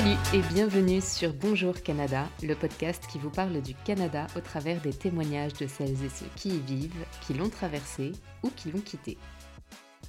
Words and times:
Salut 0.00 0.16
et 0.32 0.40
bienvenue 0.54 1.02
sur 1.02 1.34
Bonjour 1.34 1.82
Canada, 1.82 2.26
le 2.42 2.54
podcast 2.54 3.04
qui 3.12 3.18
vous 3.18 3.28
parle 3.28 3.60
du 3.60 3.74
Canada 3.74 4.28
au 4.34 4.40
travers 4.40 4.80
des 4.80 4.94
témoignages 4.94 5.52
de 5.52 5.66
celles 5.66 6.02
et 6.02 6.08
ceux 6.08 6.24
qui 6.36 6.48
y 6.48 6.58
vivent, 6.58 7.04
qui 7.20 7.34
l'ont 7.34 7.50
traversé 7.50 8.12
ou 8.42 8.48
qui 8.48 8.70
l'ont 8.70 8.80
quitté. 8.80 9.18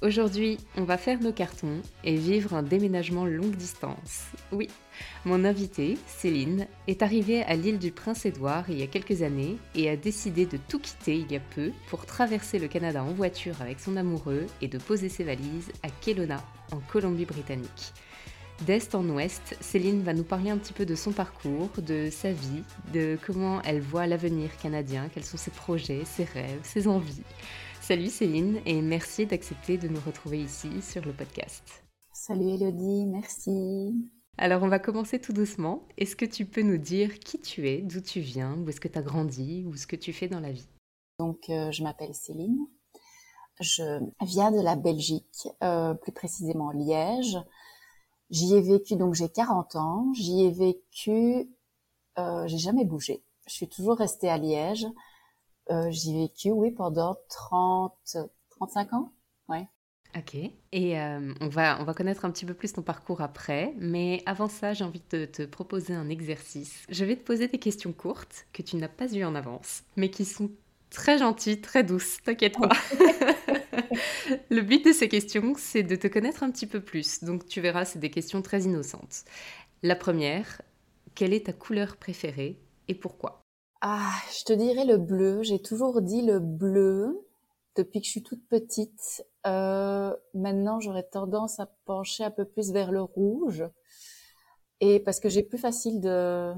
Aujourd'hui, 0.00 0.56
on 0.78 0.84
va 0.84 0.96
faire 0.96 1.20
nos 1.20 1.34
cartons 1.34 1.82
et 2.04 2.16
vivre 2.16 2.54
un 2.54 2.62
déménagement 2.62 3.26
longue 3.26 3.54
distance. 3.54 4.30
Oui, 4.50 4.68
mon 5.26 5.44
invitée, 5.44 5.98
Céline, 6.06 6.68
est 6.86 7.02
arrivée 7.02 7.42
à 7.42 7.54
l'île 7.54 7.78
du 7.78 7.92
Prince-Édouard 7.92 8.70
il 8.70 8.78
y 8.78 8.82
a 8.82 8.86
quelques 8.86 9.20
années 9.20 9.58
et 9.74 9.90
a 9.90 9.96
décidé 9.96 10.46
de 10.46 10.56
tout 10.56 10.78
quitter 10.78 11.16
il 11.16 11.30
y 11.30 11.36
a 11.36 11.40
peu 11.54 11.70
pour 11.88 12.06
traverser 12.06 12.58
le 12.58 12.68
Canada 12.68 13.04
en 13.04 13.12
voiture 13.12 13.60
avec 13.60 13.78
son 13.78 13.98
amoureux 13.98 14.46
et 14.62 14.68
de 14.68 14.78
poser 14.78 15.10
ses 15.10 15.24
valises 15.24 15.70
à 15.82 15.90
Kelowna, 15.90 16.42
en 16.70 16.78
Colombie-Britannique. 16.78 17.92
D'est 18.66 18.94
en 18.94 19.08
ouest, 19.08 19.56
Céline 19.60 20.02
va 20.02 20.14
nous 20.14 20.22
parler 20.22 20.50
un 20.50 20.58
petit 20.58 20.72
peu 20.72 20.86
de 20.86 20.94
son 20.94 21.10
parcours, 21.10 21.70
de 21.78 22.10
sa 22.10 22.30
vie, 22.30 22.62
de 22.92 23.18
comment 23.26 23.60
elle 23.62 23.80
voit 23.80 24.06
l'avenir 24.06 24.56
canadien, 24.56 25.08
quels 25.12 25.24
sont 25.24 25.36
ses 25.36 25.50
projets, 25.50 26.04
ses 26.04 26.22
rêves, 26.22 26.60
ses 26.62 26.86
envies. 26.86 27.24
Salut 27.80 28.06
Céline 28.06 28.60
et 28.64 28.80
merci 28.80 29.26
d'accepter 29.26 29.78
de 29.78 29.88
nous 29.88 29.98
retrouver 30.06 30.40
ici 30.40 30.80
sur 30.80 31.04
le 31.04 31.12
podcast. 31.12 31.82
Salut 32.12 32.50
Elodie, 32.50 33.06
merci. 33.06 33.96
Alors 34.38 34.62
on 34.62 34.68
va 34.68 34.78
commencer 34.78 35.18
tout 35.18 35.32
doucement. 35.32 35.88
Est-ce 35.98 36.14
que 36.14 36.24
tu 36.26 36.44
peux 36.44 36.62
nous 36.62 36.78
dire 36.78 37.18
qui 37.18 37.40
tu 37.40 37.68
es, 37.68 37.78
d'où 37.78 38.00
tu 38.00 38.20
viens, 38.20 38.56
où 38.58 38.68
est-ce 38.68 38.80
que 38.80 38.86
tu 38.86 38.98
as 38.98 39.02
grandi, 39.02 39.64
ou 39.66 39.74
ce 39.74 39.88
que 39.88 39.96
tu 39.96 40.12
fais 40.12 40.28
dans 40.28 40.40
la 40.40 40.52
vie? 40.52 40.68
Donc 41.18 41.48
euh, 41.48 41.72
je 41.72 41.82
m'appelle 41.82 42.14
Céline. 42.14 42.58
Je 43.60 44.00
viens 44.24 44.52
de 44.52 44.62
la 44.62 44.76
Belgique, 44.76 45.48
euh, 45.64 45.94
plus 45.94 46.12
précisément 46.12 46.70
Liège. 46.70 47.36
J'y 48.32 48.56
ai 48.56 48.62
vécu, 48.62 48.96
donc 48.96 49.14
j'ai 49.14 49.28
40 49.28 49.76
ans. 49.76 50.12
J'y 50.14 50.44
ai 50.46 50.50
vécu, 50.50 51.48
euh, 52.18 52.46
j'ai 52.48 52.58
jamais 52.58 52.84
bougé. 52.84 53.22
Je 53.46 53.52
suis 53.52 53.68
toujours 53.68 53.98
restée 53.98 54.28
à 54.30 54.38
Liège. 54.38 54.86
Euh, 55.70 55.90
J'y 55.90 56.16
ai 56.16 56.22
vécu, 56.22 56.50
oui, 56.50 56.70
pendant 56.72 57.16
30, 57.28 57.94
35 58.50 58.92
ans. 58.94 59.12
Ouais. 59.48 59.68
Ok. 60.16 60.34
Et 60.72 60.98
euh, 60.98 61.34
on, 61.42 61.48
va, 61.48 61.78
on 61.80 61.84
va 61.84 61.94
connaître 61.94 62.24
un 62.24 62.30
petit 62.30 62.46
peu 62.46 62.54
plus 62.54 62.72
ton 62.72 62.82
parcours 62.82 63.20
après. 63.20 63.74
Mais 63.78 64.22
avant 64.24 64.48
ça, 64.48 64.72
j'ai 64.72 64.84
envie 64.84 65.02
de 65.10 65.26
te 65.26 65.42
proposer 65.44 65.94
un 65.94 66.08
exercice. 66.08 66.84
Je 66.88 67.04
vais 67.04 67.16
te 67.16 67.22
poser 67.24 67.48
des 67.48 67.58
questions 67.58 67.92
courtes 67.92 68.46
que 68.54 68.62
tu 68.62 68.76
n'as 68.76 68.88
pas 68.88 69.12
eues 69.14 69.24
en 69.24 69.34
avance, 69.34 69.82
mais 69.96 70.10
qui 70.10 70.24
sont 70.24 70.50
très 70.90 71.18
gentilles, 71.18 71.60
très 71.60 71.84
douces. 71.84 72.22
T'inquiète 72.22 72.56
pas. 72.58 72.70
Le 74.50 74.60
but 74.60 74.84
de 74.84 74.92
ces 74.92 75.08
questions, 75.08 75.54
c'est 75.56 75.82
de 75.82 75.96
te 75.96 76.06
connaître 76.06 76.42
un 76.42 76.50
petit 76.50 76.66
peu 76.66 76.80
plus. 76.80 77.24
Donc 77.24 77.46
tu 77.46 77.60
verras, 77.60 77.84
c'est 77.84 77.98
des 77.98 78.10
questions 78.10 78.42
très 78.42 78.62
innocentes. 78.62 79.24
La 79.82 79.96
première, 79.96 80.62
quelle 81.14 81.32
est 81.32 81.46
ta 81.46 81.52
couleur 81.52 81.96
préférée 81.96 82.58
et 82.88 82.94
pourquoi? 82.94 83.42
Ah, 83.80 84.12
je 84.38 84.44
te 84.44 84.52
dirais 84.52 84.84
le 84.84 84.96
bleu. 84.96 85.42
J'ai 85.42 85.60
toujours 85.60 86.02
dit 86.02 86.22
le 86.22 86.38
bleu 86.38 87.26
depuis 87.76 88.00
que 88.00 88.06
je 88.06 88.10
suis 88.10 88.22
toute 88.22 88.46
petite. 88.48 89.24
Euh, 89.46 90.14
maintenant, 90.34 90.80
j'aurais 90.80 91.02
tendance 91.02 91.58
à 91.58 91.66
pencher 91.84 92.24
un 92.24 92.30
peu 92.30 92.44
plus 92.44 92.70
vers 92.72 92.92
le 92.92 93.02
rouge. 93.02 93.64
Et 94.80 95.00
parce 95.00 95.20
que 95.20 95.28
j'ai 95.28 95.42
plus 95.42 95.58
facile 95.58 96.00
de, 96.00 96.54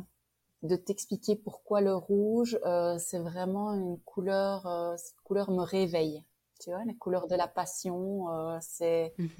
t'expliquer 0.87 1.37
pourquoi 1.37 1.81
le 1.81 1.95
rouge, 1.95 2.59
euh, 2.65 2.97
c'est 2.99 3.19
vraiment 3.19 3.75
une 3.75 3.99
couleur, 4.01 4.67
euh, 4.67 4.97
cette 4.97 5.21
couleur 5.23 5.51
me 5.51 5.63
réveille. 5.63 6.25
Tu 6.61 6.71
vois, 6.71 6.85
la 6.85 6.95
couleur 6.95 7.27
de 7.27 7.35
la 7.35 7.49
passion, 7.49 8.31
euh, 8.31 8.59
c'est, 8.61 9.15
mhm. 9.19 9.31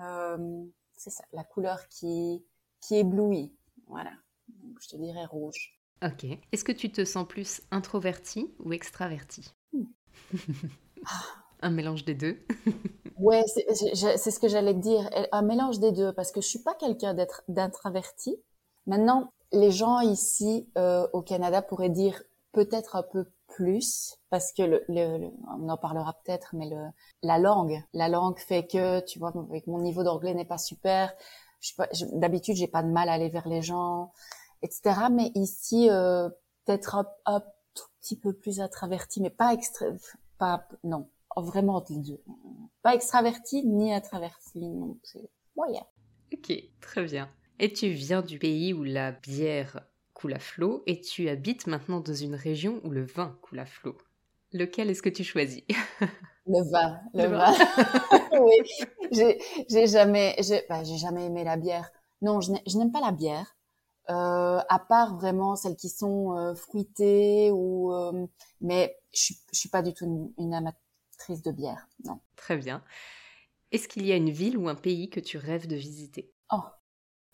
euh, 0.00 0.64
c'est 0.96 1.10
ça, 1.10 1.24
la 1.32 1.44
couleur 1.44 1.88
qui, 1.88 2.44
qui 2.80 2.96
éblouit. 2.96 3.54
Voilà. 3.86 4.12
Donc, 4.48 4.78
je 4.80 4.88
te 4.88 4.96
dirais 4.96 5.24
rouge. 5.26 5.78
Ok. 6.04 6.24
Est-ce 6.52 6.64
que 6.64 6.72
tu 6.72 6.90
te 6.90 7.04
sens 7.04 7.26
plus 7.26 7.62
introverti 7.70 8.52
ou 8.60 8.72
extraverti 8.72 9.52
hmm. 9.72 9.84
Un 11.60 11.70
mélange 11.70 12.04
des 12.04 12.14
deux. 12.14 12.38
ouais, 13.18 13.42
c'est 13.46 14.30
ce 14.30 14.38
que 14.38 14.46
j'allais 14.46 14.74
te 14.74 14.78
dire. 14.78 15.10
Un 15.32 15.42
mélange 15.42 15.80
des 15.80 15.90
deux, 15.90 16.12
parce 16.12 16.30
que 16.30 16.40
je 16.40 16.46
suis 16.46 16.60
pas 16.60 16.74
quelqu'un 16.74 17.14
d'être 17.14 17.42
d'introverti. 17.48 18.36
Maintenant, 18.86 19.32
les 19.52 19.72
gens 19.72 20.00
ici 20.00 20.68
euh, 20.78 21.08
au 21.12 21.22
Canada 21.22 21.62
pourraient 21.62 21.90
dire 21.90 22.22
peut-être 22.52 22.94
un 22.94 23.02
peu 23.02 23.26
plus, 23.48 24.16
parce 24.30 24.52
que 24.52 24.62
le, 24.62 25.30
on 25.58 25.68
en 25.68 25.76
parlera 25.76 26.14
peut-être, 26.24 26.54
mais 26.54 26.68
le, 26.68 26.86
la 27.22 27.38
langue, 27.38 27.82
la 27.92 28.08
langue 28.08 28.38
fait 28.38 28.66
que, 28.66 29.00
tu 29.00 29.18
vois, 29.18 29.32
avec 29.50 29.66
mon 29.66 29.80
niveau 29.80 30.02
d'anglais 30.04 30.34
n'est 30.34 30.44
pas 30.44 30.58
super. 30.58 31.12
D'habitude, 32.12 32.56
j'ai 32.56 32.68
pas 32.68 32.82
de 32.82 32.90
mal 32.90 33.08
à 33.08 33.14
aller 33.14 33.28
vers 33.28 33.48
les 33.48 33.62
gens 33.62 34.12
etc. 34.62 35.00
Mais 35.10 35.30
ici, 35.34 35.88
euh, 35.90 36.28
peut-être 36.64 36.96
un, 37.26 37.40
tout 37.74 37.84
petit 38.00 38.18
peu 38.18 38.32
plus 38.32 38.60
introverti, 38.60 39.20
mais 39.20 39.30
pas 39.30 39.52
extra, 39.52 39.86
pas 40.38 40.66
non, 40.84 41.08
vraiment 41.36 41.84
les. 41.88 42.20
Pas 42.82 42.94
extraverti 42.94 43.64
ni 43.64 43.92
introverti, 43.92 44.60
non, 44.60 44.98
c'est 45.02 45.30
moyen. 45.56 45.84
Ok, 46.32 46.52
très 46.80 47.04
bien. 47.04 47.30
Et 47.60 47.72
tu 47.72 47.88
viens 47.88 48.22
du 48.22 48.38
pays 48.38 48.72
où 48.72 48.84
la 48.84 49.12
bière 49.12 49.86
coule 50.18 50.34
à 50.34 50.40
flot 50.40 50.82
et 50.86 51.00
tu 51.00 51.28
habites 51.28 51.68
maintenant 51.68 52.00
dans 52.00 52.12
une 52.12 52.34
région 52.34 52.80
où 52.82 52.90
le 52.90 53.04
vin 53.04 53.38
coule 53.40 53.60
à 53.60 53.66
flot. 53.66 53.96
Lequel 54.52 54.90
est-ce 54.90 55.02
que 55.02 55.08
tu 55.08 55.22
choisis? 55.22 55.62
Le 56.50 56.62
vin, 56.70 56.98
le, 57.14 57.26
vin. 57.26 57.52
oui, 58.40 59.36
j'ai 59.68 59.86
jamais, 59.86 60.34
bah, 60.68 60.82
j'ai 60.82 60.96
jamais 60.96 61.26
aimé 61.26 61.44
la 61.44 61.58
bière. 61.58 61.90
Non, 62.22 62.40
je 62.40 62.78
n'aime 62.78 62.90
pas 62.90 63.02
la 63.02 63.12
bière. 63.12 63.54
Euh, 64.10 64.58
à 64.70 64.78
part 64.78 65.18
vraiment 65.18 65.54
celles 65.54 65.76
qui 65.76 65.90
sont 65.90 66.34
euh, 66.34 66.54
fruitées 66.54 67.50
ou 67.52 67.92
euh, 67.92 68.26
mais 68.62 68.96
je, 69.12 69.34
je 69.52 69.58
suis 69.58 69.68
pas 69.68 69.82
du 69.82 69.92
tout 69.92 70.32
une, 70.38 70.54
amatrice 70.54 71.42
de 71.42 71.52
bière 71.52 71.86
non 72.06 72.18
très 72.34 72.56
bien 72.56 72.82
est-ce 73.70 73.86
qu'il 73.86 74.06
y 74.06 74.12
a 74.12 74.16
une 74.16 74.30
ville 74.30 74.56
ou 74.56 74.70
un 74.70 74.74
pays 74.74 75.10
que 75.10 75.20
tu 75.20 75.36
rêves 75.36 75.66
de 75.66 75.76
visiter? 75.76 76.32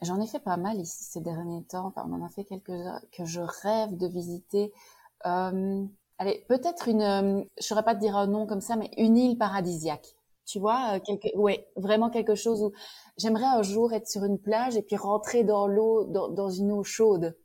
J'en 0.05 0.21
ai 0.21 0.27
fait 0.27 0.41
pas 0.41 0.57
mal 0.57 0.81
ici 0.81 1.05
ces 1.05 1.21
derniers 1.21 1.65
temps 1.65 1.87
enfin, 1.87 2.07
on 2.09 2.15
en 2.15 2.25
a 2.25 2.29
fait 2.29 2.45
quelques 2.45 2.73
que 3.13 3.25
je 3.25 3.41
rêve 3.41 3.97
de 3.97 4.07
visiter 4.07 4.73
allez 5.21 6.45
peut-être 6.49 6.89
une 6.89 7.47
je 7.59 7.65
saurais 7.65 7.83
pas 7.83 7.95
te 7.95 8.01
dire 8.01 8.17
un 8.17 8.27
nom 8.27 8.47
comme 8.47 8.61
ça 8.61 8.77
mais 8.77 8.91
une 8.97 9.17
île 9.17 9.39
paradisiaque 9.39 10.17
tu 10.47 10.59
vois, 10.59 11.01
quelque, 11.01 11.35
ouais, 11.37 11.67
vraiment 11.77 12.11
quelque 12.11 12.35
chose 12.35 12.63
où 12.63 12.73
j'aimerais 13.17 13.47
un 13.47 13.63
jour 13.63 13.93
être 13.93 14.09
sur 14.09 14.25
une 14.25 14.39
plage 14.39 14.77
et 14.77 14.83
puis 14.83 14.97
rentrer 14.97 15.43
dans 15.45 15.67
l'eau, 15.67 16.05
dans, 16.05 16.29
dans 16.29 16.51
une 16.51 16.73
eau 16.73 16.85
chaude. 16.85 17.37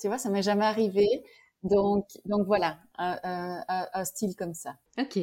Tu 0.00 0.08
vois, 0.08 0.18
ça 0.18 0.30
m'est 0.30 0.42
jamais 0.42 0.64
arrivé. 0.64 1.06
Donc, 1.62 2.06
donc 2.24 2.46
voilà, 2.46 2.78
un, 2.96 3.18
un, 3.22 3.88
un, 3.92 4.04
style 4.04 4.34
comme 4.36 4.54
ça. 4.54 4.76
Ok. 4.98 5.18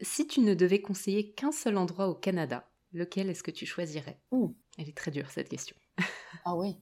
Si 0.00 0.26
tu 0.26 0.40
ne 0.40 0.54
devais 0.54 0.80
conseiller 0.80 1.32
qu'un 1.32 1.52
seul 1.52 1.76
endroit 1.78 2.08
au 2.08 2.14
Canada, 2.14 2.68
lequel 2.92 3.30
est-ce 3.30 3.42
que 3.42 3.50
tu 3.50 3.66
choisirais? 3.66 4.20
Mmh. 4.30 4.46
Elle 4.78 4.88
est 4.88 4.96
très 4.96 5.10
dure 5.10 5.30
cette 5.30 5.48
question. 5.48 5.76
Ah 6.44 6.56
oui. 6.56 6.78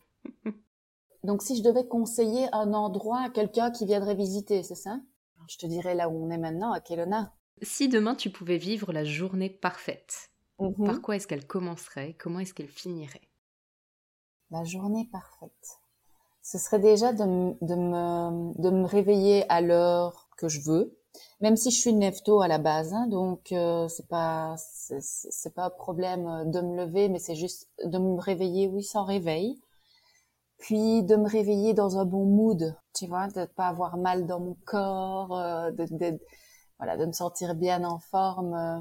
Donc 1.22 1.42
si 1.42 1.56
je 1.56 1.62
devais 1.62 1.86
conseiller 1.86 2.46
un 2.52 2.74
endroit 2.74 3.20
à 3.20 3.30
quelqu'un 3.30 3.70
qui 3.70 3.86
viendrait 3.86 4.14
visiter, 4.14 4.62
c'est 4.62 4.74
ça? 4.74 5.00
Je 5.48 5.58
te 5.58 5.66
dirais 5.66 5.94
là 5.94 6.08
où 6.08 6.24
on 6.24 6.30
est 6.30 6.38
maintenant, 6.38 6.72
à 6.72 6.80
Kelowna. 6.80 7.34
Si 7.62 7.88
demain 7.88 8.14
tu 8.14 8.30
pouvais 8.30 8.58
vivre 8.58 8.92
la 8.92 9.04
journée 9.04 9.50
parfaite, 9.50 10.30
Mhm. 10.58 10.86
Par 10.86 11.02
quoi 11.02 11.16
est-ce 11.16 11.26
qu'elle 11.26 11.46
commencerait? 11.46 12.14
Comment 12.14 12.38
est-ce 12.38 12.54
qu'elle 12.54 12.68
finirait? 12.68 13.28
La 14.50 14.64
journée 14.64 15.08
parfaite. 15.10 15.80
Ce 16.42 16.58
serait 16.58 16.78
déjà 16.78 17.12
de, 17.12 17.24
de, 17.64 17.74
me, 17.74 18.60
de 18.60 18.70
me 18.70 18.84
réveiller 18.84 19.50
à 19.50 19.60
l'heure 19.60 20.28
que 20.36 20.48
je 20.48 20.60
veux, 20.60 20.96
même 21.44 21.58
si 21.58 21.70
je 21.70 21.78
suis 21.78 21.92
nefto 21.92 22.40
à 22.40 22.48
la 22.48 22.56
base, 22.56 22.94
hein, 22.94 23.06
donc 23.06 23.52
euh, 23.52 23.86
c'est 23.88 24.08
pas 24.08 24.54
c'est 24.56 25.54
pas 25.54 25.66
un 25.66 25.70
problème 25.70 26.50
de 26.50 26.62
me 26.62 26.74
lever, 26.74 27.10
mais 27.10 27.18
c'est 27.18 27.34
juste 27.34 27.68
de 27.84 27.98
me 27.98 28.18
réveiller, 28.18 28.66
oui, 28.66 28.82
sans 28.82 29.04
réveil, 29.04 29.60
puis 30.56 31.02
de 31.02 31.16
me 31.16 31.28
réveiller 31.28 31.74
dans 31.74 31.98
un 31.98 32.06
bon 32.06 32.24
mood, 32.24 32.74
tu 32.94 33.06
vois, 33.06 33.28
de 33.28 33.44
pas 33.44 33.66
avoir 33.66 33.98
mal 33.98 34.26
dans 34.26 34.40
mon 34.40 34.56
corps, 34.64 35.36
euh, 35.36 35.70
de, 35.72 36.18
voilà, 36.78 36.96
de 36.96 37.04
me 37.04 37.12
sentir 37.12 37.54
bien 37.54 37.84
en 37.84 37.98
forme. 37.98 38.54
Euh, 38.54 38.80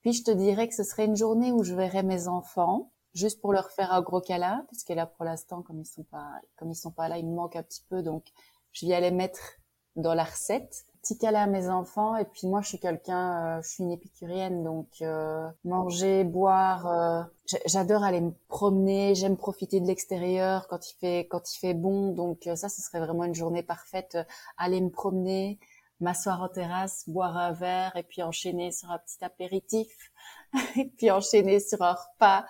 puis 0.00 0.14
je 0.14 0.24
te 0.24 0.30
dirais 0.30 0.68
que 0.68 0.74
ce 0.74 0.84
serait 0.84 1.04
une 1.04 1.16
journée 1.16 1.52
où 1.52 1.64
je 1.64 1.74
verrais 1.74 2.02
mes 2.02 2.28
enfants, 2.28 2.92
juste 3.12 3.42
pour 3.42 3.52
leur 3.52 3.70
faire 3.70 3.92
un 3.92 4.00
gros 4.00 4.22
câlin, 4.22 4.64
parce 4.70 4.84
que 4.84 4.94
là 4.94 5.04
pour 5.04 5.26
l'instant, 5.26 5.60
comme 5.60 5.80
ils 5.80 5.86
sont 5.86 6.04
pas, 6.04 6.30
comme 6.56 6.70
ils 6.70 6.76
sont 6.76 6.92
pas 6.92 7.08
là, 7.08 7.18
ils 7.18 7.26
me 7.26 7.34
manquent 7.34 7.56
un 7.56 7.62
petit 7.62 7.84
peu, 7.90 8.02
donc 8.02 8.24
je 8.72 8.86
vais 8.86 8.94
aller 8.94 9.10
mettre 9.10 9.58
dans 9.96 10.14
la 10.14 10.24
recette. 10.24 10.86
Petit 11.04 11.18
câlin 11.18 11.42
à 11.42 11.46
mes 11.46 11.68
enfants, 11.68 12.16
et 12.16 12.24
puis 12.24 12.46
moi 12.46 12.62
je 12.62 12.68
suis 12.68 12.78
quelqu'un, 12.78 13.58
euh, 13.58 13.62
je 13.62 13.68
suis 13.68 13.84
une 13.84 13.92
épicurienne, 13.92 14.64
donc 14.64 14.88
euh, 15.02 15.46
manger, 15.62 16.24
boire, 16.24 16.86
euh, 16.86 17.22
j'adore 17.66 18.02
aller 18.04 18.22
me 18.22 18.32
promener, 18.48 19.14
j'aime 19.14 19.36
profiter 19.36 19.80
de 19.80 19.86
l'extérieur 19.86 20.66
quand 20.66 20.90
il 20.90 20.94
fait 20.94 21.26
quand 21.30 21.52
il 21.52 21.58
fait 21.58 21.74
bon, 21.74 22.12
donc 22.12 22.48
ça 22.56 22.70
ce 22.70 22.80
serait 22.80 23.00
vraiment 23.00 23.24
une 23.24 23.34
journée 23.34 23.62
parfaite, 23.62 24.16
aller 24.56 24.80
me 24.80 24.88
promener, 24.88 25.58
m'asseoir 26.00 26.40
en 26.42 26.48
terrasse, 26.48 27.04
boire 27.06 27.36
un 27.36 27.52
verre 27.52 27.94
et 27.96 28.02
puis 28.02 28.22
enchaîner 28.22 28.72
sur 28.72 28.90
un 28.90 28.98
petit 28.98 29.22
apéritif 29.22 30.10
et 30.76 30.86
puis 30.86 31.10
enchaîner 31.10 31.60
sur 31.60 31.82
un 31.82 31.92
repas. 31.92 32.46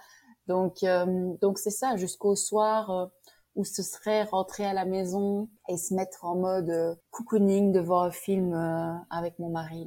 Donc 0.46 0.84
euh, 0.84 1.34
donc 1.40 1.58
c'est 1.58 1.70
ça 1.70 1.96
jusqu'au 1.96 2.36
soir. 2.36 3.10
Ou 3.54 3.64
ce 3.64 3.82
serait 3.82 4.24
rentrer 4.24 4.64
à 4.64 4.72
la 4.72 4.84
maison 4.84 5.48
et 5.68 5.76
se 5.76 5.94
mettre 5.94 6.24
en 6.24 6.36
mode 6.36 6.70
euh, 6.70 6.94
cocooning 7.10 7.72
devant 7.72 8.02
un 8.02 8.10
film 8.10 8.52
euh, 8.52 8.94
avec 9.10 9.38
mon 9.38 9.50
mari. 9.50 9.86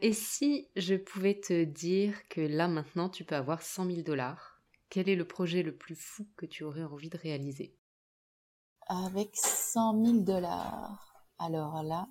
Et 0.00 0.12
si 0.12 0.68
je 0.76 0.94
pouvais 0.94 1.40
te 1.40 1.64
dire 1.64 2.28
que 2.28 2.40
là 2.40 2.68
maintenant 2.68 3.08
tu 3.08 3.24
peux 3.24 3.34
avoir 3.34 3.62
100 3.62 3.86
000 3.86 4.02
dollars, 4.02 4.60
quel 4.90 5.08
est 5.08 5.16
le 5.16 5.26
projet 5.26 5.62
le 5.62 5.76
plus 5.76 5.96
fou 5.96 6.26
que 6.36 6.46
tu 6.46 6.64
aurais 6.64 6.84
envie 6.84 7.10
de 7.10 7.18
réaliser? 7.18 7.74
Avec 8.86 9.30
100 9.34 10.04
000 10.04 10.18
dollars, 10.22 11.26
alors 11.38 11.82
là, 11.82 12.08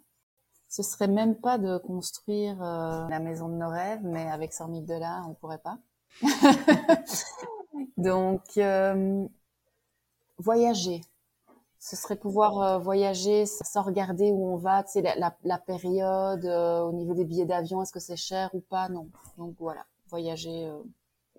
ce 0.69 0.83
serait 0.83 1.07
même 1.07 1.36
pas 1.36 1.57
de 1.57 1.77
construire 1.77 2.62
euh, 2.62 3.07
la 3.07 3.19
maison 3.19 3.48
de 3.50 3.56
nos 3.56 3.69
rêves, 3.69 4.04
mais 4.04 4.30
avec 4.30 4.54
100 4.54 4.68
000 4.68 4.81
dollars, 4.81 5.27
on 5.30 5.33
pourrait 5.33 5.62
pas. 5.62 5.80
Donc, 7.98 8.44
euh, 8.57 9.27
voyager. 10.38 11.01
Ce 11.80 11.95
serait 11.95 12.16
pouvoir 12.16 12.62
euh, 12.62 12.78
voyager 12.80 13.45
sans 13.45 13.84
regarder 13.84 14.31
où 14.31 14.54
on 14.54 14.57
va, 14.57 14.84
tu 14.84 14.94
sais, 14.94 15.01
la, 15.01 15.36
la, 15.44 15.57
période, 15.60 16.45
euh, 16.45 16.81
au 16.81 16.94
niveau 16.94 17.13
des 17.13 17.25
billets 17.25 17.45
d'avion, 17.45 17.81
est-ce 17.81 17.92
que 17.92 18.00
c'est 18.00 18.18
cher 18.18 18.50
ou 18.54 18.62
pas? 18.62 18.89
Non. 18.89 19.10
Donc 19.38 19.56
voilà, 19.60 19.86
voyager 20.10 20.72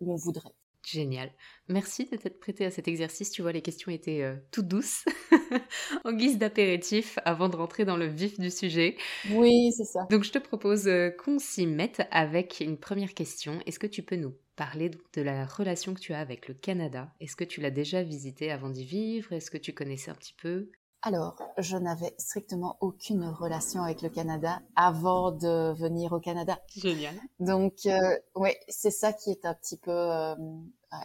où 0.00 0.12
on 0.12 0.16
voudrait. 0.16 0.54
Génial. 0.90 1.30
Merci 1.68 2.06
de 2.06 2.16
t'être 2.16 2.40
prêté 2.40 2.64
à 2.64 2.70
cet 2.70 2.88
exercice. 2.88 3.30
Tu 3.30 3.42
vois, 3.42 3.52
les 3.52 3.60
questions 3.60 3.92
étaient 3.92 4.22
euh, 4.22 4.36
toutes 4.50 4.68
douces, 4.68 5.04
en 6.04 6.12
guise 6.12 6.38
d'apéritif, 6.38 7.18
avant 7.26 7.50
de 7.50 7.56
rentrer 7.56 7.84
dans 7.84 7.96
le 7.96 8.06
vif 8.06 8.38
du 8.40 8.50
sujet. 8.50 8.96
Oui, 9.32 9.70
c'est 9.76 9.84
ça. 9.84 10.06
Donc, 10.10 10.24
je 10.24 10.32
te 10.32 10.38
propose 10.38 10.88
euh, 10.88 11.10
qu'on 11.10 11.38
s'y 11.38 11.66
mette 11.66 12.02
avec 12.10 12.60
une 12.60 12.78
première 12.78 13.12
question. 13.12 13.60
Est-ce 13.66 13.78
que 13.78 13.86
tu 13.86 14.02
peux 14.02 14.16
nous 14.16 14.34
parler 14.58 14.90
de 15.14 15.22
la 15.22 15.46
relation 15.46 15.94
que 15.94 16.00
tu 16.00 16.12
as 16.12 16.18
avec 16.18 16.48
le 16.48 16.54
Canada 16.54 17.08
Est-ce 17.20 17.36
que 17.36 17.44
tu 17.44 17.60
l'as 17.60 17.70
déjà 17.70 18.02
visité 18.02 18.50
avant 18.50 18.70
d'y 18.70 18.84
vivre? 18.84 19.32
Est-ce 19.32 19.52
que 19.52 19.56
tu 19.56 19.72
connaissais 19.72 20.10
un 20.10 20.16
petit 20.16 20.34
peu? 20.34 20.68
Alors, 21.02 21.40
je 21.58 21.76
n'avais 21.76 22.12
strictement 22.18 22.76
aucune 22.80 23.24
relation 23.24 23.82
avec 23.82 24.02
le 24.02 24.08
Canada 24.08 24.60
avant 24.74 25.30
de 25.30 25.72
venir 25.74 26.12
au 26.12 26.18
Canada. 26.18 26.58
Génial. 26.76 27.14
Donc, 27.38 27.86
euh, 27.86 28.16
oui, 28.34 28.50
c'est 28.68 28.90
ça 28.90 29.12
qui 29.12 29.30
est 29.30 29.46
un 29.46 29.54
petit 29.54 29.76
peu 29.76 29.92
euh, 29.92 30.34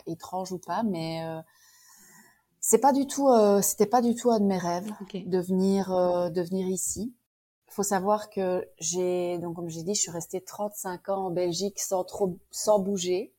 étrange 0.07 0.51
ou 0.51 0.57
pas, 0.57 0.81
mais 0.81 1.23
euh, 1.23 1.39
c'est 2.59 2.79
pas 2.79 2.91
du 2.91 3.05
tout, 3.05 3.29
euh, 3.29 3.61
c'était 3.61 3.85
pas 3.85 4.01
du 4.01 4.15
tout 4.15 4.31
un 4.31 4.39
de 4.39 4.45
mes 4.45 4.57
rêves 4.57 4.91
de 5.13 5.39
venir, 5.39 5.89
de 5.89 6.41
venir 6.41 6.67
ici. 6.67 7.13
Il 7.67 7.73
faut 7.73 7.83
savoir 7.83 8.31
que 8.31 8.67
j'ai, 8.79 9.37
donc 9.37 9.55
comme 9.55 9.69
j'ai 9.69 9.83
dit, 9.83 9.93
je 9.93 10.01
suis 10.01 10.11
restée 10.11 10.41
35 10.41 11.09
ans 11.09 11.27
en 11.27 11.31
Belgique 11.31 11.79
sans 11.79 12.03
trop, 12.03 12.39
sans 12.49 12.79
bouger 12.79 13.32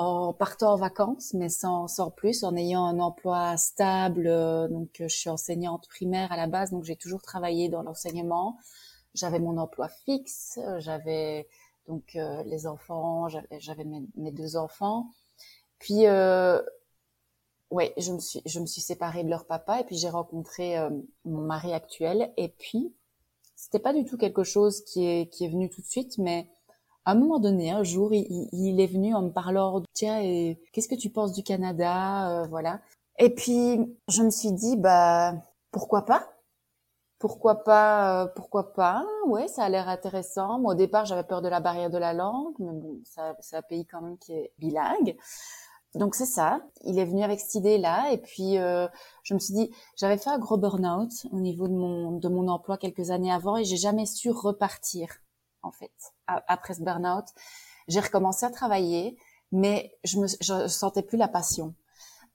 en 0.00 0.32
partant 0.32 0.72
en 0.72 0.76
vacances, 0.76 1.34
mais 1.34 1.50
sans, 1.50 1.86
sans 1.86 2.10
plus, 2.10 2.42
en 2.42 2.56
ayant 2.56 2.86
un 2.86 3.00
emploi 3.00 3.58
stable. 3.58 4.28
Euh, 4.28 4.66
donc, 4.66 4.88
je 4.98 5.08
suis 5.08 5.28
enseignante 5.28 5.86
primaire 5.88 6.32
à 6.32 6.38
la 6.38 6.46
base, 6.46 6.70
donc 6.70 6.84
j'ai 6.84 6.96
toujours 6.96 7.20
travaillé 7.20 7.68
dans 7.68 7.82
l'enseignement. 7.82 8.56
J'avais 9.12 9.40
mon 9.40 9.58
emploi 9.58 9.88
fixe, 9.88 10.58
j'avais 10.78 11.46
donc 11.86 12.16
euh, 12.16 12.42
les 12.44 12.66
enfants, 12.66 13.28
j'avais 13.58 13.84
mes, 13.84 14.02
mes, 14.16 14.32
deux 14.32 14.56
enfants. 14.56 15.10
Puis, 15.78 16.06
euh, 16.06 16.62
ouais, 17.70 17.92
je 17.98 18.12
me 18.12 18.20
suis, 18.20 18.40
je 18.46 18.58
me 18.58 18.66
suis 18.66 18.80
séparée 18.80 19.22
de 19.22 19.28
leur 19.28 19.46
papa 19.46 19.80
et 19.80 19.84
puis 19.84 19.96
j'ai 19.98 20.08
rencontré 20.08 20.78
euh, 20.78 20.88
mon 21.26 21.42
mari 21.42 21.74
actuel. 21.74 22.32
Et 22.38 22.48
puis, 22.48 22.94
c'était 23.54 23.78
pas 23.78 23.92
du 23.92 24.06
tout 24.06 24.16
quelque 24.16 24.44
chose 24.44 24.82
qui 24.82 25.06
est 25.06 25.28
qui 25.30 25.44
est 25.44 25.48
venu 25.48 25.68
tout 25.68 25.82
de 25.82 25.86
suite, 25.86 26.16
mais 26.16 26.48
à 27.04 27.12
un 27.12 27.14
moment 27.14 27.38
donné, 27.38 27.70
un 27.70 27.82
jour, 27.82 28.12
il, 28.12 28.80
est 28.80 28.86
venu 28.86 29.14
en 29.14 29.22
me 29.22 29.30
parlant, 29.30 29.82
tiens, 29.94 30.20
qu'est-ce 30.72 30.88
que 30.88 30.94
tu 30.94 31.10
penses 31.10 31.32
du 31.32 31.42
Canada, 31.42 32.42
euh, 32.42 32.46
voilà. 32.48 32.80
Et 33.18 33.30
puis, 33.34 33.96
je 34.08 34.22
me 34.22 34.30
suis 34.30 34.52
dit, 34.52 34.76
bah, 34.76 35.34
pourquoi 35.72 36.04
pas? 36.04 36.28
Pourquoi 37.18 37.64
pas 37.64 38.24
euh, 38.24 38.26
Pourquoi 38.34 38.72
pas? 38.72 39.04
Ouais, 39.26 39.48
ça 39.48 39.64
a 39.64 39.68
l'air 39.68 39.88
intéressant. 39.88 40.58
Moi, 40.58 40.72
au 40.72 40.76
départ, 40.76 41.04
j'avais 41.04 41.24
peur 41.24 41.42
de 41.42 41.48
la 41.48 41.60
barrière 41.60 41.90
de 41.90 41.98
la 41.98 42.14
langue, 42.14 42.54
mais 42.58 42.72
bon, 42.72 43.00
c'est 43.04 43.56
un 43.56 43.62
pays 43.62 43.86
quand 43.86 44.00
même 44.00 44.18
qui 44.18 44.32
est 44.32 44.52
bilingue. 44.58 45.16
Donc 45.94 46.14
c'est 46.14 46.26
ça. 46.26 46.60
Il 46.84 46.98
est 46.98 47.04
venu 47.04 47.22
avec 47.22 47.40
cette 47.40 47.56
idée-là, 47.56 48.12
et 48.12 48.18
puis 48.18 48.58
euh, 48.58 48.86
je 49.24 49.34
me 49.34 49.38
suis 49.38 49.54
dit, 49.54 49.70
j'avais 49.96 50.18
fait 50.18 50.30
un 50.30 50.38
gros 50.38 50.56
burn-out 50.56 51.10
au 51.32 51.40
niveau 51.40 51.66
de 51.68 51.74
mon 51.74 52.12
de 52.12 52.28
mon 52.28 52.48
emploi 52.48 52.78
quelques 52.78 53.10
années 53.10 53.32
avant, 53.32 53.56
et 53.56 53.64
j'ai 53.64 53.76
jamais 53.76 54.06
su 54.06 54.30
repartir 54.30 55.08
en 55.62 55.72
fait, 55.72 55.92
après 56.48 56.74
ce 56.74 56.82
burn-out. 56.82 57.26
J'ai 57.88 58.00
recommencé 58.00 58.46
à 58.46 58.50
travailler, 58.50 59.16
mais 59.52 59.96
je 60.04 60.18
me 60.18 60.26
sentais 60.68 61.02
plus 61.02 61.18
la 61.18 61.28
passion. 61.28 61.74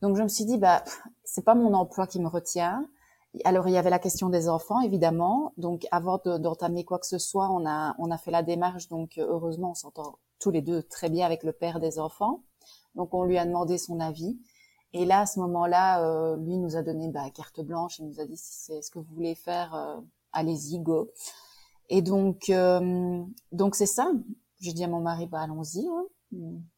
Donc 0.01 0.17
je 0.17 0.23
me 0.23 0.27
suis 0.27 0.45
dit 0.45 0.57
bah 0.57 0.83
c'est 1.23 1.43
pas 1.43 1.55
mon 1.55 1.73
emploi 1.73 2.07
qui 2.07 2.19
me 2.19 2.27
retient. 2.27 2.87
Alors 3.43 3.67
il 3.67 3.73
y 3.73 3.77
avait 3.77 3.89
la 3.89 3.99
question 3.99 4.29
des 4.29 4.49
enfants 4.49 4.81
évidemment. 4.81 5.53
Donc 5.57 5.87
avant 5.91 6.21
d'entamer 6.25 6.83
quoi 6.85 6.99
que 6.99 7.07
ce 7.07 7.17
soit, 7.17 7.49
on 7.49 7.65
a 7.65 7.95
on 7.99 8.11
a 8.11 8.17
fait 8.17 8.31
la 8.31 8.43
démarche. 8.43 8.87
Donc 8.89 9.17
heureusement 9.17 9.71
on 9.71 9.75
s'entend 9.75 10.19
tous 10.39 10.51
les 10.51 10.61
deux 10.61 10.83
très 10.83 11.09
bien 11.09 11.25
avec 11.25 11.43
le 11.43 11.53
père 11.53 11.79
des 11.79 11.99
enfants. 11.99 12.43
Donc 12.95 13.13
on 13.13 13.23
lui 13.23 13.37
a 13.37 13.45
demandé 13.45 13.77
son 13.77 13.99
avis. 13.99 14.37
Et 14.93 15.05
là 15.05 15.21
à 15.21 15.25
ce 15.25 15.39
moment-là, 15.39 16.01
euh, 16.03 16.37
lui 16.37 16.57
nous 16.57 16.77
a 16.77 16.83
donné 16.83 17.09
bah, 17.09 17.29
carte 17.33 17.61
blanche. 17.61 17.99
Il 17.99 18.07
nous 18.07 18.19
a 18.19 18.25
dit 18.25 18.37
si 18.37 18.53
c'est 18.53 18.81
ce 18.81 18.91
que 18.91 18.99
vous 18.99 19.13
voulez 19.13 19.35
faire, 19.35 19.75
euh, 19.75 19.97
allez-y 20.31 20.79
go. 20.79 21.11
Et 21.89 22.01
donc, 22.01 22.49
euh, 22.49 23.23
donc 23.51 23.75
c'est 23.75 23.85
ça. 23.85 24.11
J'ai 24.59 24.73
dit 24.73 24.83
à 24.83 24.87
mon 24.87 25.01
mari, 25.01 25.27
bah 25.27 25.41
allons-y. 25.41 25.87
Hein. 25.87 26.05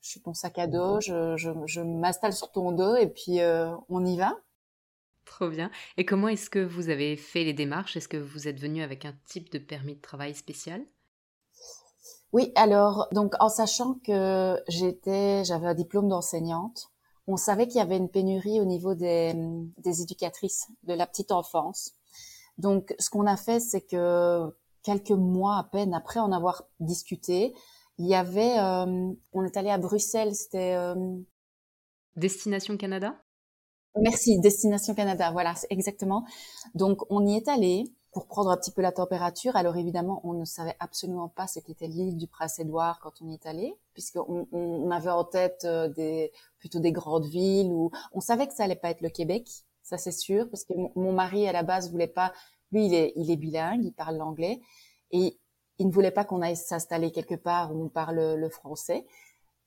Je 0.02 0.10
suis 0.10 0.22
ton 0.22 0.34
sac 0.34 0.60
à 0.60 0.68
dos, 0.68 1.00
je, 1.02 1.36
je, 1.38 1.50
je 1.66 1.82
m'installe 1.82 2.34
sur 2.34 2.52
ton 2.52 2.72
dos 2.72 2.96
et 2.96 3.08
puis 3.08 3.40
euh, 3.40 3.74
on 3.90 4.06
y 4.06 4.18
va. 4.18 4.38
Trop 5.26 5.50
bien. 5.50 5.72
Et 5.98 6.06
comment 6.06 6.28
est-ce 6.28 6.50
que 6.50 6.64
vous 6.64 6.90
avez 6.90 7.18
fait 7.18 7.44
les 7.44 7.54
démarches? 7.54 7.98
Est-ce 7.98 8.08
que 8.08 8.18
vous 8.18 8.48
êtes 8.48 8.60
venu 8.60 8.82
avec 8.82 9.06
un 9.06 9.14
type 9.26 9.52
de 9.52 9.60
permis 9.60 9.96
de 9.96 10.02
travail 10.02 10.36
spécial? 10.36 10.86
Oui, 12.34 12.52
alors 12.56 13.08
donc 13.14 13.34
en 13.40 13.50
sachant 13.50 13.96
que 14.06 14.62
j'étais, 14.68 15.44
j'avais 15.46 15.68
un 15.68 15.74
diplôme 15.74 16.10
d'enseignante, 16.10 16.92
on 17.26 17.38
savait 17.38 17.68
qu'il 17.68 17.78
y 17.78 17.82
avait 17.82 17.98
une 17.98 18.10
pénurie 18.10 18.60
au 18.62 18.66
niveau 18.66 18.96
des, 18.96 19.34
des 19.78 20.02
éducatrices 20.02 20.68
de 20.84 20.94
la 20.94 21.08
petite 21.08 21.32
enfance. 21.32 21.94
Donc 22.58 22.96
ce 23.00 23.10
qu'on 23.10 23.28
a 23.28 23.38
fait, 23.38 23.60
c'est 23.60 23.82
que 23.82 24.54
quelques 24.88 25.12
mois 25.12 25.58
à 25.58 25.64
peine 25.66 25.94
après 25.94 26.22
en 26.22 26.32
avoir 26.32 26.64
discuté, 26.80 27.54
il 27.98 28.08
y 28.08 28.16
avait, 28.16 28.58
euh, 28.58 29.12
on 29.34 29.44
est 29.44 29.58
allé 29.58 29.70
à 29.70 29.78
Bruxelles, 29.78 30.34
c'était 30.34 30.76
euh, 30.76 30.96
Destination 32.16 32.78
Canada? 32.78 33.14
Merci, 34.00 34.40
Destination 34.40 34.96
Canada, 34.96 35.30
voilà, 35.32 35.56
exactement. 35.70 36.24
Donc 36.74 37.02
on 37.10 37.28
y 37.28 37.36
est 37.36 37.50
allé 37.50 37.84
pour 38.14 38.28
prendre 38.28 38.50
un 38.50 38.56
petit 38.56 38.72
peu 38.72 38.82
la 38.82 38.94
température. 38.94 39.58
Alors 39.58 39.76
évidemment, 39.76 40.22
on 40.24 40.32
ne 40.32 40.46
savait 40.46 40.78
absolument 40.80 41.28
pas 41.28 41.48
ce 41.48 41.60
qu'était 41.60 41.88
l'île 41.88 42.16
du 42.16 42.28
Prince-Édouard 42.28 43.02
quand 43.02 43.22
on 43.22 43.28
y 43.28 43.34
est 43.34 43.46
allé, 43.46 43.76
puisqu'on 43.94 44.48
on 44.54 44.90
avait 44.90 45.10
en 45.10 45.26
tête 45.26 45.66
euh, 45.66 45.90
des 45.90 46.32
plutôt 46.60 46.80
des 46.80 46.94
grandes 46.94 47.26
villes 47.26 47.74
où 47.74 47.92
on 48.14 48.22
savait 48.22 48.48
que 48.48 48.54
ça 48.54 48.64
allait 48.64 48.78
pas 48.78 48.92
être 48.92 49.02
le 49.02 49.10
Québec, 49.10 49.50
ça 49.84 49.98
c'est 49.98 50.14
sûr, 50.14 50.50
parce 50.50 50.64
que 50.64 50.74
mon 50.96 51.12
mari 51.12 51.46
à 51.46 51.52
la 51.52 51.64
base 51.64 51.92
voulait 51.92 52.08
pas 52.08 52.32
lui, 52.72 52.86
il 52.88 52.94
est, 52.94 53.14
il 53.16 53.32
est 53.32 53.38
bilingue, 53.38 53.84
il 53.84 53.94
parle 53.94 54.18
l'anglais 54.18 54.62
et 55.12 55.38
il 55.80 55.88
ne 55.88 55.92
voulait 55.92 56.12
pas 56.12 56.26
qu'on 56.26 56.42
aille 56.42 56.56
s'installer 56.56 57.12
quelque 57.12 57.36
part 57.36 57.76
où 57.76 57.84
on 57.84 57.90
parle 57.90 58.36
le 58.36 58.50
français. 58.50 59.06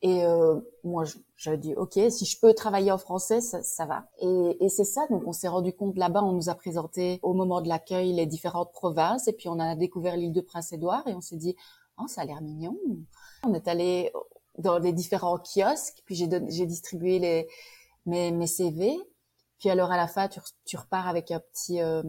Et 0.02 0.24
euh, 0.24 0.58
moi, 0.82 1.04
j'avais 1.36 1.58
dit, 1.58 1.74
ok, 1.74 1.98
si 2.08 2.24
je 2.24 2.40
peux 2.40 2.54
travailler 2.54 2.90
en 2.90 2.96
français, 2.96 3.42
ça, 3.42 3.62
ça 3.62 3.84
va. 3.84 4.08
Et, 4.18 4.56
et 4.64 4.68
c'est 4.70 4.84
ça, 4.84 5.06
donc 5.10 5.22
on 5.26 5.32
s'est 5.32 5.48
rendu 5.48 5.74
compte 5.74 5.96
là-bas, 5.98 6.22
on 6.22 6.32
nous 6.32 6.48
a 6.48 6.54
présenté 6.54 7.20
au 7.22 7.34
moment 7.34 7.60
de 7.60 7.68
l'accueil 7.68 8.14
les 8.14 8.24
différentes 8.24 8.72
provinces, 8.72 9.28
et 9.28 9.34
puis 9.34 9.48
on 9.50 9.58
a 9.58 9.76
découvert 9.76 10.16
l'île 10.16 10.32
de 10.32 10.40
Prince-Édouard, 10.40 11.06
et 11.06 11.14
on 11.14 11.20
s'est 11.20 11.36
dit, 11.36 11.54
oh, 11.98 12.06
ça 12.06 12.22
a 12.22 12.24
l'air 12.24 12.40
mignon. 12.40 12.78
On 13.42 13.52
est 13.52 13.68
allé 13.68 14.10
dans 14.56 14.78
les 14.78 14.94
différents 14.94 15.38
kiosques, 15.38 16.02
puis 16.06 16.14
j'ai 16.14 16.66
distribué 16.66 17.18
les, 17.18 17.46
mes, 18.06 18.32
mes 18.32 18.46
CV, 18.46 18.96
puis 19.58 19.68
alors 19.68 19.90
à 19.92 19.98
la 19.98 20.08
fin, 20.08 20.28
tu, 20.28 20.40
tu 20.64 20.78
repars 20.78 21.08
avec 21.08 21.30
un 21.30 21.40
petit... 21.40 21.82
Euh, 21.82 22.02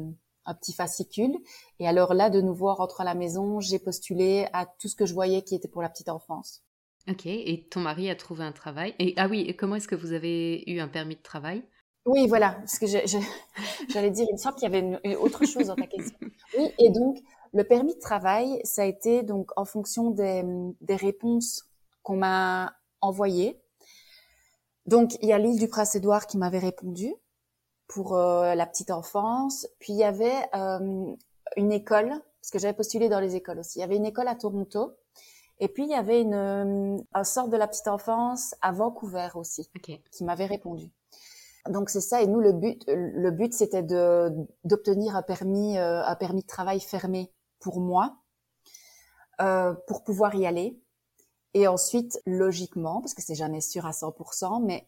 un 0.45 0.53
petit 0.53 0.73
fascicule. 0.73 1.35
Et 1.79 1.87
alors 1.87 2.13
là, 2.13 2.29
de 2.29 2.41
nouveau, 2.41 2.69
en 2.69 2.75
rentrant 2.75 3.03
à 3.03 3.05
la 3.05 3.15
maison, 3.15 3.59
j'ai 3.59 3.79
postulé 3.79 4.47
à 4.53 4.65
tout 4.65 4.87
ce 4.87 4.95
que 4.95 5.05
je 5.05 5.13
voyais 5.13 5.43
qui 5.43 5.55
était 5.55 5.67
pour 5.67 5.81
la 5.81 5.89
petite 5.89 6.09
enfance. 6.09 6.63
Ok, 7.09 7.25
et 7.25 7.67
ton 7.71 7.79
mari 7.79 8.09
a 8.09 8.15
trouvé 8.15 8.43
un 8.43 8.51
travail. 8.51 8.93
Et 8.99 9.13
ah 9.17 9.27
oui, 9.27 9.41
et 9.41 9.55
comment 9.55 9.75
est-ce 9.75 9.87
que 9.87 9.95
vous 9.95 10.13
avez 10.13 10.63
eu 10.69 10.79
un 10.79 10.87
permis 10.87 11.15
de 11.15 11.21
travail? 11.21 11.63
Oui, 12.05 12.27
voilà, 12.27 12.53
parce 12.53 12.79
que 12.79 12.85
j'allais 13.89 14.11
dire, 14.11 14.25
il 14.29 14.33
me 14.33 14.37
semble 14.37 14.55
qu'il 14.55 14.71
y 14.71 14.75
avait 14.75 14.79
une, 15.03 15.15
autre 15.15 15.45
chose 15.45 15.67
dans 15.67 15.75
ta 15.75 15.87
question. 15.87 16.17
Oui, 16.57 16.69
et 16.79 16.89
donc 16.89 17.17
le 17.53 17.63
permis 17.63 17.95
de 17.95 17.99
travail, 17.99 18.59
ça 18.63 18.83
a 18.83 18.85
été 18.85 19.23
donc 19.23 19.51
en 19.55 19.65
fonction 19.65 20.11
des, 20.11 20.43
des 20.81 20.95
réponses 20.95 21.65
qu'on 22.03 22.17
m'a 22.17 22.75
envoyées. 23.01 23.59
Donc 24.85 25.15
il 25.21 25.29
y 25.29 25.33
a 25.33 25.37
l'île 25.37 25.59
du 25.59 25.67
Prince-Édouard 25.67 26.27
qui 26.27 26.37
m'avait 26.37 26.59
répondu 26.59 27.13
pour 27.91 28.15
euh, 28.15 28.55
la 28.55 28.65
petite 28.65 28.91
enfance. 28.91 29.67
Puis 29.79 29.93
il 29.93 29.99
y 29.99 30.03
avait 30.03 30.49
euh, 30.55 31.13
une 31.57 31.71
école, 31.71 32.09
parce 32.09 32.51
que 32.51 32.59
j'avais 32.59 32.73
postulé 32.73 33.09
dans 33.09 33.19
les 33.19 33.35
écoles 33.35 33.59
aussi. 33.59 33.79
Il 33.79 33.81
y 33.81 33.85
avait 33.85 33.97
une 33.97 34.05
école 34.05 34.27
à 34.27 34.35
Toronto. 34.35 34.93
Et 35.59 35.67
puis 35.67 35.83
il 35.83 35.89
y 35.89 35.95
avait 35.95 36.21
une, 36.21 37.03
un 37.13 37.23
sort 37.23 37.47
de 37.47 37.57
la 37.57 37.67
petite 37.67 37.87
enfance 37.87 38.55
à 38.61 38.71
Vancouver 38.71 39.29
aussi, 39.35 39.69
qui 40.11 40.23
m'avait 40.23 40.47
répondu. 40.47 40.91
Donc 41.69 41.89
c'est 41.89 42.01
ça. 42.01 42.21
Et 42.21 42.27
nous, 42.27 42.39
le 42.39 42.53
but, 42.53 42.83
le 42.87 43.29
but, 43.31 43.53
c'était 43.53 43.83
de 43.83 44.31
d'obtenir 44.63 45.15
un 45.15 45.21
permis, 45.21 45.77
euh, 45.77 46.03
un 46.03 46.15
permis 46.15 46.41
de 46.41 46.47
travail 46.47 46.79
fermé 46.79 47.31
pour 47.59 47.79
moi, 47.79 48.17
euh, 49.41 49.73
pour 49.87 50.03
pouvoir 50.03 50.33
y 50.35 50.45
aller. 50.45 50.81
Et 51.53 51.67
ensuite, 51.67 52.19
logiquement, 52.25 53.01
parce 53.01 53.13
que 53.13 53.21
c'est 53.21 53.35
jamais 53.35 53.61
sûr 53.61 53.85
à 53.85 53.91
100%, 53.91 54.63
mais 54.63 54.87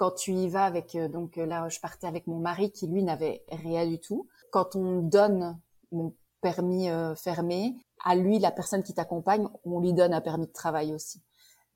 quand 0.00 0.12
tu 0.12 0.32
y 0.32 0.48
vas 0.48 0.64
avec, 0.64 0.94
euh, 0.94 1.08
donc 1.08 1.36
là, 1.36 1.68
je 1.68 1.78
partais 1.78 2.06
avec 2.06 2.26
mon 2.26 2.38
mari 2.38 2.72
qui 2.72 2.86
lui 2.86 3.02
n'avait 3.02 3.44
rien 3.52 3.86
du 3.86 4.00
tout. 4.00 4.26
Quand 4.50 4.74
on 4.74 5.02
donne 5.02 5.60
mon 5.92 6.14
permis 6.40 6.88
fermé 7.16 7.76
à 8.02 8.16
lui, 8.16 8.38
la 8.38 8.50
personne 8.50 8.82
qui 8.82 8.94
t'accompagne, 8.94 9.46
on 9.64 9.78
lui 9.78 9.92
donne 9.92 10.14
un 10.14 10.22
permis 10.22 10.46
de 10.46 10.52
travail 10.52 10.94
aussi. 10.94 11.22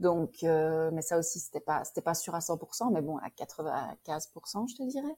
Donc, 0.01 0.43
euh, 0.43 0.91
mais 0.93 1.03
ça 1.03 1.19
aussi, 1.19 1.39
c'était 1.39 1.61
pas, 1.61 1.85
c'était 1.85 2.03
pas 2.03 2.15
sûr 2.15 2.35
à 2.35 2.41
100%, 2.41 2.93
mais 2.93 3.01
bon, 3.01 3.19
à 3.19 3.29
95%, 3.29 4.69
je 4.69 4.77
te 4.77 4.83
dirais. 4.89 5.17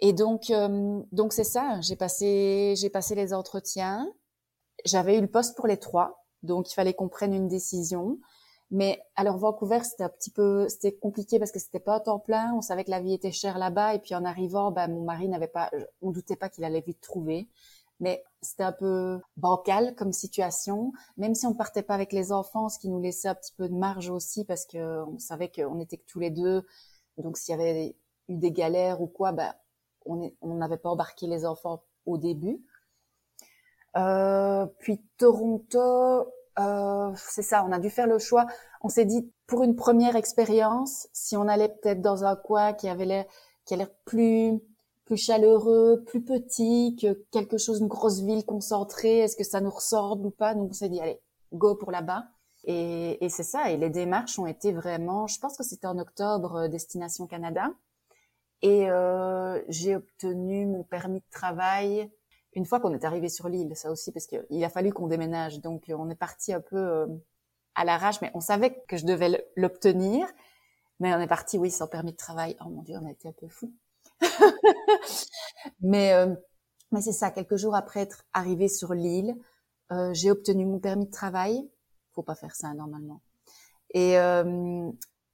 Et 0.00 0.12
donc, 0.12 0.50
euh, 0.50 1.02
donc 1.12 1.32
c'est 1.32 1.44
ça. 1.44 1.80
J'ai 1.80 1.96
passé, 1.96 2.74
j'ai 2.76 2.90
passé 2.90 3.14
les 3.14 3.34
entretiens. 3.34 4.10
J'avais 4.84 5.18
eu 5.18 5.20
le 5.20 5.26
poste 5.26 5.56
pour 5.56 5.66
les 5.66 5.76
trois, 5.76 6.24
donc 6.42 6.70
il 6.70 6.74
fallait 6.74 6.94
qu'on 6.94 7.08
prenne 7.08 7.34
une 7.34 7.48
décision. 7.48 8.18
Mais 8.70 9.02
alors 9.16 9.38
Vancouver, 9.38 9.80
c'était 9.82 10.04
un 10.04 10.10
petit 10.10 10.30
peu, 10.30 10.68
c'était 10.68 10.92
compliqué 10.92 11.38
parce 11.38 11.52
que 11.52 11.58
c'était 11.58 11.80
pas 11.80 11.96
à 11.96 12.00
temps 12.00 12.18
plein. 12.18 12.52
On 12.54 12.60
savait 12.60 12.84
que 12.84 12.90
la 12.90 13.00
vie 13.00 13.14
était 13.14 13.32
chère 13.32 13.58
là-bas, 13.58 13.94
et 13.94 13.98
puis 13.98 14.14
en 14.14 14.24
arrivant, 14.24 14.70
ben, 14.70 14.88
mon 14.88 15.04
mari 15.04 15.28
n'avait 15.28 15.48
pas, 15.48 15.70
on 16.02 16.10
doutait 16.10 16.36
pas 16.36 16.48
qu'il 16.48 16.64
allait 16.64 16.82
vite 16.82 17.00
trouver 17.00 17.48
mais 18.00 18.24
c'était 18.40 18.62
un 18.62 18.72
peu 18.72 19.20
bancal 19.36 19.94
comme 19.96 20.12
situation. 20.12 20.92
Même 21.16 21.34
si 21.34 21.46
on 21.46 21.54
partait 21.54 21.82
pas 21.82 21.94
avec 21.94 22.12
les 22.12 22.32
enfants, 22.32 22.68
ce 22.68 22.78
qui 22.78 22.88
nous 22.88 23.00
laissait 23.00 23.28
un 23.28 23.34
petit 23.34 23.52
peu 23.56 23.68
de 23.68 23.74
marge 23.74 24.10
aussi 24.10 24.44
parce 24.44 24.66
que 24.66 25.02
on 25.04 25.18
savait 25.18 25.50
qu'on 25.50 25.80
était 25.80 25.96
que 25.96 26.06
tous 26.06 26.20
les 26.20 26.30
deux. 26.30 26.64
Donc 27.18 27.36
s'il 27.36 27.56
y 27.56 27.60
avait 27.60 27.96
eu 28.28 28.36
des 28.36 28.52
galères 28.52 29.00
ou 29.00 29.06
quoi, 29.06 29.32
ben 29.32 29.52
on 30.06 30.54
n'avait 30.54 30.78
pas 30.78 30.90
embarqué 30.90 31.26
les 31.26 31.44
enfants 31.44 31.82
au 32.06 32.18
début. 32.18 32.62
Euh, 33.96 34.66
puis 34.78 35.02
Toronto, 35.18 36.32
euh, 36.60 37.12
c'est 37.16 37.42
ça, 37.42 37.64
on 37.64 37.72
a 37.72 37.78
dû 37.78 37.90
faire 37.90 38.06
le 38.06 38.18
choix. 38.18 38.46
On 38.82 38.88
s'est 38.88 39.04
dit 39.04 39.30
pour 39.46 39.62
une 39.62 39.76
première 39.76 40.16
expérience, 40.16 41.08
si 41.12 41.36
on 41.36 41.48
allait 41.48 41.68
peut-être 41.68 42.00
dans 42.00 42.24
un 42.24 42.36
coin 42.36 42.72
qui 42.72 42.88
avait 42.88 43.06
l'air 43.06 43.24
qui 43.64 43.74
a 43.74 43.76
l'air 43.76 43.90
plus 44.04 44.60
plus 45.04 45.16
chaleureux, 45.16 46.04
plus 46.06 46.22
petit, 46.22 46.94
que 47.00 47.24
quelque 47.30 47.56
chose, 47.56 47.80
une 47.80 47.88
grosse 47.88 48.20
ville 48.20 48.44
concentrée, 48.44 49.20
est-ce 49.20 49.36
que 49.36 49.44
ça 49.44 49.60
nous 49.62 49.70
ressort 49.70 50.20
ou 50.22 50.30
pas? 50.30 50.54
Donc 50.54 50.70
on 50.70 50.74
s'est 50.74 50.90
dit, 50.90 51.00
allez, 51.00 51.18
go 51.54 51.74
pour 51.74 51.90
là-bas. 51.90 52.26
Et, 52.64 53.24
et 53.24 53.30
c'est 53.30 53.42
ça, 53.42 53.70
et 53.70 53.78
les 53.78 53.88
démarches 53.88 54.38
ont 54.38 54.46
été 54.46 54.72
vraiment, 54.72 55.26
je 55.26 55.38
pense 55.40 55.56
que 55.56 55.64
c'était 55.64 55.86
en 55.86 55.98
octobre, 55.98 56.56
euh, 56.56 56.68
Destination 56.68 57.26
Canada. 57.26 57.70
Et 58.60 58.90
euh, 58.90 59.62
j'ai 59.68 59.96
obtenu 59.96 60.66
mon 60.66 60.82
permis 60.82 61.20
de 61.20 61.30
travail 61.30 62.10
une 62.54 62.66
fois 62.66 62.80
qu'on 62.80 62.94
est 62.94 63.04
arrivé 63.04 63.28
sur 63.28 63.48
l'île, 63.48 63.74
ça 63.76 63.90
aussi, 63.90 64.12
parce 64.12 64.26
qu'il 64.26 64.64
a 64.64 64.68
fallu 64.68 64.92
qu'on 64.92 65.06
déménage. 65.06 65.60
Donc 65.60 65.84
on 65.88 66.08
est 66.10 66.16
parti 66.16 66.52
un 66.52 66.60
peu 66.60 66.76
euh, 66.76 67.06
à 67.74 67.84
l'arrache, 67.84 68.20
mais 68.20 68.30
on 68.34 68.40
savait 68.40 68.82
que 68.88 68.96
je 68.96 69.06
devais 69.06 69.46
l'obtenir. 69.56 70.26
Mais 71.00 71.14
on 71.14 71.20
est 71.20 71.28
parti, 71.28 71.58
oui, 71.58 71.70
sans 71.70 71.86
permis 71.86 72.12
de 72.12 72.16
travail. 72.16 72.56
Oh 72.60 72.68
mon 72.68 72.82
Dieu, 72.82 72.96
on 73.00 73.06
a 73.06 73.10
été 73.10 73.28
un 73.28 73.32
peu 73.32 73.48
fous. 73.48 73.72
mais 75.80 76.12
euh, 76.14 76.34
mais 76.90 77.00
c'est 77.00 77.12
ça. 77.12 77.30
Quelques 77.30 77.56
jours 77.56 77.76
après 77.76 78.00
être 78.00 78.24
arrivé 78.32 78.68
sur 78.68 78.94
l'île, 78.94 79.36
euh, 79.92 80.12
j'ai 80.12 80.30
obtenu 80.30 80.64
mon 80.64 80.80
permis 80.80 81.06
de 81.06 81.10
travail. 81.10 81.70
Faut 82.12 82.22
pas 82.22 82.34
faire 82.34 82.56
ça 82.56 82.72
normalement. 82.74 83.22
Et 83.90 84.18
euh, 84.18 84.90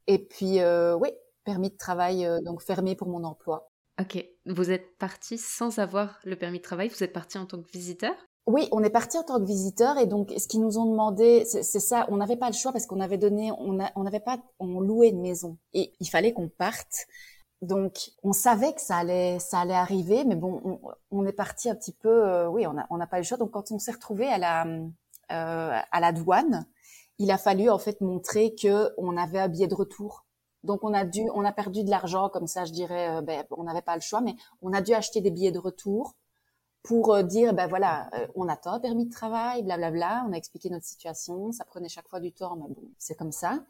et 0.07 0.19
puis 0.19 0.59
oui, 1.01 1.11
permis 1.45 1.71
de 1.71 1.77
travail 1.77 2.29
donc 2.45 2.63
fermé 2.63 2.95
pour 2.95 3.09
mon 3.09 3.25
emploi. 3.25 3.71
Ok. 4.01 4.25
Vous 4.47 4.71
êtes 4.71 4.99
parti 4.99 5.39
sans 5.39 5.79
avoir 5.79 6.19
le 6.25 6.37
permis 6.37 6.59
de 6.59 6.65
travail. 6.65 6.89
Vous 6.89 7.03
êtes 7.03 7.13
parti 7.13 7.39
en 7.39 7.47
tant 7.47 7.63
que 7.63 7.71
visiteur? 7.71 8.15
Oui, 8.47 8.69
on 8.73 8.83
est 8.83 8.91
parti 8.91 9.17
en 9.17 9.23
tant 9.23 9.41
que 9.41 9.47
visiteur 9.47 9.97
et 9.97 10.07
donc 10.07 10.31
ce 10.37 10.47
qu'ils 10.47 10.61
nous 10.61 10.79
ont 10.79 10.85
demandé, 10.85 11.47
c'est 11.47 11.63
ça, 11.63 12.05
on 12.11 12.19
n'avait 12.19 12.37
pas 12.37 12.49
le 12.49 12.55
choix 12.55 12.73
parce 12.73 12.85
qu'on 12.85 13.01
avait 13.01 13.17
donné, 13.17 13.51
on 13.59 14.03
n'avait 14.03 14.21
pas, 14.21 14.39
on 14.59 14.81
louait 14.81 15.09
une 15.09 15.23
maison 15.23 15.57
et 15.73 15.95
il 15.99 16.11
fallait 16.11 16.35
qu'on 16.35 16.51
parte 16.51 17.07
donc, 17.65 18.11
on 18.23 18.33
savait 18.33 18.75
que 18.75 18.81
ça 18.81 18.99
allait, 18.99 19.39
ça 19.39 19.61
allait 19.61 19.75
arriver, 19.75 20.25
mais 20.25 20.37
bon, 20.37 20.81
on, 21.11 21.27
est 21.27 21.33
parti 21.33 21.71
un 21.71 21.75
petit 21.75 21.95
peu, 21.95 22.11
euh, 22.11 22.47
oui, 22.47 22.67
on 22.67 22.75
n'a 22.75 22.87
on 22.91 22.99
pas 23.07 23.17
eu 23.17 23.21
le 23.21 23.27
choix. 23.27 23.39
Donc, 23.39 23.53
quand 23.53 23.71
on 23.71 23.79
s'est 23.79 23.93
retrouvé 23.93 24.27
à 24.27 24.37
la, 24.37 24.67
euh, 24.67 25.81
à 25.91 26.01
la 26.01 26.13
douane, 26.13 26.67
il 27.19 27.31
a 27.31 27.39
fallu 27.39 27.71
en 27.71 27.79
fait 27.79 28.01
montrer 28.03 28.55
que 28.55 28.91
on 28.99 29.17
avait 29.17 29.39
un 29.39 29.49
billet 29.49 29.67
de 29.67 29.75
retour. 29.75 30.27
Donc, 30.65 30.83
on 30.83 30.93
a 30.93 31.05
dû, 31.05 31.23
on 31.35 31.45
a 31.45 31.53
perdu 31.53 31.85
de 31.85 31.91
l'argent 31.91 32.29
comme 32.29 32.47
ça, 32.47 32.65
je 32.65 32.73
dirais. 32.73 33.17
Euh, 33.17 33.21
ben, 33.23 33.45
on 33.51 33.65
n'avait 33.65 33.83
pas 33.83 33.95
le 33.95 34.01
choix, 34.01 34.21
mais 34.21 34.35
on 34.63 34.73
a 34.73 34.81
dû 34.81 34.93
acheter 34.95 35.21
des 35.21 35.31
billets 35.31 35.53
de 35.53 35.59
retour 35.59 36.15
pour 36.83 37.23
dire, 37.25 37.55
ben 37.55 37.67
voilà, 37.67 38.11
on 38.35 38.47
attend 38.47 38.73
un 38.73 38.81
permis 38.81 39.07
de 39.07 39.11
travail, 39.11 39.63
blablabla. 39.63 40.27
On 40.29 40.33
a 40.35 40.37
expliqué 40.37 40.69
notre 40.69 40.85
situation. 40.85 41.51
Ça 41.51 41.65
prenait 41.65 41.89
chaque 41.89 42.09
fois 42.09 42.21
du 42.21 42.31
temps, 42.31 42.57
mais 42.57 42.69
bon, 42.69 42.83
c'est 42.99 43.15
comme 43.15 43.33
ça 43.33 43.61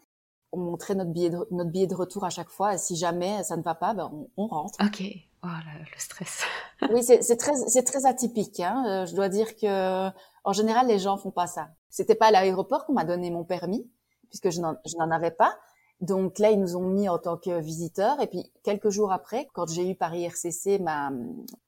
on 0.54 0.58
montrait 0.58 0.94
notre 0.94 1.10
billet 1.10 1.30
de, 1.30 1.46
notre 1.50 1.70
billet 1.70 1.86
de 1.86 1.94
retour 1.94 2.24
à 2.24 2.30
chaque 2.30 2.48
fois. 2.48 2.74
Et 2.74 2.78
si 2.78 2.96
jamais 2.96 3.42
ça 3.42 3.56
ne 3.56 3.62
va 3.62 3.74
pas, 3.74 3.94
ben 3.94 4.10
on, 4.36 4.46
rentre. 4.46 4.78
Ok. 4.84 5.02
Oh, 5.42 5.46
le, 5.46 5.98
stress. 5.98 6.44
oui, 6.90 7.02
c'est 7.02 7.36
très, 7.36 7.52
c'est 7.68 7.82
très 7.82 8.06
atypique. 8.06 8.60
Hein. 8.60 8.84
Euh, 8.86 9.06
je 9.06 9.14
dois 9.14 9.28
dire 9.28 9.56
que, 9.56 10.08
en 10.44 10.52
général, 10.52 10.86
les 10.86 10.98
gens 10.98 11.18
font 11.18 11.30
pas 11.30 11.46
ça. 11.46 11.68
C'était 11.90 12.14
pas 12.14 12.26
à 12.26 12.30
l'aéroport 12.30 12.86
qu'on 12.86 12.94
m'a 12.94 13.04
donné 13.04 13.30
mon 13.30 13.44
permis, 13.44 13.86
puisque 14.30 14.50
je 14.50 14.60
n'en 14.60 15.10
avais 15.10 15.30
pas. 15.30 15.58
Donc 16.00 16.38
là, 16.38 16.50
ils 16.50 16.60
nous 16.60 16.76
ont 16.76 16.86
mis 16.86 17.08
en 17.08 17.18
tant 17.18 17.36
que 17.36 17.60
visiteurs. 17.60 18.20
Et 18.20 18.26
puis 18.26 18.50
quelques 18.62 18.90
jours 18.90 19.12
après, 19.12 19.48
quand 19.52 19.68
j'ai 19.68 19.88
eu 19.88 19.94
Paris 19.94 20.24
RCC, 20.24 20.78
ma, 20.78 21.10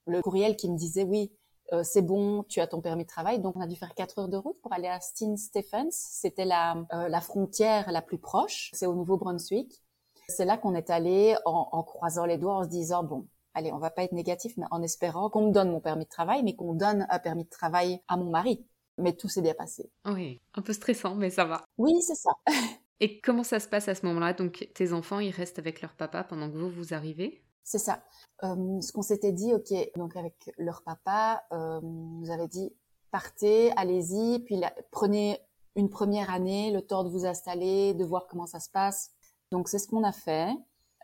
le 0.05 0.21
courriel 0.21 0.55
qui 0.55 0.69
me 0.69 0.77
disait 0.77 1.03
oui, 1.03 1.31
euh, 1.73 1.83
c'est 1.83 2.01
bon, 2.01 2.43
tu 2.43 2.59
as 2.59 2.67
ton 2.67 2.81
permis 2.81 3.03
de 3.03 3.09
travail. 3.09 3.39
Donc 3.39 3.55
on 3.55 3.61
a 3.61 3.67
dû 3.67 3.75
faire 3.75 3.93
quatre 3.93 4.19
heures 4.19 4.29
de 4.29 4.37
route 4.37 4.59
pour 4.61 4.73
aller 4.73 4.87
à 4.87 4.99
Steen 4.99 5.37
Stephens. 5.37 5.91
C'était 5.91 6.45
la, 6.45 6.75
euh, 6.93 7.07
la 7.09 7.21
frontière 7.21 7.91
la 7.91 8.01
plus 8.01 8.17
proche. 8.17 8.69
C'est 8.73 8.85
au 8.85 8.95
Nouveau-Brunswick. 8.95 9.81
C'est 10.29 10.45
là 10.45 10.57
qu'on 10.57 10.75
est 10.75 10.89
allé 10.89 11.35
en, 11.45 11.69
en, 11.71 11.83
croisant 11.83 12.25
les 12.25 12.37
doigts, 12.37 12.55
en 12.55 12.63
se 12.63 12.69
disant 12.69 13.03
bon, 13.03 13.27
allez, 13.53 13.71
on 13.71 13.77
va 13.77 13.89
pas 13.89 14.03
être 14.03 14.11
négatif, 14.11 14.55
mais 14.57 14.65
en 14.71 14.81
espérant 14.81 15.29
qu'on 15.29 15.47
me 15.47 15.51
donne 15.51 15.71
mon 15.71 15.79
permis 15.79 16.03
de 16.03 16.09
travail, 16.09 16.43
mais 16.43 16.55
qu'on 16.55 16.73
donne 16.73 17.07
un 17.09 17.19
permis 17.19 17.45
de 17.45 17.49
travail 17.49 18.01
à 18.07 18.17
mon 18.17 18.29
mari. 18.29 18.65
Mais 18.97 19.13
tout 19.13 19.29
s'est 19.29 19.41
bien 19.41 19.53
passé. 19.53 19.89
Oui, 20.05 20.41
un 20.55 20.61
peu 20.61 20.73
stressant, 20.73 21.15
mais 21.15 21.29
ça 21.29 21.45
va. 21.45 21.63
Oui, 21.77 22.01
c'est 22.01 22.15
ça. 22.15 22.31
Et 22.99 23.21
comment 23.21 23.43
ça 23.43 23.59
se 23.59 23.67
passe 23.67 23.87
à 23.87 23.95
ce 23.95 24.05
moment-là? 24.05 24.33
Donc 24.33 24.69
tes 24.73 24.93
enfants, 24.93 25.19
ils 25.19 25.31
restent 25.31 25.59
avec 25.59 25.81
leur 25.81 25.95
papa 25.95 26.23
pendant 26.23 26.49
que 26.49 26.57
vous 26.57 26.69
vous 26.69 26.93
arrivez? 26.93 27.43
C'est 27.63 27.79
ça. 27.79 28.03
Euh, 28.43 28.81
ce 28.81 28.91
qu'on 28.91 29.01
s'était 29.01 29.33
dit, 29.33 29.53
ok, 29.53 29.73
donc 29.97 30.15
avec 30.15 30.51
leur 30.57 30.83
papa, 30.83 31.43
euh, 31.51 31.81
nous 31.81 32.31
avait 32.31 32.47
dit 32.47 32.73
partez, 33.11 33.71
allez-y, 33.75 34.39
puis 34.39 34.61
prenez 34.91 35.39
une 35.75 35.89
première 35.89 36.29
année, 36.29 36.71
le 36.71 36.81
temps 36.81 37.03
de 37.03 37.09
vous 37.09 37.25
installer, 37.25 37.93
de 37.93 38.03
voir 38.03 38.27
comment 38.27 38.47
ça 38.47 38.59
se 38.59 38.69
passe. 38.69 39.11
Donc 39.51 39.69
c'est 39.69 39.79
ce 39.79 39.87
qu'on 39.87 40.03
a 40.03 40.11
fait. 40.11 40.49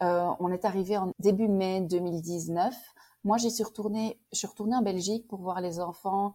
Euh, 0.01 0.29
on 0.39 0.51
est 0.51 0.65
arrivé 0.65 0.97
en 0.97 1.11
début 1.19 1.47
mai 1.47 1.81
2019. 1.81 2.75
Moi, 3.23 3.37
j'y 3.37 3.51
suis 3.51 3.63
retournée, 3.63 4.19
je 4.31 4.39
suis 4.39 4.47
retournée 4.47 4.75
en 4.75 4.81
Belgique 4.81 5.27
pour 5.27 5.41
voir 5.41 5.61
les 5.61 5.79
enfants 5.79 6.33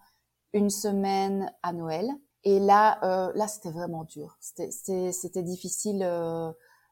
une 0.53 0.71
semaine 0.71 1.53
à 1.63 1.73
Noël. 1.73 2.09
Et 2.49 2.61
là, 2.61 2.99
euh, 3.03 3.33
là, 3.35 3.47
c'était 3.47 3.71
vraiment 3.71 4.05
dur. 4.05 4.39
C'était 4.41 5.43
difficile 5.43 6.03
euh, 6.03 6.51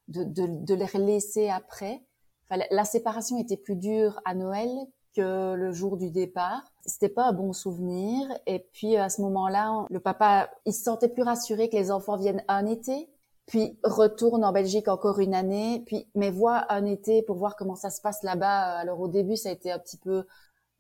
de, 0.09 0.25
de, 0.25 0.47
de 0.47 0.75
les 0.75 1.07
laisser 1.07 1.49
après 1.49 2.03
la 2.51 2.85
séparation 2.85 3.39
était 3.39 3.57
plus 3.57 3.77
dure 3.77 4.21
à 4.25 4.35
Noël 4.35 4.71
que 5.15 5.55
le 5.55 5.73
jour 5.73 5.97
du 5.97 6.11
départ. 6.11 6.63
C'était 6.85 7.09
pas 7.09 7.25
un 7.25 7.33
bon 7.33 7.53
souvenir. 7.53 8.29
Et 8.47 8.61
puis 8.73 8.97
à 8.97 9.09
ce 9.09 9.21
moment-là, 9.23 9.87
le 9.91 10.01
papa, 10.01 10.51
il 10.65 10.73
se 10.73 10.85
sentait 10.85 11.09
plus 11.09 11.23
rassuré 11.23 11.69
que 11.69 11.77
les 11.77 11.91
enfants 11.91 12.17
viennent 12.17 12.45
un 12.49 12.67
été, 12.67 13.09
puis 13.47 13.79
retourne 13.83 14.45
en 14.45 14.53
Belgique 14.53 14.89
encore 14.89 15.19
une 15.21 15.35
année, 15.35 15.83
puis 15.87 16.09
mais 16.15 16.31
voit 16.31 16.71
un 16.73 16.85
été 16.85 17.23
pour 17.23 17.37
voir 17.37 17.57
comment 17.57 17.77
ça 17.77 17.91
se 17.91 18.01
passe 18.01 18.23
là-bas. 18.23 18.77
Alors 18.77 19.01
au 19.01 19.09
début, 19.09 19.37
ça 19.37 19.49
a 19.49 19.53
été 19.53 19.73
un 19.73 19.79
petit 19.79 19.99
peu, 19.99 20.27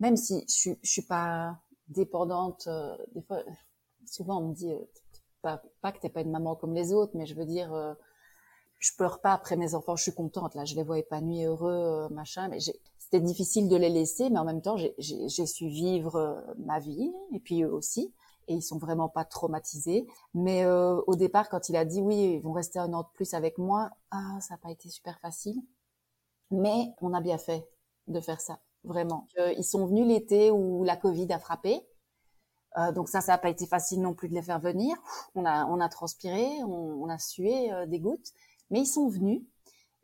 même 0.00 0.16
si 0.16 0.44
je 0.48 0.70
je 0.82 0.90
suis 0.90 1.02
pas 1.02 1.56
dépendante. 1.88 2.66
Euh, 2.66 2.96
des 3.14 3.22
fois, 3.22 3.42
souvent 4.06 4.40
on 4.40 4.48
me 4.48 4.54
dit 4.54 4.72
euh, 4.72 4.78
pas, 5.42 5.62
pas 5.82 5.92
que 5.92 6.00
t'es 6.00 6.08
pas 6.08 6.22
une 6.22 6.30
maman 6.30 6.56
comme 6.56 6.74
les 6.74 6.92
autres, 6.92 7.12
mais 7.14 7.26
je 7.26 7.34
veux 7.34 7.46
dire. 7.46 7.72
Euh, 7.74 7.94
je 8.78 8.92
pleure 8.94 9.20
pas 9.20 9.32
après 9.32 9.56
mes 9.56 9.74
enfants, 9.74 9.96
je 9.96 10.02
suis 10.02 10.14
contente 10.14 10.54
là, 10.54 10.64
je 10.64 10.74
les 10.74 10.82
vois 10.82 10.98
épanouis, 10.98 11.44
heureux, 11.44 11.72
euh, 11.72 12.08
machin. 12.10 12.48
Mais 12.48 12.58
c'était 12.98 13.20
difficile 13.20 13.68
de 13.68 13.76
les 13.76 13.88
laisser, 13.88 14.30
mais 14.30 14.38
en 14.38 14.44
même 14.44 14.62
temps, 14.62 14.76
j'ai 14.76 15.46
su 15.46 15.68
vivre 15.68 16.16
euh, 16.16 16.40
ma 16.58 16.78
vie 16.78 17.12
et 17.32 17.40
puis 17.40 17.62
eux 17.62 17.72
aussi. 17.72 18.12
Et 18.48 18.54
ils 18.54 18.62
sont 18.62 18.78
vraiment 18.78 19.08
pas 19.08 19.24
traumatisés. 19.24 20.06
Mais 20.34 20.64
euh, 20.64 21.00
au 21.06 21.16
départ, 21.16 21.48
quand 21.48 21.68
il 21.68 21.76
a 21.76 21.84
dit 21.84 22.00
oui, 22.00 22.34
ils 22.36 22.40
vont 22.40 22.52
rester 22.52 22.78
un 22.78 22.92
an 22.92 23.02
de 23.02 23.08
plus 23.14 23.34
avec 23.34 23.58
moi, 23.58 23.90
ah, 24.12 24.38
ça 24.40 24.54
n'a 24.54 24.58
pas 24.58 24.70
été 24.70 24.88
super 24.88 25.18
facile. 25.20 25.60
Mais 26.50 26.92
on 27.00 27.12
a 27.12 27.20
bien 27.20 27.38
fait 27.38 27.68
de 28.06 28.20
faire 28.20 28.40
ça, 28.40 28.60
vraiment. 28.84 29.26
ils 29.56 29.64
sont 29.64 29.84
venus 29.86 30.06
l'été 30.06 30.52
où 30.52 30.84
la 30.84 30.96
Covid 30.96 31.32
a 31.32 31.40
frappé. 31.40 31.80
Donc 32.94 33.08
ça, 33.08 33.20
ça 33.20 33.32
n'a 33.32 33.38
pas 33.38 33.50
été 33.50 33.66
facile 33.66 34.00
non 34.00 34.14
plus 34.14 34.28
de 34.28 34.34
les 34.34 34.42
faire 34.42 34.60
venir. 34.60 34.96
On 35.34 35.44
a, 35.44 35.64
on 35.66 35.80
a 35.80 35.88
transpiré, 35.88 36.46
on, 36.64 37.02
on 37.02 37.08
a 37.08 37.18
sué 37.18 37.70
des 37.86 38.00
gouttes. 38.00 38.32
Mais 38.70 38.80
ils 38.80 38.86
sont 38.86 39.08
venus. 39.08 39.42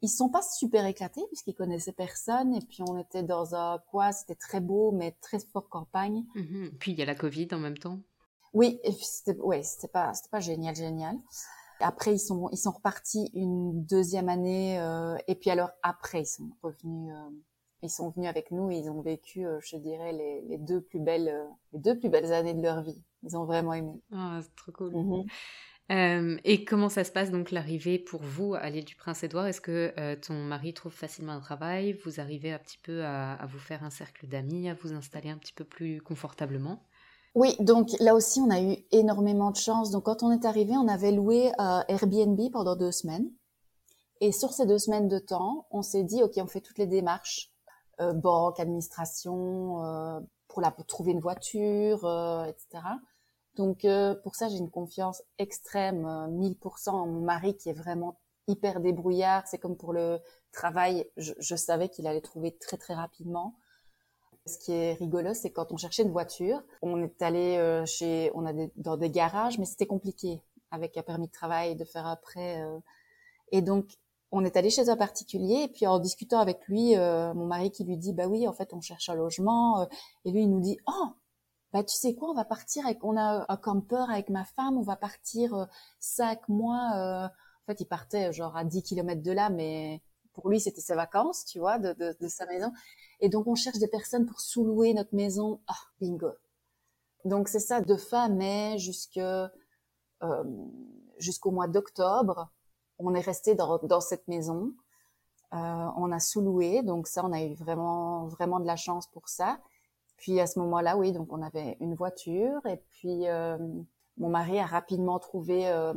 ils 0.02 0.08
sont 0.08 0.28
pas 0.28 0.42
super 0.42 0.84
éclatés 0.86 1.22
puisqu'ils 1.28 1.54
connaissaient 1.54 1.92
personne 1.92 2.54
et 2.54 2.60
puis 2.60 2.82
on 2.88 2.98
était 2.98 3.22
dans 3.22 3.54
un 3.54 3.78
quoi, 3.90 4.12
c'était 4.12 4.34
très 4.34 4.60
beau 4.60 4.90
mais 4.92 5.16
très 5.20 5.38
fort 5.38 5.68
campagne. 5.68 6.24
Mhm. 6.34 6.72
Puis 6.78 6.92
il 6.92 6.98
y 6.98 7.02
a 7.02 7.06
la 7.06 7.14
Covid 7.14 7.48
en 7.52 7.58
même 7.58 7.78
temps. 7.78 8.00
Oui, 8.52 8.80
et 8.84 8.92
puis 8.92 9.04
c'était 9.04 9.38
ouais, 9.40 9.62
c'était 9.62 9.88
pas 9.88 10.12
c'était 10.12 10.28
pas 10.28 10.40
génial 10.40 10.74
génial. 10.74 11.16
Après 11.80 12.14
ils 12.14 12.18
sont 12.20 12.48
ils 12.50 12.58
sont 12.58 12.72
repartis 12.72 13.30
une 13.34 13.84
deuxième 13.84 14.28
année 14.28 14.78
euh, 14.80 15.16
et 15.28 15.34
puis 15.36 15.50
alors 15.50 15.70
après 15.82 16.22
ils 16.22 16.26
sont 16.26 16.50
revenus 16.62 17.14
euh, 17.14 17.30
ils 17.82 17.90
sont 17.90 18.10
venus 18.10 18.28
avec 18.28 18.50
nous 18.50 18.70
et 18.70 18.76
ils 18.76 18.90
ont 18.90 19.00
vécu 19.00 19.46
euh, 19.46 19.58
je 19.60 19.76
dirais 19.76 20.12
les, 20.12 20.42
les 20.48 20.58
deux 20.58 20.80
plus 20.80 21.00
belles 21.00 21.32
les 21.72 21.80
deux 21.80 21.98
plus 21.98 22.08
belles 22.08 22.32
années 22.32 22.54
de 22.54 22.62
leur 22.62 22.82
vie. 22.82 23.02
Ils 23.22 23.36
ont 23.36 23.44
vraiment 23.44 23.72
aimé. 23.72 23.92
Ah, 24.12 24.40
c'est 24.42 24.54
trop 24.56 24.72
cool. 24.72 24.94
Mhm. 24.94 25.24
Euh, 25.90 26.38
et 26.44 26.64
comment 26.64 26.88
ça 26.88 27.04
se 27.04 27.10
passe 27.10 27.30
donc 27.30 27.50
l'arrivée 27.50 27.98
pour 27.98 28.22
vous 28.22 28.54
à 28.54 28.70
l'île 28.70 28.84
du 28.84 28.96
Prince-Édouard? 28.96 29.46
Est-ce 29.46 29.60
que 29.60 29.92
euh, 29.98 30.16
ton 30.16 30.34
mari 30.34 30.72
trouve 30.72 30.92
facilement 30.92 31.32
un 31.32 31.40
travail? 31.40 31.92
Vous 32.04 32.20
arrivez 32.20 32.52
un 32.52 32.58
petit 32.58 32.78
peu 32.78 33.04
à, 33.04 33.38
vous 33.46 33.58
faire 33.58 33.84
un 33.84 33.90
cercle 33.90 34.26
d'amis, 34.26 34.68
à 34.68 34.74
vous 34.74 34.92
installer 34.92 35.28
un 35.28 35.36
petit 35.36 35.52
peu 35.52 35.64
plus 35.64 36.00
confortablement? 36.00 36.82
Oui, 37.34 37.56
donc 37.60 37.88
là 37.98 38.14
aussi 38.14 38.40
on 38.40 38.50
a 38.50 38.60
eu 38.60 38.76
énormément 38.90 39.50
de 39.50 39.56
chance. 39.56 39.90
Donc 39.90 40.04
quand 40.04 40.22
on 40.22 40.30
est 40.30 40.44
arrivé, 40.44 40.72
on 40.76 40.88
avait 40.88 41.12
loué 41.12 41.50
euh, 41.58 41.80
Airbnb 41.88 42.40
pendant 42.52 42.76
deux 42.76 42.92
semaines. 42.92 43.30
Et 44.20 44.32
sur 44.32 44.52
ces 44.52 44.66
deux 44.66 44.78
semaines 44.78 45.08
de 45.08 45.18
temps, 45.18 45.66
on 45.70 45.82
s'est 45.82 46.04
dit 46.04 46.22
ok, 46.22 46.34
on 46.36 46.46
fait 46.46 46.60
toutes 46.60 46.78
les 46.78 46.86
démarches 46.86 47.51
banque, 47.98 48.58
administration, 48.60 50.24
pour, 50.48 50.60
la, 50.60 50.70
pour 50.70 50.86
trouver 50.86 51.12
une 51.12 51.20
voiture, 51.20 51.98
etc. 52.48 52.80
Donc 53.54 53.84
euh, 53.84 54.14
pour 54.22 54.34
ça, 54.34 54.48
j'ai 54.48 54.56
une 54.56 54.70
confiance 54.70 55.22
extrême, 55.38 56.04
1000% 56.04 56.88
euh, 56.88 56.92
en 56.92 57.06
mon 57.06 57.20
mari 57.20 57.56
qui 57.56 57.68
est 57.68 57.74
vraiment 57.74 58.18
hyper 58.48 58.80
débrouillard. 58.80 59.46
C'est 59.46 59.58
comme 59.58 59.76
pour 59.76 59.92
le 59.92 60.20
travail, 60.52 61.06
je, 61.16 61.56
savais 61.56 61.88
qu'il 61.88 62.06
allait 62.06 62.20
trouver 62.20 62.56
très 62.56 62.76
très 62.76 62.94
rapidement. 62.94 63.56
Ce 64.46 64.58
qui 64.58 64.72
est 64.72 64.94
rigolo, 64.94 65.34
c'est 65.34 65.50
quand 65.52 65.70
on 65.70 65.76
cherchait 65.76 66.02
une 66.02 66.10
voiture, 66.10 66.62
on 66.80 67.00
est 67.02 67.22
allé 67.22 67.58
euh, 67.58 67.86
chez, 67.86 68.32
on 68.34 68.44
a 68.46 68.52
dans 68.76 68.96
des 68.96 69.10
garages, 69.10 69.58
mais 69.58 69.66
c'était 69.66 69.86
compliqué 69.86 70.42
avec 70.70 70.96
un 70.96 71.02
permis 71.02 71.26
de 71.26 71.32
travail 71.32 71.76
de 71.76 71.84
faire 71.84 72.06
après. 72.06 72.62
et 73.52 73.60
donc 73.60 73.98
on 74.32 74.44
est 74.44 74.56
allé 74.56 74.70
chez 74.70 74.88
un 74.88 74.96
particulier 74.96 75.64
et 75.64 75.68
puis 75.68 75.86
en 75.86 75.98
discutant 75.98 76.40
avec 76.40 76.66
lui, 76.66 76.96
mon 76.96 77.46
mari 77.46 77.70
qui 77.70 77.84
lui 77.84 77.96
dit 77.96 78.12
bah 78.12 78.26
oui, 78.26 78.48
en 78.48 78.52
fait 78.52 78.72
on 78.72 78.80
cherche 78.80 79.08
un 79.08 79.14
logement 79.14 79.86
et 80.24 80.30
lui 80.32 80.42
il 80.42 80.50
nous 80.50 80.60
dit 80.60 80.78
oh 80.86 81.12
bah 81.72 81.82
tu 81.82 81.96
sais 81.96 82.14
quoi, 82.14 82.30
on 82.30 82.34
va 82.34 82.44
partir 82.44 82.84
avec, 82.86 83.02
on 83.02 83.16
a 83.16 83.46
un 83.48 83.56
camper 83.56 84.04
avec 84.10 84.28
ma 84.28 84.44
femme, 84.44 84.76
on 84.76 84.82
va 84.82 84.96
partir 84.96 85.54
euh, 85.54 85.64
cinq 86.00 86.48
mois. 86.48 86.92
Euh, 86.96 87.26
en 87.26 87.66
fait, 87.66 87.80
il 87.80 87.86
partait 87.86 88.28
euh, 88.28 88.32
genre 88.32 88.56
à 88.56 88.64
10 88.64 88.82
kilomètres 88.82 89.22
de 89.22 89.32
là, 89.32 89.48
mais 89.48 90.02
pour 90.34 90.50
lui 90.50 90.60
c'était 90.60 90.80
ses 90.80 90.94
vacances, 90.94 91.44
tu 91.46 91.58
vois, 91.60 91.78
de, 91.78 91.92
de, 91.94 92.16
de, 92.20 92.28
sa 92.28 92.46
maison. 92.46 92.72
Et 93.20 93.28
donc 93.28 93.46
on 93.46 93.54
cherche 93.54 93.78
des 93.78 93.88
personnes 93.88 94.26
pour 94.26 94.40
sous-louer 94.40 94.92
notre 94.94 95.14
maison. 95.14 95.60
Ah, 95.66 95.74
bingo. 96.00 96.32
Donc 97.24 97.48
c'est 97.48 97.60
ça, 97.60 97.80
de 97.80 97.96
fin 97.96 98.28
mai 98.28 98.78
jusque 98.78 99.18
euh, 99.18 99.46
jusqu'au 101.18 101.52
mois 101.52 101.68
d'octobre, 101.68 102.50
on 103.04 103.14
est 103.14 103.20
resté 103.20 103.54
dans, 103.54 103.78
dans 103.78 104.00
cette 104.00 104.28
maison. 104.28 104.72
Euh, 105.54 105.86
on 105.96 106.10
a 106.12 106.18
sous-loué, 106.18 106.82
donc 106.82 107.06
ça, 107.06 107.22
on 107.24 107.32
a 107.32 107.42
eu 107.42 107.54
vraiment 107.54 108.26
vraiment 108.26 108.58
de 108.58 108.66
la 108.66 108.76
chance 108.76 109.06
pour 109.06 109.28
ça. 109.28 109.58
Puis 110.16 110.40
à 110.40 110.46
ce 110.46 110.58
moment-là, 110.60 110.96
oui, 110.96 111.12
donc 111.12 111.30
on 111.32 111.42
avait 111.42 111.76
une 111.80 111.94
voiture 111.94 112.64
et 112.66 112.78
puis 112.88 113.28
euh, 113.28 113.58
mon 114.16 114.30
mari 114.30 114.58
a 114.58 114.64
rapidement 114.64 115.18
trouvé 115.18 115.68
euh, 115.68 115.92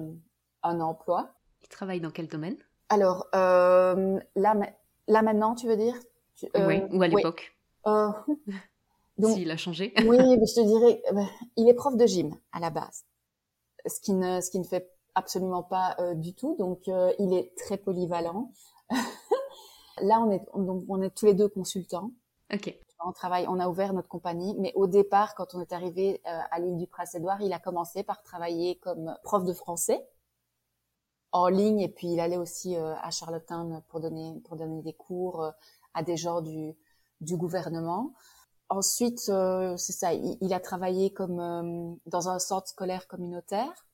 un 0.63 0.81
emploi. 0.81 1.33
Il 1.61 1.69
travaille 1.69 2.01
dans 2.01 2.11
quel 2.11 2.27
domaine? 2.27 2.57
Alors 2.89 3.27
là, 3.31 3.95
là 4.35 5.21
maintenant, 5.21 5.55
tu 5.55 5.67
veux 5.67 5.77
dire? 5.77 5.95
Oui, 6.55 6.81
ou 6.91 7.01
à 7.01 7.07
l'époque 7.07 7.55
donc, 7.85 9.37
S'il 9.37 9.51
a 9.51 9.57
changé 9.57 9.93
Oui, 10.05 10.17
mais 10.17 10.45
je 10.45 10.55
te 10.55 10.65
dirais, 10.65 11.01
il 11.55 11.69
est 11.69 11.73
prof 11.75 11.95
de 11.95 12.05
gym 12.05 12.35
à 12.51 12.59
la 12.59 12.71
base, 12.71 13.05
ce 13.85 13.99
qui 14.01 14.13
ne, 14.13 14.41
ce 14.41 14.49
qui 14.49 14.59
ne 14.59 14.65
fait 14.65 14.94
absolument 15.15 15.63
pas 15.63 15.95
du 16.15 16.33
tout. 16.33 16.55
Donc 16.59 16.87
il 16.87 17.33
est 17.33 17.53
très 17.57 17.77
polyvalent. 17.77 18.51
là, 20.01 20.19
on 20.21 20.31
est, 20.31 20.45
donc, 20.55 20.83
on 20.87 21.01
est 21.01 21.09
tous 21.09 21.25
les 21.25 21.33
deux 21.33 21.49
consultants. 21.49 22.11
Ok 22.53 22.77
on 23.05 23.11
travaille, 23.11 23.45
on 23.47 23.59
a 23.59 23.67
ouvert 23.67 23.93
notre 23.93 24.07
compagnie, 24.07 24.55
mais 24.57 24.71
au 24.75 24.87
départ, 24.87 25.35
quand 25.35 25.53
on 25.53 25.61
est 25.61 25.73
arrivé 25.73 26.21
euh, 26.25 26.39
à 26.51 26.59
l'île 26.59 26.77
du 26.77 26.87
Prince-Édouard, 26.87 27.41
il 27.41 27.53
a 27.53 27.59
commencé 27.59 28.03
par 28.03 28.23
travailler 28.23 28.77
comme 28.79 29.15
prof 29.23 29.43
de 29.45 29.53
français 29.53 30.07
en 31.31 31.47
ligne, 31.47 31.81
et 31.81 31.89
puis 31.89 32.07
il 32.07 32.19
allait 32.19 32.37
aussi 32.37 32.75
euh, 32.75 32.95
à 33.01 33.11
Charlottetown 33.11 33.83
pour 33.89 33.99
donner 33.99 34.41
pour 34.45 34.55
donner 34.55 34.81
des 34.81 34.93
cours 34.93 35.43
euh, 35.43 35.51
à 35.93 36.03
des 36.03 36.17
gens 36.17 36.41
du 36.41 36.75
du 37.21 37.37
gouvernement. 37.37 38.13
Ensuite, 38.69 39.19
c'est 39.19 39.93
ça, 39.93 40.13
il, 40.13 40.53
a 40.53 40.59
travaillé 40.59 41.13
comme 41.13 41.97
dans 42.07 42.29
un 42.29 42.39
centre 42.39 42.67
scolaire 42.67 43.07
communautaire. 43.07 43.84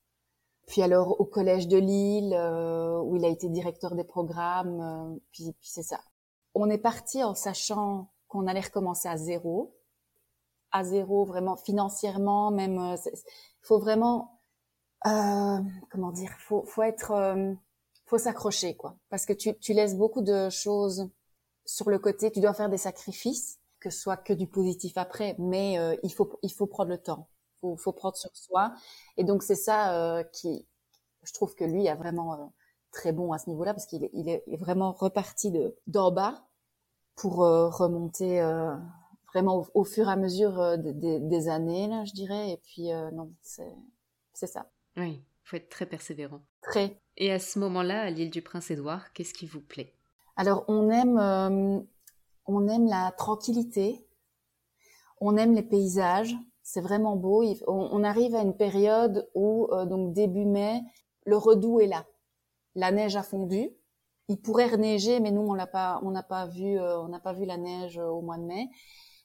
Puis 0.67 0.81
alors 0.81 1.19
au 1.19 1.25
collège 1.25 1.67
de 1.67 1.77
Lille, 1.77 2.33
où 3.03 3.15
il 3.15 3.25
a 3.25 3.29
été 3.29 3.49
directeur 3.49 3.95
des 3.95 4.03
programmes. 4.03 5.19
puis, 5.31 5.53
puis 5.59 5.69
c'est 5.69 5.83
ça. 5.83 5.99
On 6.53 6.69
est 6.69 6.77
parti 6.77 7.23
en 7.23 7.35
sachant 7.35 8.09
qu'on 8.31 8.47
allait 8.47 8.61
recommencer 8.61 9.09
à 9.09 9.17
zéro, 9.17 9.75
à 10.71 10.83
zéro 10.83 11.25
vraiment 11.25 11.57
financièrement, 11.57 12.49
même. 12.49 12.75
Il 12.75 13.09
euh, 13.09 13.15
faut 13.61 13.79
vraiment, 13.79 14.41
euh, 15.05 15.59
comment 15.89 16.11
dire, 16.11 16.31
faut 16.39 16.63
faut 16.65 16.81
être, 16.81 17.11
euh, 17.11 17.53
faut 18.05 18.17
s'accrocher 18.17 18.75
quoi, 18.75 18.95
parce 19.09 19.25
que 19.25 19.33
tu 19.33 19.57
tu 19.59 19.73
laisses 19.73 19.97
beaucoup 19.97 20.21
de 20.21 20.49
choses 20.49 21.09
sur 21.65 21.89
le 21.89 21.99
côté. 21.99 22.31
Tu 22.31 22.39
dois 22.39 22.53
faire 22.53 22.69
des 22.69 22.77
sacrifices, 22.77 23.59
que 23.79 23.89
ce 23.89 23.99
soit 23.99 24.17
que 24.17 24.33
du 24.33 24.47
positif 24.47 24.97
après, 24.97 25.35
mais 25.37 25.77
euh, 25.77 25.95
il 26.03 26.13
faut 26.13 26.31
il 26.41 26.51
faut 26.51 26.67
prendre 26.67 26.89
le 26.89 26.97
temps, 26.97 27.27
faut 27.61 27.77
faut 27.77 27.93
prendre 27.93 28.17
sur 28.17 28.35
soi, 28.35 28.73
et 29.17 29.23
donc 29.23 29.43
c'est 29.43 29.55
ça 29.55 30.23
qui, 30.33 30.67
je 31.23 31.33
trouve 31.33 31.55
que 31.55 31.63
lui 31.63 31.87
a 31.87 31.95
vraiment 31.95 32.53
très 32.91 33.13
bon 33.13 33.31
à 33.31 33.37
ce 33.37 33.49
niveau-là 33.49 33.73
parce 33.73 33.85
qu'il 33.85 34.03
est, 34.03 34.11
il 34.13 34.27
est 34.29 34.57
vraiment 34.57 34.91
reparti 34.91 35.51
de 35.51 35.77
d'en 35.87 36.11
bas 36.11 36.43
pour 37.15 37.43
euh, 37.43 37.69
remonter 37.69 38.41
euh, 38.41 38.75
vraiment 39.31 39.65
au, 39.73 39.83
fur 39.83 40.09
et 40.09 40.11
à 40.11 40.15
mesure 40.15 40.59
euh, 40.59 40.75
des 40.77 41.49
années, 41.49 41.87
là, 41.87 42.03
je 42.05 42.13
dirais. 42.13 42.51
Et 42.51 42.57
puis, 42.57 42.89
non, 43.13 43.31
c'est 43.41 44.47
ça. 44.47 44.69
Oui, 44.97 45.23
faut 45.43 45.57
être 45.57 45.69
très 45.69 45.85
persévérant. 45.85 46.41
Très. 46.61 46.99
Et 47.17 47.31
à 47.31 47.39
ce 47.39 47.59
moment-là, 47.59 48.01
à 48.01 48.09
l'île 48.09 48.31
du 48.31 48.41
Prince-Édouard, 48.41 49.13
qu'est-ce 49.13 49.33
qui 49.33 49.45
vous 49.45 49.61
plaît? 49.61 49.93
Alors, 50.35 50.65
on 50.67 50.89
aime, 50.89 51.85
on 52.45 52.67
aime 52.67 52.87
la 52.87 53.11
tranquillité, 53.11 54.05
on 55.19 55.37
aime 55.37 55.53
les 55.53 55.63
paysages, 55.63 56.35
c'est 56.63 56.81
vraiment 56.81 57.15
beau. 57.15 57.43
On, 57.67 58.03
arrive 58.03 58.35
à 58.35 58.41
une 58.41 58.55
période 58.55 59.29
où, 59.35 59.67
donc 59.87 60.13
début 60.13 60.45
mai, 60.45 60.81
le 61.25 61.37
redoux 61.37 61.79
est 61.79 61.87
là. 61.87 62.05
La 62.75 62.91
neige 62.91 63.15
a 63.15 63.23
fondu, 63.23 63.69
il 64.31 64.39
pourrait 64.39 64.67
reneiger, 64.67 65.19
mais 65.19 65.31
nous 65.31 65.41
on 65.41 65.53
l'a 65.53 65.67
pas, 65.67 65.99
on 66.03 66.11
n'a 66.11 66.23
pas 66.23 66.45
vu, 66.47 66.79
euh, 66.79 66.99
on 67.01 67.09
n'a 67.09 67.19
pas 67.19 67.33
vu 67.33 67.45
la 67.45 67.57
neige 67.57 67.97
euh, 67.97 68.07
au 68.07 68.21
mois 68.21 68.37
de 68.37 68.43
mai. 68.43 68.69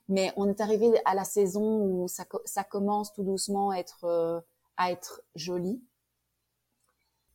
Mais 0.09 0.33
on 0.37 0.49
est 0.49 0.61
arrivé 0.61 0.91
à 1.05 1.15
la 1.15 1.25
saison 1.25 1.81
où 1.85 2.09
ça, 2.09 2.25
ça 2.45 2.65
commence 2.65 3.13
tout 3.13 3.25
doucement 3.25 3.71
à 3.71 3.77
être 3.77 4.05
euh, 4.05 4.41
à 4.77 4.91
être 4.91 5.23
joli. 5.35 5.83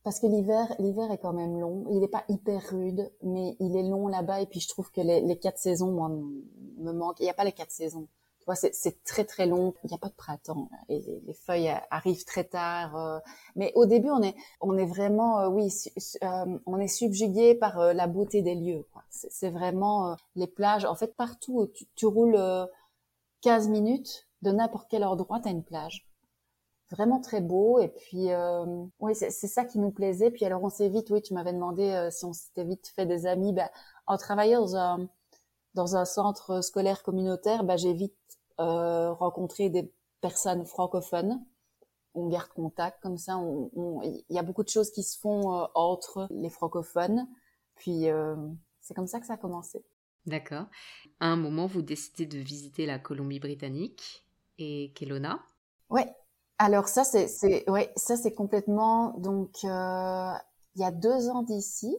Parce 0.04 0.20
que 0.20 0.26
l'hiver, 0.26 0.74
l'hiver 0.78 1.10
est 1.12 1.18
quand 1.18 1.32
même 1.32 1.58
long. 1.60 1.86
Il 1.90 2.00
n'est 2.00 2.08
pas 2.08 2.24
hyper 2.28 2.60
rude, 2.70 3.10
mais 3.22 3.56
il 3.60 3.76
est 3.76 3.88
long 3.88 4.08
là-bas. 4.08 4.40
Et 4.40 4.46
puis 4.46 4.60
je 4.60 4.68
trouve 4.68 4.90
que 4.90 5.00
les, 5.00 5.20
les 5.20 5.38
quatre 5.38 5.58
saisons, 5.58 5.92
moi, 5.92 6.08
me 6.08 6.92
manquent. 6.92 7.20
Il 7.20 7.24
n'y 7.24 7.30
a 7.30 7.34
pas 7.34 7.44
les 7.44 7.52
quatre 7.52 7.70
saisons 7.70 8.08
c'est 8.54 9.04
très 9.04 9.24
très 9.24 9.46
long. 9.46 9.74
Il 9.84 9.88
n'y 9.88 9.94
a 9.94 9.98
pas 9.98 10.08
de 10.08 10.14
printemps. 10.14 10.68
Et 10.88 11.00
les, 11.26 11.34
feuilles 11.34 11.72
arrivent 11.90 12.24
très 12.24 12.44
tard. 12.44 12.96
Euh. 12.96 13.18
mais 13.56 13.72
au 13.74 13.86
début, 13.86 14.10
on 14.60 14.76
est 14.76 14.86
vraiment 14.86 15.40
euh, 15.40 15.48
oui, 15.48 15.72
euh, 16.22 16.58
on 16.66 16.78
est 16.78 16.88
subjugué 16.88 17.54
par 17.54 17.94
la 17.94 18.06
beauté 18.06 18.42
des 18.42 18.54
lieux. 18.54 18.84
C'est 19.10 19.50
vraiment 19.50 20.16
les 20.36 20.46
plages. 20.46 20.84
En 20.84 20.94
fait, 20.94 21.14
partout 21.16 21.70
tu, 21.74 21.86
tu 21.94 22.06
roules 22.06 22.38
15 23.42 23.68
minutes 23.68 24.28
de 24.42 24.50
n'importe 24.50 24.88
quel 24.90 25.04
endroit, 25.04 25.40
tu 25.40 25.48
as 25.48 25.52
une 25.52 25.64
plage. 25.64 26.06
Vraiment 26.90 27.20
très 27.20 27.40
beau. 27.40 27.80
Et 27.80 27.88
puis 27.88 28.28
oui, 29.00 29.14
c'est 29.14 29.30
ça 29.30 29.64
qui 29.64 29.78
nous 29.78 29.90
plaisait. 29.90 30.30
Puis 30.30 30.44
alors 30.44 30.62
on 30.62 30.70
s'est 30.70 30.88
vite, 30.88 31.10
oui, 31.10 31.22
tu 31.22 31.34
m'avais 31.34 31.52
demandé 31.52 32.08
si 32.10 32.24
on 32.24 32.32
s'était 32.32 32.64
vite 32.64 32.92
fait 32.94 33.06
des 33.06 33.26
amis. 33.26 33.52
Ben, 33.52 33.68
en 34.06 34.16
travaillant 34.16 34.60
dans 34.60 34.76
un 34.76 35.08
dans 35.74 35.96
un 35.96 36.04
centre 36.04 36.60
scolaire 36.62 37.02
communautaire, 37.02 37.64
bah, 37.64 37.76
j'ai 37.76 37.92
vite 37.92 38.14
euh, 38.60 39.12
rencontré 39.12 39.70
des 39.70 39.92
personnes 40.20 40.64
francophones. 40.66 41.44
On 42.14 42.28
garde 42.28 42.50
contact 42.50 43.02
comme 43.02 43.16
ça. 43.16 43.40
Il 43.74 44.24
y 44.28 44.38
a 44.38 44.42
beaucoup 44.42 44.62
de 44.62 44.68
choses 44.68 44.90
qui 44.90 45.02
se 45.02 45.18
font 45.18 45.54
euh, 45.54 45.64
entre 45.74 46.26
les 46.30 46.50
francophones. 46.50 47.26
Puis 47.74 48.10
euh, 48.10 48.36
c'est 48.80 48.94
comme 48.94 49.06
ça 49.06 49.18
que 49.18 49.26
ça 49.26 49.34
a 49.34 49.38
commencé. 49.38 49.82
D'accord. 50.26 50.66
À 51.20 51.26
un 51.26 51.36
moment, 51.36 51.66
vous 51.66 51.82
décidez 51.82 52.26
de 52.26 52.38
visiter 52.38 52.86
la 52.86 52.98
Colombie-Britannique 52.98 54.26
et 54.58 54.92
Kelowna? 54.94 55.40
Ouais. 55.90 56.14
Alors 56.58 56.86
ça, 56.86 57.02
c'est, 57.02 57.68
ouais, 57.68 57.92
ça 57.96 58.16
c'est 58.16 58.34
complètement. 58.34 59.18
Donc, 59.18 59.64
il 59.64 59.68
y 60.76 60.84
a 60.84 60.90
deux 60.92 61.28
ans 61.28 61.42
d'ici, 61.42 61.96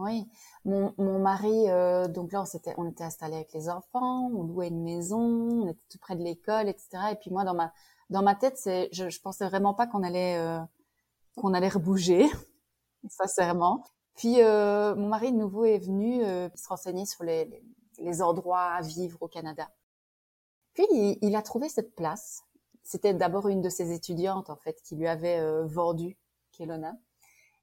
Oui, 0.00 0.26
mon, 0.64 0.94
mon 0.96 1.18
mari, 1.18 1.68
euh, 1.68 2.08
donc 2.08 2.32
là, 2.32 2.40
on, 2.42 2.44
s'était, 2.46 2.74
on 2.78 2.88
était 2.88 3.04
installé 3.04 3.36
avec 3.36 3.52
les 3.52 3.68
enfants, 3.68 4.30
on 4.34 4.44
louait 4.44 4.68
une 4.68 4.82
maison, 4.82 5.18
on 5.18 5.68
était 5.68 5.84
tout 5.90 5.98
près 5.98 6.16
de 6.16 6.22
l'école, 6.22 6.68
etc. 6.68 6.88
Et 7.12 7.16
puis 7.16 7.30
moi, 7.30 7.44
dans 7.44 7.54
ma 7.54 7.72
dans 8.08 8.22
ma 8.22 8.34
tête, 8.34 8.56
c'est, 8.58 8.88
je, 8.92 9.08
je 9.08 9.20
pensais 9.20 9.46
vraiment 9.46 9.74
pas 9.74 9.86
qu'on 9.86 10.02
allait 10.02 10.36
euh, 10.38 10.58
qu'on 11.36 11.54
allait 11.54 11.68
rebouger, 11.68 12.26
sincèrement. 13.08 13.84
Puis 14.14 14.42
euh, 14.42 14.94
mon 14.96 15.08
mari 15.08 15.32
de 15.32 15.36
nouveau 15.36 15.64
est 15.64 15.78
venu 15.78 16.24
euh, 16.24 16.48
se 16.54 16.68
renseigner 16.68 17.06
sur 17.06 17.24
les, 17.24 17.44
les, 17.46 17.62
les, 17.98 18.22
endroits 18.22 18.62
à 18.62 18.82
vivre 18.82 19.18
au 19.22 19.28
Canada. 19.28 19.70
Puis 20.74 20.86
il, 20.90 21.18
il 21.22 21.36
a 21.36 21.42
trouvé 21.42 21.68
cette 21.68 21.94
place. 21.94 22.42
C'était 22.82 23.14
d'abord 23.14 23.48
une 23.48 23.60
de 23.60 23.68
ses 23.68 23.92
étudiantes 23.92 24.50
en 24.50 24.56
fait 24.56 24.80
qui 24.82 24.96
lui 24.96 25.06
avait 25.06 25.38
euh, 25.38 25.64
vendu 25.66 26.18
Kelowna. 26.52 26.94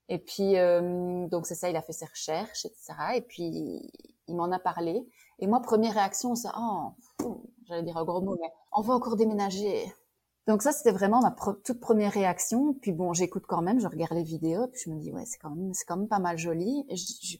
Et 0.09 0.19
puis, 0.19 0.57
euh, 0.57 1.27
donc 1.27 1.45
c'est 1.45 1.55
ça, 1.55 1.69
il 1.69 1.75
a 1.75 1.81
fait 1.81 1.93
ses 1.93 2.05
recherches, 2.05 2.65
etc. 2.65 2.93
Et 3.15 3.21
puis, 3.21 3.91
il 4.27 4.35
m'en 4.35 4.51
a 4.51 4.59
parlé. 4.59 5.05
Et 5.39 5.47
moi, 5.47 5.61
première 5.61 5.93
réaction, 5.93 6.35
c'est, 6.35 6.49
oh, 6.57 6.93
j'allais 7.67 7.83
dire 7.83 7.97
un 7.97 8.05
gros 8.05 8.21
mot, 8.21 8.37
mais 8.41 8.49
on 8.71 8.81
va 8.81 8.93
encore 8.93 9.15
déménager. 9.15 9.93
Donc 10.47 10.61
ça, 10.61 10.71
c'était 10.71 10.91
vraiment 10.91 11.19
ma 11.19 11.35
toute 11.63 11.79
première 11.81 12.13
réaction. 12.13 12.73
Puis 12.73 12.93
bon, 12.93 13.13
j'écoute 13.13 13.43
quand 13.47 13.61
même, 13.61 13.79
je 13.79 13.87
regarde 13.87 14.13
les 14.13 14.23
vidéos, 14.23 14.67
puis 14.67 14.81
je 14.85 14.89
me 14.89 14.97
dis, 14.97 15.11
ouais, 15.11 15.25
c'est 15.25 15.37
quand 15.39 15.49
même, 15.49 15.73
c'est 15.73 15.85
quand 15.85 15.97
même 15.97 16.07
pas 16.07 16.19
mal 16.19 16.37
joli. 16.37 16.85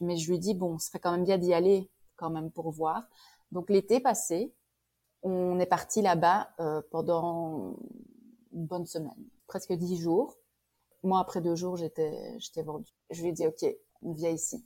Mais 0.02 0.16
je 0.16 0.30
lui 0.30 0.38
dis, 0.38 0.54
bon, 0.54 0.78
ce 0.78 0.88
serait 0.88 0.98
quand 0.98 1.12
même 1.12 1.24
bien 1.24 1.38
d'y 1.38 1.54
aller, 1.54 1.90
quand 2.16 2.30
même, 2.30 2.50
pour 2.50 2.70
voir. 2.70 3.04
Donc 3.50 3.70
l'été 3.70 4.00
passé, 4.00 4.54
on 5.22 5.58
est 5.58 5.66
parti 5.66 6.02
là-bas 6.02 6.50
euh, 6.60 6.82
pendant 6.90 7.76
une 8.52 8.66
bonne 8.66 8.86
semaine, 8.86 9.24
presque 9.46 9.72
dix 9.72 9.96
jours. 9.96 10.36
Moi, 11.02 11.20
après 11.20 11.40
deux 11.40 11.54
jours, 11.54 11.76
j'étais, 11.76 12.38
j'étais 12.38 12.62
vendue. 12.62 12.92
Je 13.10 13.22
lui 13.22 13.28
ai 13.30 13.32
dit, 13.32 13.46
OK, 13.46 13.64
on 14.02 14.12
vient 14.12 14.30
ici. 14.30 14.64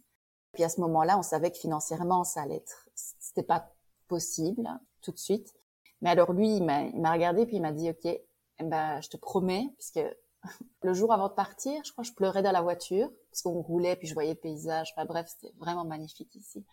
Puis 0.52 0.64
à 0.64 0.68
ce 0.68 0.80
moment-là, 0.80 1.18
on 1.18 1.22
savait 1.22 1.50
que 1.50 1.58
financièrement, 1.58 2.24
ça 2.24 2.42
allait 2.42 2.56
être, 2.56 2.88
c'était 2.94 3.42
pas 3.42 3.70
possible 4.08 4.68
tout 5.00 5.12
de 5.12 5.18
suite. 5.18 5.54
Mais 6.00 6.10
alors 6.10 6.32
lui, 6.32 6.56
il 6.56 6.64
m'a, 6.64 6.82
il 6.82 7.00
m'a 7.00 7.12
regardé 7.12 7.46
puis 7.46 7.56
il 7.56 7.62
m'a 7.62 7.72
dit, 7.72 7.90
OK, 7.90 8.04
eh 8.04 8.22
ben, 8.60 9.00
je 9.00 9.08
te 9.08 9.16
promets, 9.16 9.68
puisque 9.78 10.00
le 10.82 10.92
jour 10.92 11.12
avant 11.12 11.28
de 11.28 11.34
partir, 11.34 11.82
je 11.84 11.92
crois 11.92 12.02
que 12.02 12.10
je 12.10 12.14
pleurais 12.14 12.42
dans 12.42 12.52
la 12.52 12.62
voiture 12.62 13.10
parce 13.30 13.42
qu'on 13.42 13.62
roulait 13.62 13.96
puis 13.96 14.06
je 14.06 14.14
voyais 14.14 14.34
le 14.34 14.40
paysage. 14.40 14.92
Enfin 14.94 15.06
bref, 15.06 15.28
c'était 15.28 15.54
vraiment 15.58 15.84
magnifique 15.84 16.34
ici. 16.34 16.64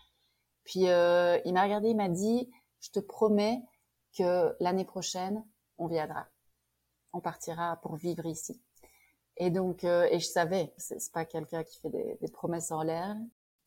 Puis 0.64 0.90
euh, 0.90 1.40
il 1.46 1.54
m'a 1.54 1.64
regardé, 1.64 1.90
il 1.90 1.96
m'a 1.96 2.10
dit, 2.10 2.50
je 2.82 2.90
te 2.92 3.00
promets 3.00 3.62
que 4.18 4.56
l'année 4.60 4.86
prochaine, 4.86 5.46
on 5.78 5.88
viendra. 5.88 6.28
On 7.14 7.22
partira 7.22 7.78
pour 7.78 7.96
vivre 7.96 8.26
ici. 8.26 8.62
Et 9.40 9.50
donc, 9.50 9.84
euh, 9.86 10.08
et 10.12 10.20
je 10.20 10.28
savais, 10.28 10.74
c'est 10.78 11.12
pas 11.14 11.26
quelqu'un 11.26 11.64
qui 11.64 11.80
fait 11.80 11.90
des, 11.90 12.18
des, 12.22 12.28
promesses 12.28 12.72
en 12.72 12.84
l'air. 12.84 13.16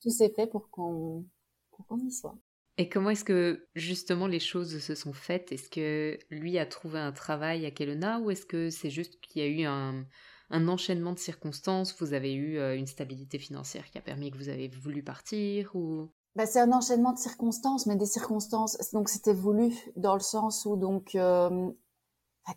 Tout 0.03 0.11
s'est 0.11 0.33
fait 0.37 0.47
pour 0.47 0.69
qu'on 0.71 1.25
pour 1.71 1.87
qu'on 1.87 1.99
y 1.99 2.13
soit. 2.13 2.37
Et 2.79 2.89
comment 2.89 3.11
est-ce 3.11 3.25
que 3.25 3.67
justement 3.75 4.27
les 4.27 4.41
choses 4.41 4.79
se 4.79 4.95
sont 4.95 5.13
faites? 5.13 5.53
Est-ce 5.53 5.69
que 5.69 6.19
lui 6.31 6.59
a 6.59 6.67
trouvé 6.67 6.99
un 6.99 7.13
travail 7.13 7.67
à 7.67 7.71
Kelowna 7.71 8.21
ou 8.21 8.31
est-ce 8.31 8.47
que 8.47 8.71
c'est 8.71 8.91
juste 8.91 9.21
qu'il 9.21 9.43
y 9.43 9.45
a 9.45 9.49
eu 9.49 9.65
un, 9.65 10.07
un, 10.51 10.69
enchaînement 10.69 11.13
de 11.13 11.19
circonstances? 11.19 11.95
Vous 12.01 12.15
avez 12.15 12.33
eu 12.33 12.59
euh, 12.59 12.77
une 12.77 12.87
stabilité 12.87 13.39
financière 13.39 13.91
qui 13.91 13.99
a 13.99 14.01
permis 14.01 14.31
que 14.31 14.39
vous 14.39 14.49
avez 14.49 14.69
voulu 14.69 15.03
partir 15.03 15.75
ou? 15.75 16.11
Bah, 16.35 16.47
c'est 16.47 16.61
un 16.61 16.73
enchaînement 16.73 17.13
de 17.13 17.19
circonstances, 17.19 17.85
mais 17.85 17.97
des 17.97 18.07
circonstances. 18.07 18.79
Donc 18.93 19.11
c'était 19.11 19.35
voulu 19.35 19.75
dans 19.97 20.15
le 20.15 20.21
sens 20.21 20.65
où 20.65 20.77
donc 20.77 21.15
euh, 21.15 21.71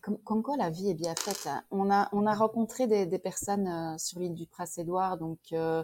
comme, 0.02 0.17
comme, 0.19 0.43
quoi 0.43 0.58
la 0.58 0.69
vie 0.69 0.89
est 0.89 0.95
bien 0.95 1.15
faite. 1.15 1.48
Hein. 1.48 1.63
On 1.71 1.91
a 1.91 2.10
on 2.12 2.26
a 2.26 2.34
rencontré 2.34 2.88
des, 2.88 3.06
des 3.06 3.19
personnes 3.19 3.67
euh, 3.67 3.98
sur 3.98 4.19
l'île 4.19 4.34
du 4.34 4.48
Prince-Édouard, 4.48 5.17
donc 5.17 5.39
euh, 5.54 5.84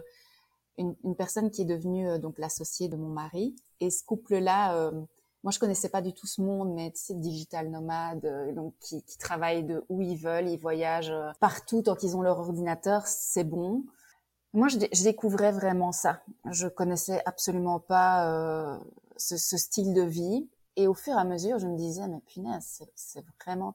une, 0.78 0.96
une, 1.04 1.14
personne 1.14 1.50
qui 1.50 1.62
est 1.62 1.66
devenue 1.66 2.08
euh, 2.08 2.18
donc 2.18 2.38
l'associée 2.38 2.88
de 2.88 2.96
mon 2.96 3.08
mari. 3.08 3.54
Et 3.80 3.90
ce 3.90 4.04
couple-là, 4.04 4.76
euh, 4.76 4.90
moi 5.44 5.52
je 5.52 5.58
connaissais 5.58 5.88
pas 5.88 6.02
du 6.02 6.12
tout 6.12 6.26
ce 6.26 6.42
monde, 6.42 6.74
mais 6.74 6.92
c'est 6.94 7.18
digital 7.18 7.70
nomade, 7.70 8.54
donc 8.54 8.74
qui, 8.80 9.02
qui 9.04 9.18
travaillent 9.18 9.64
de 9.64 9.84
où 9.88 10.02
ils 10.02 10.16
veulent, 10.16 10.48
ils 10.48 10.58
voyagent 10.58 11.14
partout 11.40 11.82
tant 11.82 11.94
qu'ils 11.94 12.16
ont 12.16 12.22
leur 12.22 12.40
ordinateur, 12.40 13.06
c'est 13.06 13.44
bon. 13.44 13.84
Moi 14.52 14.68
je, 14.68 14.78
je, 14.92 15.02
découvrais 15.04 15.52
vraiment 15.52 15.92
ça. 15.92 16.22
Je 16.50 16.66
connaissais 16.66 17.22
absolument 17.24 17.80
pas 17.80 18.78
ce, 19.16 19.36
ce, 19.36 19.56
style 19.56 19.94
de 19.94 20.02
vie. 20.02 20.48
Et 20.76 20.88
au 20.88 20.94
fur 20.94 21.14
et 21.14 21.20
à 21.20 21.24
mesure, 21.24 21.58
je 21.58 21.66
me 21.66 21.76
disais, 21.76 22.06
mais 22.08 22.20
punaise, 22.20 22.82
c'est 22.94 23.24
vraiment 23.44 23.74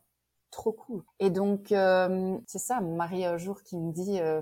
trop 0.58 0.74
cool. 0.74 1.04
Et 1.20 1.30
donc, 1.30 1.72
euh, 1.72 2.38
c'est 2.48 2.60
ça, 2.60 2.82
mon 2.82 2.96
mari 2.96 3.24
un 3.24 3.38
jour 3.38 3.62
qui 3.64 3.78
me 3.78 3.94
dit, 3.94 4.20
euh, 4.20 4.42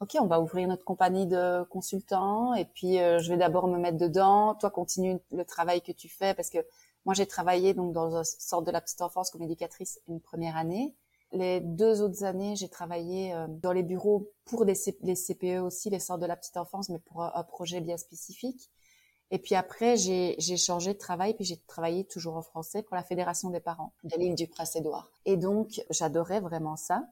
ok, 0.00 0.16
on 0.20 0.26
va 0.26 0.40
ouvrir 0.40 0.68
notre 0.68 0.84
compagnie 0.84 1.26
de 1.26 1.64
consultants 1.64 2.54
et 2.54 2.64
puis 2.64 2.98
euh, 3.00 3.18
je 3.18 3.28
vais 3.30 3.36
d'abord 3.36 3.66
me 3.66 3.76
mettre 3.76 3.98
dedans. 3.98 4.54
Toi, 4.54 4.70
continue 4.70 5.18
le 5.32 5.44
travail 5.44 5.82
que 5.82 5.92
tu 5.92 6.08
fais 6.08 6.34
parce 6.34 6.50
que 6.50 6.58
moi, 7.04 7.14
j'ai 7.14 7.26
travaillé 7.26 7.74
donc 7.74 7.92
dans 7.92 8.16
une 8.16 8.24
sorte 8.24 8.64
de 8.64 8.70
la 8.70 8.80
petite 8.80 9.02
enfance 9.02 9.30
comme 9.30 9.42
éducatrice 9.42 10.00
une 10.08 10.20
première 10.20 10.56
année. 10.56 10.94
Les 11.32 11.60
deux 11.60 12.00
autres 12.00 12.24
années, 12.24 12.56
j'ai 12.56 12.68
travaillé 12.68 13.34
euh, 13.34 13.46
dans 13.48 13.72
les 13.72 13.82
bureaux 13.82 14.30
pour 14.44 14.64
les, 14.64 14.74
CPE 14.74 15.60
aussi, 15.62 15.90
les 15.90 16.00
sortes 16.00 16.20
de 16.20 16.26
la 16.26 16.36
petite 16.36 16.56
enfance, 16.56 16.88
mais 16.88 16.98
pour 16.98 17.22
un 17.22 17.42
projet 17.44 17.80
bien 17.80 17.96
spécifique. 17.96 18.70
Et 19.30 19.38
puis 19.38 19.54
après, 19.54 19.96
j'ai 19.96 20.56
changé 20.56 20.92
de 20.92 20.98
travail, 20.98 21.34
puis 21.34 21.44
j'ai 21.44 21.58
travaillé 21.68 22.04
toujours 22.04 22.36
en 22.36 22.42
français 22.42 22.82
pour 22.82 22.96
la 22.96 23.04
Fédération 23.04 23.50
des 23.50 23.60
parents 23.60 23.92
de 24.02 24.16
l'île 24.16 24.34
du 24.34 24.48
Prince-Édouard. 24.48 25.12
Et 25.24 25.36
donc, 25.36 25.80
j'adorais 25.90 26.40
vraiment 26.40 26.76
ça. 26.76 27.04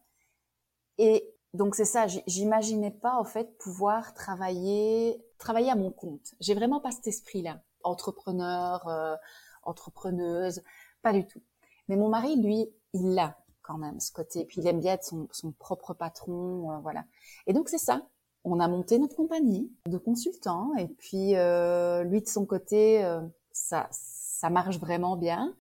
Et 0.98 1.32
donc, 1.54 1.76
c'est 1.76 1.84
ça, 1.84 2.06
j'imaginais 2.26 2.90
pas, 2.90 3.14
en 3.14 3.24
fait, 3.24 3.56
pouvoir 3.58 4.14
travailler, 4.14 5.24
travailler 5.38 5.70
à 5.70 5.76
mon 5.76 5.92
compte. 5.92 6.34
J'ai 6.40 6.54
vraiment 6.54 6.80
pas 6.80 6.90
cet 6.90 7.06
esprit-là. 7.06 7.62
Entrepreneur, 7.84 8.86
euh, 8.88 9.14
entrepreneuse, 9.62 10.62
pas 11.02 11.12
du 11.12 11.24
tout. 11.24 11.40
Mais 11.86 11.96
mon 11.96 12.08
mari, 12.08 12.34
lui, 12.36 12.68
il 12.94 13.14
l'a 13.14 13.38
quand 13.62 13.78
même, 13.78 14.00
ce 14.00 14.10
côté. 14.10 14.44
Puis 14.44 14.60
il 14.60 14.66
aime 14.66 14.80
bien 14.80 14.94
être 14.94 15.04
son, 15.04 15.28
son 15.30 15.52
propre 15.52 15.94
patron, 15.94 16.72
euh, 16.72 16.78
voilà. 16.78 17.04
Et 17.46 17.52
donc, 17.52 17.68
c'est 17.68 17.78
ça 17.78 18.02
on 18.50 18.60
a 18.60 18.68
monté 18.68 18.98
notre 18.98 19.16
compagnie 19.16 19.70
de 19.86 19.98
consultants 19.98 20.74
et 20.76 20.88
puis 20.88 21.36
euh, 21.36 22.02
lui 22.04 22.20
de 22.22 22.28
son 22.28 22.46
côté, 22.46 23.04
euh, 23.04 23.20
ça, 23.52 23.88
ça 23.90 24.50
marche 24.50 24.78
vraiment 24.78 25.16
bien. 25.16 25.54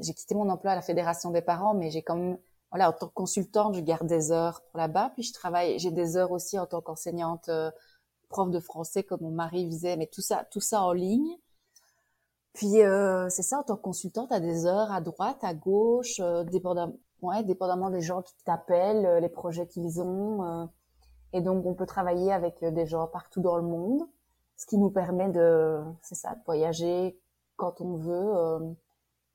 J'ai 0.00 0.14
quitté 0.14 0.34
mon 0.34 0.48
emploi 0.48 0.72
à 0.72 0.74
la 0.74 0.82
fédération 0.82 1.30
des 1.30 1.42
parents, 1.42 1.74
mais 1.74 1.90
j'ai 1.90 2.02
quand 2.02 2.16
même, 2.16 2.38
voilà, 2.70 2.90
en 2.90 2.92
tant 2.92 3.06
que 3.08 3.14
consultante, 3.14 3.74
je 3.74 3.80
garde 3.80 4.06
des 4.06 4.32
heures 4.32 4.62
pour 4.62 4.78
là-bas, 4.78 5.10
puis 5.14 5.22
je 5.22 5.32
travaille, 5.32 5.78
j'ai 5.78 5.92
des 5.92 6.16
heures 6.16 6.32
aussi 6.32 6.58
en 6.58 6.66
tant 6.66 6.80
qu'enseignante, 6.80 7.48
euh, 7.48 7.70
prof 8.28 8.50
de 8.50 8.60
français 8.60 9.04
comme 9.04 9.20
mon 9.22 9.30
mari 9.30 9.66
faisait, 9.70 9.96
mais 9.96 10.06
tout 10.06 10.22
ça, 10.22 10.44
tout 10.50 10.60
ça 10.60 10.82
en 10.82 10.92
ligne. 10.92 11.36
Puis 12.54 12.82
euh, 12.82 13.28
c'est 13.28 13.42
ça, 13.42 13.58
en 13.58 13.62
tant 13.64 13.76
que 13.76 13.82
consultante, 13.82 14.32
à 14.32 14.40
des 14.40 14.66
heures 14.66 14.92
à 14.92 15.00
droite, 15.00 15.38
à 15.42 15.54
gauche, 15.54 16.20
euh, 16.20 16.44
dépendamment, 16.44 16.96
ouais, 17.22 17.42
dépendamment 17.42 17.90
des 17.90 18.00
gens 18.00 18.22
qui 18.22 18.34
t'appellent, 18.44 19.06
euh, 19.06 19.20
les 19.20 19.28
projets 19.28 19.66
qu'ils 19.66 20.00
ont. 20.00 20.68
Et 21.34 21.40
donc, 21.40 21.66
on 21.66 21.74
peut 21.74 21.84
travailler 21.84 22.32
avec 22.32 22.62
euh, 22.62 22.70
des 22.70 22.86
gens 22.86 23.08
partout 23.08 23.40
dans 23.40 23.56
le 23.56 23.64
monde, 23.64 24.02
ce 24.56 24.66
qui 24.66 24.78
nous 24.78 24.90
permet 24.90 25.28
de, 25.28 25.82
c'est 26.00 26.14
ça, 26.14 26.36
de 26.36 26.40
voyager 26.46 27.20
quand 27.56 27.80
on 27.80 27.96
veut. 27.96 28.36
Euh, 28.36 28.60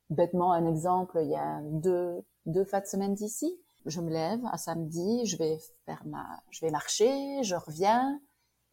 bêtement, 0.10 0.54
un 0.54 0.66
exemple, 0.66 1.20
il 1.22 1.30
y 1.30 1.36
a 1.36 1.60
deux, 1.62 2.24
deux 2.46 2.64
fins 2.64 2.80
de 2.80 2.86
semaine 2.86 3.14
d'ici. 3.14 3.54
Je 3.86 4.00
me 4.00 4.10
lève 4.10 4.40
un 4.46 4.58
samedi, 4.58 5.26
je 5.26 5.38
vais 5.38 5.60
faire 5.86 6.02
ma, 6.06 6.26
je 6.52 6.66
vais 6.66 6.72
marcher, 6.72 7.44
je 7.44 7.56
reviens. 7.56 8.20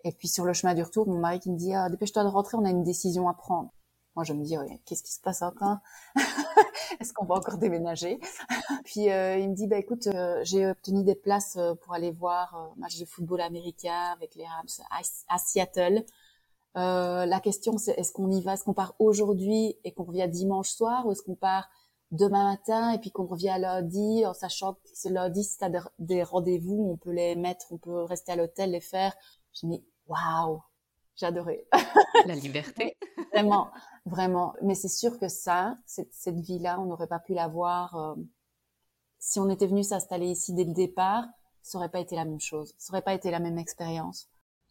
Et 0.04 0.12
puis 0.12 0.28
sur 0.28 0.44
le 0.44 0.52
chemin 0.52 0.74
du 0.74 0.82
retour, 0.84 1.08
mon 1.08 1.18
mari 1.18 1.40
qui 1.40 1.50
me 1.50 1.56
dit, 1.56 1.74
ah, 1.74 1.90
dépêche-toi 1.90 2.22
de 2.22 2.28
rentrer, 2.28 2.56
on 2.56 2.64
a 2.64 2.70
une 2.70 2.84
décision 2.84 3.28
à 3.28 3.34
prendre. 3.34 3.72
Moi, 4.16 4.24
je 4.24 4.33
me 4.33 4.42
dis, 4.42 4.57
qu'est-ce 4.87 5.02
qui 5.02 5.12
se 5.12 5.20
passe 5.20 5.42
encore 5.42 5.76
Est-ce 7.00 7.12
qu'on 7.12 7.26
va 7.26 7.37
encore 7.37 7.59
déménager? 7.59 8.18
Puis 8.85 9.11
euh, 9.11 9.37
il 9.38 9.50
me 9.50 9.55
dit, 9.55 9.66
bah 9.66 9.79
écoute, 9.79 10.07
euh, 10.07 10.40
j'ai 10.42 10.66
obtenu 10.66 11.05
des 11.05 11.14
places 11.14 11.57
euh, 11.57 11.74
pour 11.74 11.92
aller 11.92 12.12
voir 12.12 12.55
un 12.55 12.72
match 12.79 12.98
de 12.98 13.05
football 13.05 13.42
américain 13.42 14.12
avec 14.14 14.35
les 14.35 14.46
Rams 14.46 14.66
à, 14.90 15.00
à 15.35 15.38
Seattle. 15.38 16.05
Euh, 16.76 17.26
la 17.26 17.40
question, 17.40 17.79
c'est 17.79 17.92
est-ce 17.92 18.12
qu'on 18.12 18.31
y 18.31 18.40
va? 18.42 18.55
Est-ce 18.55 18.64
qu'on 18.64 18.74
part 18.74 18.94
aujourd'hui 18.98 19.76
et 19.85 19.92
qu'on 19.92 20.05
revient 20.05 20.29
dimanche 20.29 20.70
soir, 20.70 21.07
ou 21.07 21.12
est-ce 21.12 21.22
qu'on 21.22 21.35
part 21.35 21.68
demain 22.11 22.52
matin 22.52 22.92
et 22.92 22.98
puis 22.98 23.11
qu'on 23.11 23.26
revient 23.26 23.57
lundi, 23.59 24.24
en 24.26 24.35
sachant 24.35 24.74
que 24.74 24.81
c'est 24.94 25.11
lundi, 25.11 25.42
si 25.42 25.59
t'as 25.59 25.68
des, 25.68 25.81
des 25.98 26.22
rendez-vous, 26.22 26.90
on 26.90 26.96
peut 26.96 27.12
les 27.12 27.35
mettre, 27.35 27.66
on 27.70 27.79
peut 27.79 28.05
rester 28.05 28.33
à 28.33 28.37
l'hôtel, 28.37 28.70
les 28.70 28.81
faire. 28.81 29.14
Je 29.55 29.66
me 29.66 29.72
dis, 29.72 29.85
waouh, 30.07 30.62
j'adorais. 31.16 31.66
La 32.26 32.35
liberté. 32.35 32.96
vraiment, 33.33 33.70
vraiment. 34.06 34.54
Mais 34.62 34.74
c'est 34.74 34.88
sûr 34.88 35.18
que 35.18 35.28
ça, 35.28 35.76
cette, 35.84 36.38
vie-là, 36.38 36.80
on 36.80 36.86
n'aurait 36.86 37.08
pas 37.08 37.18
pu 37.18 37.34
l'avoir 37.34 37.96
euh, 37.96 38.14
si 39.18 39.38
on 39.38 39.50
était 39.50 39.66
venu 39.66 39.84
s'installer 39.84 40.26
ici 40.26 40.54
dès 40.54 40.64
le 40.64 40.72
départ. 40.72 41.24
Ça 41.62 41.78
aurait 41.78 41.90
pas 41.90 42.00
été 42.00 42.14
la 42.14 42.24
même 42.24 42.40
chose. 42.40 42.74
Ça 42.78 42.92
aurait 42.92 43.02
pas 43.02 43.14
été 43.14 43.30
la 43.30 43.40
même 43.40 43.58
expérience. 43.58 44.30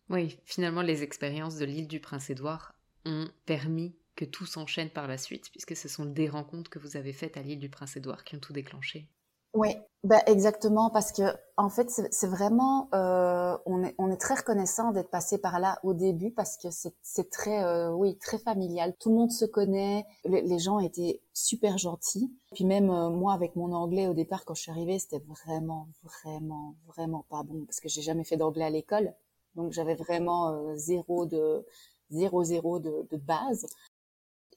Oui, 0.09 0.39
finalement, 0.45 0.81
les 0.81 1.03
expériences 1.03 1.57
de 1.57 1.65
l'île 1.65 1.87
du 1.87 1.99
Prince-Édouard 1.99 2.73
ont 3.05 3.27
permis 3.45 3.95
que 4.15 4.23
tout 4.23 4.45
s'enchaîne 4.45 4.89
par 4.89 5.07
la 5.07 5.17
suite, 5.17 5.51
puisque 5.51 5.75
ce 5.75 5.89
sont 5.89 6.05
des 6.05 6.29
rencontres 6.29 6.69
que 6.69 6.79
vous 6.79 6.95
avez 6.95 7.11
faites 7.11 7.35
à 7.35 7.41
l'île 7.41 7.59
du 7.59 7.69
Prince-Édouard 7.69 8.23
qui 8.23 8.35
ont 8.35 8.39
tout 8.39 8.53
déclenché. 8.53 9.09
Oui, 9.55 9.69
bah 10.03 10.21
exactement, 10.27 10.89
parce 10.89 11.13
que 11.13 11.23
en 11.57 11.69
fait, 11.69 11.89
c'est 11.89 12.27
vraiment, 12.27 12.89
euh, 12.93 13.57
on, 13.65 13.83
est, 13.85 13.95
on 13.97 14.11
est 14.11 14.17
très 14.17 14.35
reconnaissant 14.35 14.91
d'être 14.91 15.09
passé 15.09 15.37
par 15.37 15.59
là 15.61 15.79
au 15.83 15.93
début 15.93 16.29
parce 16.31 16.57
que 16.57 16.67
c'est 16.69 17.29
très, 17.31 17.63
euh, 17.63 17.89
oui, 17.91 18.17
très 18.17 18.37
familial. 18.37 18.93
Tout 18.99 19.09
le 19.09 19.15
monde 19.15 19.31
se 19.31 19.45
connaît, 19.45 20.05
les, 20.25 20.59
gens 20.59 20.79
étaient 20.79 21.21
super 21.33 21.77
gentils. 21.77 22.29
Puis 22.53 22.65
même 22.65 22.89
euh, 22.89 23.09
moi, 23.09 23.33
avec 23.33 23.55
mon 23.55 23.71
anglais 23.71 24.07
au 24.07 24.13
départ, 24.13 24.43
quand 24.43 24.55
je 24.55 24.63
suis 24.63 24.71
arrivée, 24.71 24.99
c'était 24.99 25.23
vraiment, 25.45 25.87
vraiment, 26.03 26.75
vraiment 26.87 27.25
pas 27.29 27.43
bon 27.43 27.63
parce 27.65 27.79
que 27.79 27.87
j'ai 27.87 28.01
jamais 28.01 28.25
fait 28.25 28.35
d'anglais 28.37 28.65
à 28.65 28.69
l'école, 28.69 29.13
donc 29.55 29.71
j'avais 29.71 29.95
vraiment 29.95 30.49
euh, 30.49 30.75
zéro 30.75 31.25
de 31.25 31.65
zéro 32.11 32.43
zéro 32.43 32.79
de, 32.79 33.07
de 33.09 33.17
base 33.17 33.65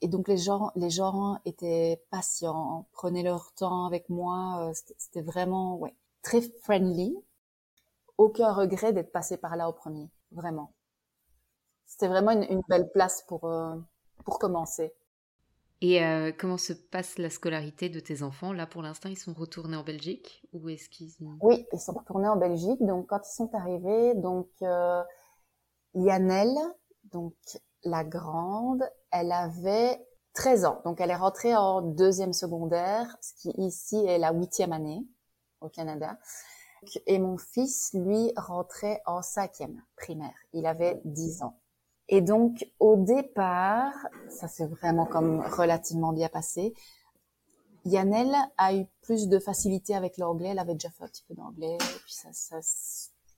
et 0.01 0.09
donc 0.09 0.29
les 0.29 0.37
gens, 0.37 0.71
les 0.77 0.91
gens 0.91 1.39
étaient 1.45 2.03
patients, 2.11 2.87
prenaient 2.93 3.23
leur 3.23 3.53
temps 3.55 3.87
avec 3.87 4.09
moi. 4.09 4.69
Euh, 4.69 4.73
c'était 4.97 5.23
vraiment, 5.23 5.77
ouais, 5.77 5.95
très 6.23 6.41
friendly. 6.63 7.17
Aucun 8.17 8.53
regret 8.53 8.93
d'être 8.93 9.13
passé 9.13 9.37
par 9.37 9.57
là 9.57 9.69
au 9.69 9.73
premier, 9.73 10.11
vraiment. 10.33 10.73
C'était 11.87 12.09
vraiment 12.09 12.33
une, 12.33 12.63
belle 12.69 12.91
place 12.93 13.25
pour 13.29 13.45
euh, 13.45 13.77
pour 14.25 14.39
commencer. 14.39 14.93
Et 15.81 16.05
euh, 16.05 16.33
comment 16.37 16.59
se 16.59 16.73
passe 16.73 17.19
la 17.19 17.31
scolarité 17.31 17.89
de 17.89 18.01
tes 18.01 18.23
enfants? 18.23 18.53
Là, 18.53 18.67
pour 18.67 18.83
l'instant, 18.83 19.09
ils 19.09 19.19
sont 19.19 19.33
retournés 19.33 19.77
en 19.77 19.85
Belgique 19.85 20.45
ou 20.53 20.69
est-ce 20.69 20.89
qu'ils 20.89 21.13
Oui, 21.41 21.67
ils 21.73 21.79
sont 21.79 21.93
retournés 21.93 22.29
en 22.29 22.37
Belgique. 22.37 22.85
Donc, 22.85 23.07
quand 23.07 23.21
ils 23.25 23.35
sont 23.35 23.55
arrivés, 23.55 24.15
donc 24.17 24.49
euh, 24.63 25.03
Yannelle, 25.95 26.57
donc 27.05 27.35
la 27.85 28.03
grande, 28.03 28.83
elle 29.11 29.33
avait 29.33 30.05
13 30.35 30.65
ans. 30.65 30.81
Donc, 30.85 31.01
elle 31.01 31.11
est 31.11 31.17
rentrée 31.17 31.55
en 31.55 31.83
deuxième 31.83 32.33
secondaire, 32.33 33.17
ce 33.21 33.35
qui 33.35 33.51
ici 33.59 33.97
est 34.07 34.19
la 34.19 34.33
huitième 34.33 34.73
année 34.73 35.05
au 35.61 35.69
Canada. 35.69 36.19
Et 37.07 37.19
mon 37.19 37.39
fils, 37.39 37.91
lui, 37.93 38.33
rentrait 38.37 39.03
en 39.05 39.23
cinquième 39.23 39.83
primaire. 39.97 40.35
Il 40.53 40.67
avait 40.67 41.01
10 41.05 41.43
ans. 41.43 41.59
Et 42.09 42.21
donc, 42.21 42.67
au 42.79 42.97
départ, 42.97 43.93
ça 44.29 44.49
s'est 44.49 44.67
vraiment 44.67 45.05
comme 45.05 45.41
relativement 45.41 46.13
bien 46.13 46.29
passé. 46.29 46.75
Yannelle 47.85 48.35
a 48.57 48.75
eu 48.75 48.87
plus 49.03 49.29
de 49.29 49.39
facilité 49.39 49.95
avec 49.95 50.17
l'anglais. 50.19 50.49
Elle 50.49 50.59
avait 50.59 50.75
déjà 50.75 50.91
fait 50.91 51.05
un 51.05 51.09
petit 51.09 51.25
peu 51.29 51.35
d'anglais. 51.35 51.77
Puis 51.79 52.15
ça, 52.15 52.29
ça, 52.33 52.59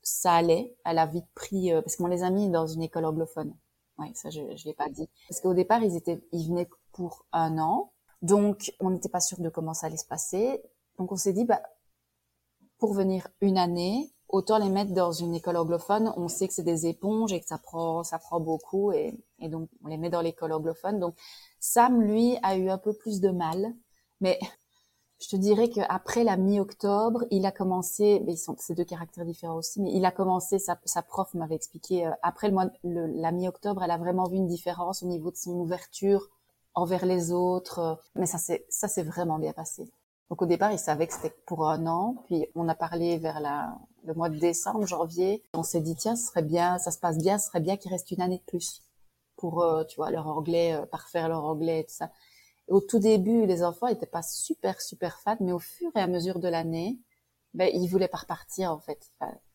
ça 0.03 0.35
allait. 0.35 0.77
Elle 0.85 0.99
a 0.99 1.07
vite 1.07 1.27
pris, 1.35 1.73
euh, 1.73 1.83
parce 1.83 1.97
que 1.97 2.05
les 2.05 2.23
a 2.23 2.31
mis 2.31 2.49
dans 2.49 2.67
une 2.67 2.83
école 2.83 3.05
anglophone. 3.05 3.55
Oui, 4.01 4.11
ça 4.15 4.31
je 4.31 4.41
je 4.57 4.65
l'ai 4.65 4.75
pas 4.75 4.89
dit. 4.89 5.09
Parce 5.29 5.41
qu'au 5.41 5.55
départ 5.55 5.83
ils 5.85 5.97
étaient, 5.97 6.21
ils 6.33 6.49
venaient 6.49 6.69
pour 6.93 7.27
un 7.33 7.59
an, 7.59 7.93
donc 8.23 8.73
on 8.81 8.91
n'était 8.91 9.09
pas 9.09 9.21
sûr 9.21 9.41
de 9.41 9.49
comment 9.49 9.75
ça 9.75 9.87
allait 9.87 9.97
se 9.97 10.07
passer. 10.07 10.63
Donc 10.99 11.13
on 11.13 11.17
s'est 11.17 11.33
dit 11.33 11.45
bah 11.45 11.63
pour 12.79 12.95
venir 12.95 13.29
une 13.41 13.59
année, 13.59 14.11
autant 14.29 14.59
les 14.59 14.69
mettre 14.71 14.93
dans 14.93 15.13
une 15.13 15.35
école 15.35 15.57
anglophone. 15.57 16.13
On 16.17 16.29
sait 16.29 16.49
que 16.49 16.55
c'est 16.55 16.63
des 16.63 16.87
éponges 16.87 17.33
et 17.33 17.41
que 17.41 17.47
ça 17.47 17.59
prend 17.59 18.03
ça 18.05 18.19
prend 18.19 18.41
beaucoup 18.41 18.93
et, 18.93 19.15
et 19.39 19.49
donc 19.49 19.69
on 19.85 19.89
les 19.89 19.99
met 19.99 20.11
dans 20.11 20.21
l'école 20.23 20.53
anglophone. 20.53 20.99
Donc 20.99 21.15
Sam 21.61 22.01
lui 22.03 22.37
a 22.43 22.57
eu 22.57 22.71
un 22.71 22.79
peu 22.79 22.93
plus 22.95 23.21
de 23.21 23.31
mal, 23.31 23.75
mais 24.21 24.39
je 25.21 25.29
te 25.29 25.37
dirais 25.37 25.69
qu'après 25.69 26.25
la 26.25 26.37
mi-octobre, 26.37 27.25
il 27.31 27.45
a 27.45 27.53
commencé, 27.53 28.23
mais 28.25 28.33
ils 28.33 28.39
sont 28.39 28.57
ces 28.59 28.75
deux 28.75 28.85
caractères 28.85 29.27
différents 29.27 29.57
aussi, 29.57 29.81
mais 29.83 29.93
il 29.93 30.05
a 30.07 30.11
commencé, 30.11 30.59
sa, 30.59 30.81
sa 30.85 31.03
prof 31.03 31.35
m'avait 31.35 31.55
expliqué, 31.55 32.07
euh, 32.07 32.11
après 32.23 32.49
le 32.49 32.55
mois, 32.55 32.71
le, 32.85 33.07
la 33.07 33.31
mi-octobre, 33.31 33.83
elle 33.83 33.91
a 33.91 33.99
vraiment 33.99 34.25
vu 34.25 34.37
une 34.37 34.47
différence 34.47 35.03
au 35.03 35.07
niveau 35.07 35.31
de 35.31 35.37
son 35.37 35.53
ouverture 35.53 36.29
envers 36.75 37.05
les 37.05 37.33
autres, 37.33 37.79
euh, 37.81 37.95
mais 38.15 38.27
ça 38.27 38.39
c'est 38.39 38.65
ça 38.71 38.89
s'est 38.89 39.03
vraiment 39.03 39.39
bien 39.39 39.53
passé. 39.53 39.85
Donc 40.31 40.41
au 40.43 40.47
départ, 40.47 40.73
il 40.73 40.79
savait 40.79 41.07
que 41.07 41.13
c'était 41.13 41.37
pour 41.47 41.69
un 41.69 41.87
an, 41.87 42.23
puis 42.27 42.47
on 42.55 42.69
a 42.69 42.75
parlé 42.75 43.19
vers 43.19 43.41
la, 43.41 43.77
le 44.05 44.15
mois 44.15 44.31
de 44.31 44.39
décembre, 44.39 44.87
janvier, 44.87 45.43
on 45.55 45.63
s'est 45.63 45.81
dit 45.81 45.97
tiens, 45.97 46.17
ce 46.17 46.29
serait 46.29 46.43
bien, 46.43 46.79
ça 46.79 46.93
se 46.93 46.99
passe 46.99 47.19
bien, 47.19 47.37
ce 47.39 47.49
serait 47.49 47.61
bien 47.61 47.77
qu'il 47.77 47.91
reste 47.91 48.11
une 48.11 48.23
année 48.23 48.39
de 48.39 48.45
plus 48.45 48.81
pour, 49.37 49.63
euh, 49.63 49.85
tu 49.85 49.97
vois, 49.97 50.11
leur 50.11 50.29
anglais, 50.29 50.81
parfaire 50.91 51.29
leur 51.29 51.45
anglais 51.45 51.81
et 51.81 51.85
tout 51.85 51.95
ça 51.95 52.11
au 52.71 52.81
tout 52.81 52.99
début, 52.99 53.47
les 53.47 53.63
enfants 53.63 53.89
n'étaient 53.89 54.07
pas 54.07 54.23
super, 54.23 54.81
super 54.81 55.21
fans, 55.21 55.37
mais 55.41 55.53
au 55.53 55.59
fur 55.59 55.91
et 55.97 56.01
à 56.01 56.07
mesure 56.07 56.39
de 56.39 56.49
l'année, 56.49 56.99
ben, 57.55 57.69
ils 57.73 57.89
voulaient 57.89 58.09
pas 58.09 58.19
repartir, 58.19 58.71
en 58.71 58.79
fait. 58.79 59.11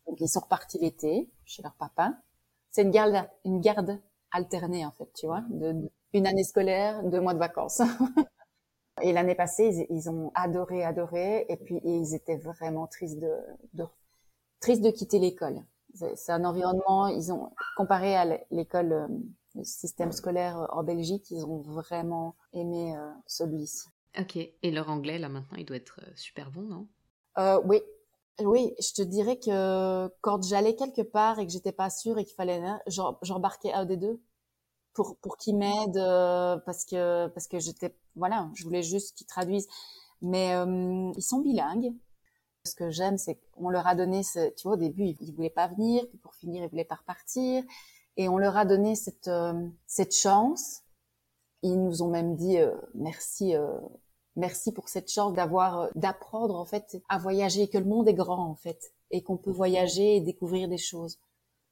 donc, 0.07 0.19
ils 0.19 0.27
sont 0.27 0.41
repartis 0.41 0.77
l'été, 0.79 1.31
chez 1.45 1.63
leur 1.63 1.75
papa. 1.75 2.13
C'est 2.71 2.83
une 2.83 2.91
garde, 2.91 3.27
une 3.45 3.61
garde 3.61 4.01
alternée, 4.31 4.85
en 4.85 4.91
fait, 4.91 5.09
tu 5.13 5.27
vois, 5.27 5.43
de, 5.49 5.89
une 6.13 6.27
année 6.27 6.43
scolaire, 6.43 7.03
deux 7.03 7.21
mois 7.21 7.33
de 7.33 7.39
vacances. 7.39 7.81
et 9.01 9.13
l'année 9.13 9.35
passée, 9.35 9.87
ils, 9.89 10.09
ont 10.09 10.31
adoré, 10.35 10.83
adoré, 10.83 11.45
et 11.47 11.55
puis 11.57 11.79
ils 11.85 12.13
étaient 12.13 12.37
vraiment 12.37 12.87
tristes 12.87 13.19
de, 13.19 13.33
de 13.73 13.85
tristes 14.59 14.81
de 14.81 14.91
quitter 14.91 15.19
l'école. 15.19 15.63
C'est 16.15 16.33
un 16.33 16.43
environnement, 16.43 17.07
ils 17.07 17.31
ont 17.31 17.51
comparé 17.77 18.17
à 18.17 18.25
l'école 18.51 18.91
euh, 18.91 19.07
le 19.55 19.63
système 19.63 20.11
scolaire 20.11 20.57
euh, 20.59 20.65
en 20.71 20.83
Belgique, 20.83 21.31
ils 21.31 21.45
ont 21.45 21.61
vraiment 21.61 22.35
aimé 22.53 22.95
euh, 22.95 23.11
celui-ci. 23.25 23.87
Ok, 24.19 24.37
et 24.37 24.71
leur 24.71 24.89
anglais, 24.89 25.19
là 25.19 25.29
maintenant, 25.29 25.57
il 25.57 25.65
doit 25.65 25.77
être 25.77 25.99
euh, 26.03 26.11
super 26.15 26.51
bon, 26.51 26.61
non? 26.61 26.87
Euh, 27.37 27.59
Oui, 27.65 27.81
oui, 28.39 28.73
je 28.79 28.93
te 28.93 29.01
dirais 29.01 29.37
que 29.37 30.07
quand 30.21 30.43
j'allais 30.43 30.75
quelque 30.75 31.01
part 31.01 31.39
et 31.39 31.45
que 31.45 31.51
j'étais 31.51 31.71
pas 31.71 31.89
sûre 31.89 32.17
et 32.17 32.25
qu'il 32.25 32.35
fallait, 32.35 32.61
j'embarquais 33.21 33.71
un 33.73 33.85
des 33.85 33.97
deux 33.97 34.21
pour 34.93 35.17
pour 35.17 35.37
qu'ils 35.37 35.57
m'aident 35.57 36.61
parce 36.65 36.85
que 36.85 37.27
parce 37.27 37.47
que 37.47 37.59
j'étais 37.59 37.95
voilà, 38.15 38.49
je 38.55 38.63
voulais 38.63 38.83
juste 38.83 39.15
qu'ils 39.17 39.27
traduisent. 39.27 39.67
Mais 40.21 40.49
ils 41.15 41.21
sont 41.23 41.39
bilingues. 41.39 41.93
Ce 42.65 42.75
que 42.75 42.89
j'aime, 42.89 43.17
c'est 43.17 43.39
qu'on 43.51 43.69
leur 43.69 43.85
a 43.85 43.95
donné, 43.95 44.23
ce, 44.23 44.49
tu 44.55 44.63
vois, 44.63 44.73
au 44.73 44.79
début, 44.79 45.03
ils, 45.03 45.17
ils 45.21 45.33
voulaient 45.35 45.51
pas 45.51 45.67
venir, 45.67 46.03
puis 46.09 46.17
pour 46.17 46.33
finir, 46.33 46.63
ils 46.63 46.69
voulaient 46.69 46.83
pas 46.83 46.95
repartir 46.95 47.63
et 48.17 48.29
on 48.29 48.37
leur 48.37 48.57
a 48.57 48.65
donné 48.65 48.95
cette 48.95 49.27
euh, 49.27 49.67
cette 49.87 50.15
chance. 50.15 50.81
Ils 51.61 51.81
nous 51.81 52.01
ont 52.01 52.09
même 52.09 52.35
dit 52.35 52.57
euh, 52.57 52.75
merci 52.93 53.55
euh, 53.55 53.79
merci 54.35 54.71
pour 54.71 54.89
cette 54.89 55.11
chance 55.11 55.33
d'avoir 55.33 55.89
d'apprendre 55.95 56.55
en 56.55 56.65
fait 56.65 57.01
à 57.09 57.17
voyager 57.17 57.67
que 57.67 57.77
le 57.77 57.85
monde 57.85 58.07
est 58.07 58.13
grand 58.13 58.49
en 58.49 58.55
fait 58.55 58.93
et 59.11 59.23
qu'on 59.23 59.37
peut 59.37 59.51
voyager 59.51 60.17
et 60.17 60.21
découvrir 60.21 60.67
des 60.67 60.77
choses. 60.77 61.19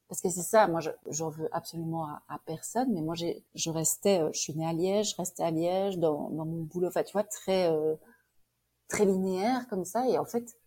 Parce 0.10 0.22
que 0.22 0.30
c'est 0.30 0.44
ça, 0.44 0.68
moi 0.68 0.80
j'en 1.08 1.30
veux 1.30 1.50
absolument 1.56 2.06
à, 2.06 2.40
personne, 2.46 2.94
mais 2.94 3.02
moi 3.02 3.16
je 3.16 3.70
restais 3.72 4.22
je 4.34 4.40
suis 4.40 4.56
née 4.56 4.66
à 4.66 4.74
Liège, 4.74 5.12
je 5.12 5.16
restais 5.18 5.44
à 5.44 5.52
Liège 5.52 5.98
dans 5.98 6.30
dans 6.30 6.46
mon 6.46 6.64
boulot, 6.64 6.88
enfin 6.88 7.04
tu 7.04 7.14
vois 7.14 7.24
très 7.24 7.72
très 8.90 9.06
linéaire 9.06 9.68
comme 9.70 9.86
ça 9.86 10.08
et 10.08 10.20
en 10.20 10.26
fait 10.26 10.58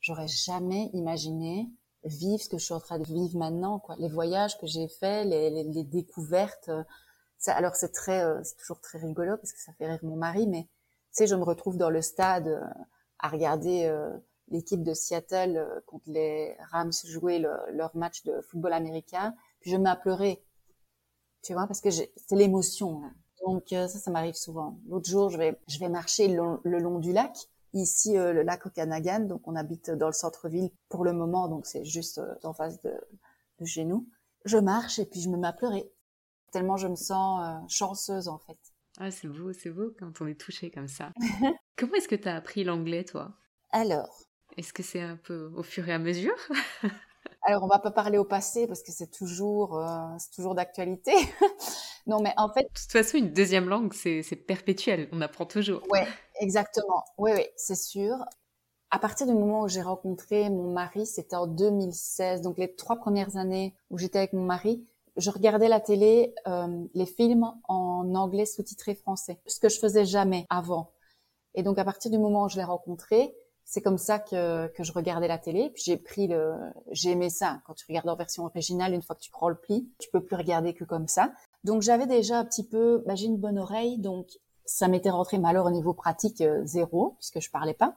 j'aurais 0.00 0.28
jamais 0.28 0.90
imaginé 0.92 1.68
vivre 2.04 2.42
ce 2.42 2.48
que 2.48 2.58
je 2.58 2.64
suis 2.64 2.74
en 2.74 2.80
train 2.80 2.98
de 2.98 3.06
vivre 3.06 3.36
maintenant, 3.38 3.78
quoi. 3.78 3.96
Les 3.98 4.08
voyages 4.08 4.58
que 4.58 4.66
j'ai 4.66 4.88
faits, 4.88 5.26
les, 5.26 5.50
les, 5.50 5.64
les, 5.64 5.84
découvertes. 5.84 6.68
Euh, 6.68 6.84
ça, 7.38 7.54
alors 7.54 7.74
c'est 7.74 7.92
très, 7.92 8.22
euh, 8.24 8.40
c'est 8.42 8.56
toujours 8.56 8.80
très 8.80 8.98
rigolo 8.98 9.36
parce 9.36 9.52
que 9.52 9.60
ça 9.60 9.72
fait 9.74 9.86
rire 9.86 10.00
mon 10.02 10.16
mari, 10.16 10.46
mais 10.46 10.62
tu 10.62 10.68
sais, 11.12 11.26
je 11.26 11.34
me 11.34 11.44
retrouve 11.44 11.76
dans 11.76 11.90
le 11.90 12.02
stade 12.02 12.48
euh, 12.48 12.60
à 13.18 13.28
regarder 13.28 13.90
l'équipe 14.48 14.82
de 14.82 14.92
Seattle 14.92 15.82
contre 15.86 16.10
les 16.10 16.54
Rams 16.70 16.92
jouer 17.06 17.38
leur 17.38 17.96
match 17.96 18.22
de 18.24 18.38
football 18.42 18.74
américain, 18.74 19.34
puis 19.60 19.70
je 19.70 19.76
mets 19.78 19.96
pleurer, 20.02 20.44
tu 21.42 21.54
vois, 21.54 21.66
parce 21.66 21.80
que 21.80 21.88
c'est 21.90 22.06
l'émotion. 22.32 23.02
Hein. 23.02 23.14
Donc 23.46 23.64
ça, 23.70 23.88
ça 23.88 24.10
m'arrive 24.10 24.34
souvent. 24.34 24.78
L'autre 24.88 25.08
jour, 25.08 25.30
je 25.30 25.38
vais, 25.38 25.58
je 25.68 25.78
vais 25.78 25.88
marcher 25.88 26.28
le 26.28 26.78
long 26.78 26.98
du 26.98 27.12
lac 27.12 27.48
ici 27.74 28.16
euh, 28.16 28.32
le 28.32 28.42
lac 28.42 28.64
Okanagan. 28.66 29.20
Donc 29.20 29.46
on 29.46 29.56
habite 29.56 29.90
dans 29.90 30.06
le 30.06 30.12
centre-ville 30.12 30.70
pour 30.88 31.04
le 31.04 31.12
moment, 31.12 31.48
donc 31.48 31.66
c'est 31.66 31.84
juste 31.84 32.18
euh, 32.18 32.34
en 32.44 32.54
face 32.54 32.80
de, 32.82 32.92
de, 33.60 33.64
chez 33.66 33.84
nous. 33.84 34.08
Je 34.44 34.58
marche 34.58 34.98
et 34.98 35.06
puis 35.06 35.20
je 35.20 35.28
me 35.28 35.36
mets 35.36 35.48
à 35.48 35.52
pleurer 35.52 35.90
tellement 36.52 36.76
je 36.76 36.86
me 36.86 36.94
sens 36.94 37.42
euh, 37.42 37.66
chanceuse 37.68 38.28
en 38.28 38.38
fait. 38.38 38.58
Ah 38.98 39.10
c'est 39.10 39.26
beau, 39.26 39.52
c'est 39.52 39.70
beau 39.70 39.90
quand 39.98 40.20
on 40.20 40.26
est 40.28 40.40
touché 40.40 40.70
comme 40.70 40.86
ça. 40.86 41.12
Comment 41.76 41.94
est-ce 41.94 42.08
que 42.08 42.14
tu 42.14 42.28
as 42.28 42.36
appris 42.36 42.62
l'anglais 42.62 43.04
toi? 43.04 43.32
Alors? 43.72 44.22
Est-ce 44.56 44.72
que 44.72 44.84
c'est 44.84 45.00
un 45.00 45.16
peu 45.16 45.50
au 45.56 45.64
fur 45.64 45.88
et 45.88 45.92
à 45.92 45.98
mesure? 45.98 46.36
Alors 47.42 47.64
on 47.64 47.66
va 47.66 47.80
pas 47.80 47.90
parler 47.90 48.18
au 48.18 48.24
passé 48.24 48.68
parce 48.68 48.82
que 48.82 48.92
c'est 48.92 49.10
toujours 49.10 49.82
c'est 50.18 50.30
toujours 50.30 50.54
d'actualité. 50.54 51.12
non 52.06 52.20
mais 52.22 52.32
en 52.36 52.52
fait. 52.52 52.62
De 52.62 52.68
toute 52.68 52.92
façon 52.92 53.18
une 53.18 53.32
deuxième 53.32 53.68
langue 53.68 53.92
c'est 53.92 54.36
perpétuel, 54.46 55.08
on 55.10 55.20
apprend 55.20 55.44
toujours. 55.44 55.82
Ouais, 55.90 56.06
Exactement. 56.40 57.04
Oui, 57.18 57.30
oui, 57.34 57.46
c'est 57.56 57.76
sûr. 57.76 58.16
À 58.90 58.98
partir 58.98 59.26
du 59.26 59.34
moment 59.34 59.62
où 59.62 59.68
j'ai 59.68 59.82
rencontré 59.82 60.50
mon 60.50 60.72
mari, 60.72 61.06
c'était 61.06 61.36
en 61.36 61.46
2016, 61.46 62.42
donc 62.42 62.58
les 62.58 62.74
trois 62.74 62.96
premières 62.96 63.36
années 63.36 63.74
où 63.90 63.98
j'étais 63.98 64.18
avec 64.18 64.32
mon 64.34 64.44
mari, 64.44 64.86
je 65.16 65.30
regardais 65.30 65.68
la 65.68 65.80
télé, 65.80 66.34
euh, 66.48 66.84
les 66.94 67.06
films 67.06 67.52
en 67.68 68.14
anglais 68.14 68.46
sous-titré 68.46 68.94
français, 68.94 69.40
ce 69.46 69.60
que 69.60 69.68
je 69.68 69.78
faisais 69.78 70.04
jamais 70.06 70.46
avant. 70.50 70.90
Et 71.54 71.62
donc 71.62 71.78
à 71.78 71.84
partir 71.84 72.10
du 72.10 72.18
moment 72.18 72.44
où 72.44 72.48
je 72.48 72.56
l'ai 72.56 72.64
rencontré, 72.64 73.34
c'est 73.64 73.80
comme 73.82 73.98
ça 73.98 74.18
que, 74.18 74.68
que 74.68 74.84
je 74.84 74.92
regardais 74.92 75.28
la 75.28 75.38
télé. 75.38 75.70
Puis 75.74 75.84
j'ai 75.86 75.96
pris 75.96 76.26
le, 76.28 76.54
j'ai 76.90 77.10
aimé 77.12 77.30
ça. 77.30 77.60
Quand 77.66 77.74
tu 77.74 77.86
regardes 77.88 78.08
en 78.08 78.16
version 78.16 78.44
originale, 78.44 78.94
une 78.94 79.02
fois 79.02 79.16
que 79.16 79.22
tu 79.22 79.30
prends 79.30 79.48
le 79.48 79.56
pli, 79.56 79.90
tu 79.98 80.10
peux 80.10 80.22
plus 80.22 80.36
regarder 80.36 80.74
que 80.74 80.84
comme 80.84 81.08
ça. 81.08 81.32
Donc 81.64 81.82
j'avais 81.82 82.06
déjà 82.06 82.38
un 82.40 82.44
petit 82.44 82.66
peu, 82.66 83.02
bah, 83.06 83.14
j'ai 83.14 83.26
une 83.26 83.38
bonne 83.38 83.58
oreille, 83.58 83.98
donc 83.98 84.28
ça 84.64 84.88
m'était 84.88 85.10
rentré, 85.10 85.38
mais 85.38 85.48
alors 85.48 85.66
au 85.66 85.70
niveau 85.70 85.94
pratique, 85.94 86.40
euh, 86.40 86.64
zéro, 86.64 87.16
puisque 87.18 87.40
je 87.40 87.50
parlais 87.50 87.74
pas. 87.74 87.96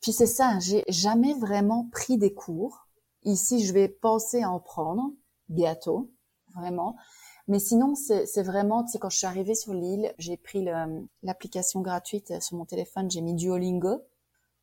Puis 0.00 0.12
c'est 0.12 0.26
ça, 0.26 0.58
j'ai 0.60 0.84
jamais 0.88 1.34
vraiment 1.34 1.88
pris 1.92 2.18
des 2.18 2.34
cours. 2.34 2.88
Ici, 3.22 3.64
je 3.64 3.72
vais 3.72 3.88
penser 3.88 4.42
à 4.42 4.50
en 4.50 4.60
prendre 4.60 5.12
bientôt, 5.48 6.10
vraiment. 6.54 6.96
Mais 7.48 7.58
sinon, 7.58 7.94
c'est 7.94 8.42
vraiment, 8.42 8.84
tu 8.84 8.92
sais, 8.92 8.98
quand 8.98 9.10
je 9.10 9.18
suis 9.18 9.26
arrivée 9.26 9.54
sur 9.54 9.74
l'île, 9.74 10.14
j'ai 10.18 10.36
pris 10.36 10.66
l'application 11.22 11.80
gratuite 11.80 12.40
sur 12.40 12.56
mon 12.56 12.64
téléphone, 12.64 13.10
j'ai 13.10 13.20
mis 13.20 13.34
Duolingo. 13.34 14.02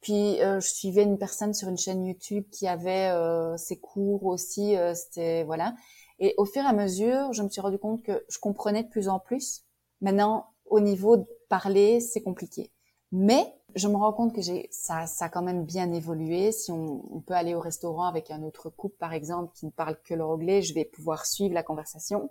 Puis 0.01 0.41
euh, 0.41 0.59
je 0.59 0.67
suivais 0.67 1.03
une 1.03 1.19
personne 1.19 1.53
sur 1.53 1.69
une 1.69 1.77
chaîne 1.77 2.03
YouTube 2.03 2.43
qui 2.51 2.67
avait 2.67 3.09
euh, 3.11 3.55
ses 3.57 3.79
cours 3.79 4.25
aussi, 4.25 4.75
euh, 4.75 4.95
c'était 4.95 5.43
voilà. 5.43 5.75
Et 6.19 6.33
au 6.37 6.45
fur 6.45 6.63
et 6.63 6.67
à 6.67 6.73
mesure, 6.73 7.33
je 7.33 7.43
me 7.43 7.49
suis 7.49 7.61
rendu 7.61 7.77
compte 7.77 8.01
que 8.01 8.25
je 8.27 8.39
comprenais 8.39 8.83
de 8.83 8.89
plus 8.89 9.09
en 9.09 9.19
plus. 9.19 9.63
Maintenant, 10.01 10.47
au 10.71 10.79
niveau 10.79 11.17
de 11.17 11.25
parler, 11.49 11.99
c'est 11.99 12.21
compliqué. 12.21 12.71
Mais 13.11 13.53
je 13.75 13.87
me 13.87 13.95
rends 13.95 14.13
compte 14.13 14.33
que 14.33 14.41
j'ai 14.41 14.67
ça, 14.71 15.05
ça 15.05 15.25
a 15.25 15.29
quand 15.29 15.41
même 15.41 15.65
bien 15.65 15.91
évolué. 15.91 16.51
Si 16.51 16.71
on, 16.71 17.21
peut 17.27 17.33
aller 17.33 17.53
au 17.55 17.59
restaurant 17.59 18.05
avec 18.05 18.31
un 18.31 18.41
autre 18.43 18.69
couple, 18.69 18.95
par 18.97 19.13
exemple, 19.13 19.51
qui 19.53 19.65
ne 19.65 19.71
parle 19.71 19.97
que 20.03 20.13
l'anglais, 20.13 20.61
je 20.61 20.73
vais 20.73 20.85
pouvoir 20.85 21.25
suivre 21.25 21.53
la 21.53 21.63
conversation. 21.63 22.29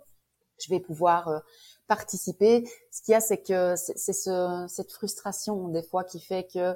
Je 0.59 0.69
vais 0.71 0.81
pouvoir 0.81 1.43
participer. 1.87 2.69
Ce 2.91 3.03
qu'il 3.03 3.13
y 3.13 3.15
a, 3.15 3.21
c'est 3.21 3.43
que 3.43 3.75
c'est 3.77 4.13
ce, 4.13 4.65
cette 4.69 4.93
frustration 4.93 5.69
des 5.69 5.83
fois 5.83 6.05
qui 6.05 6.21
fait 6.21 6.47
que 6.53 6.75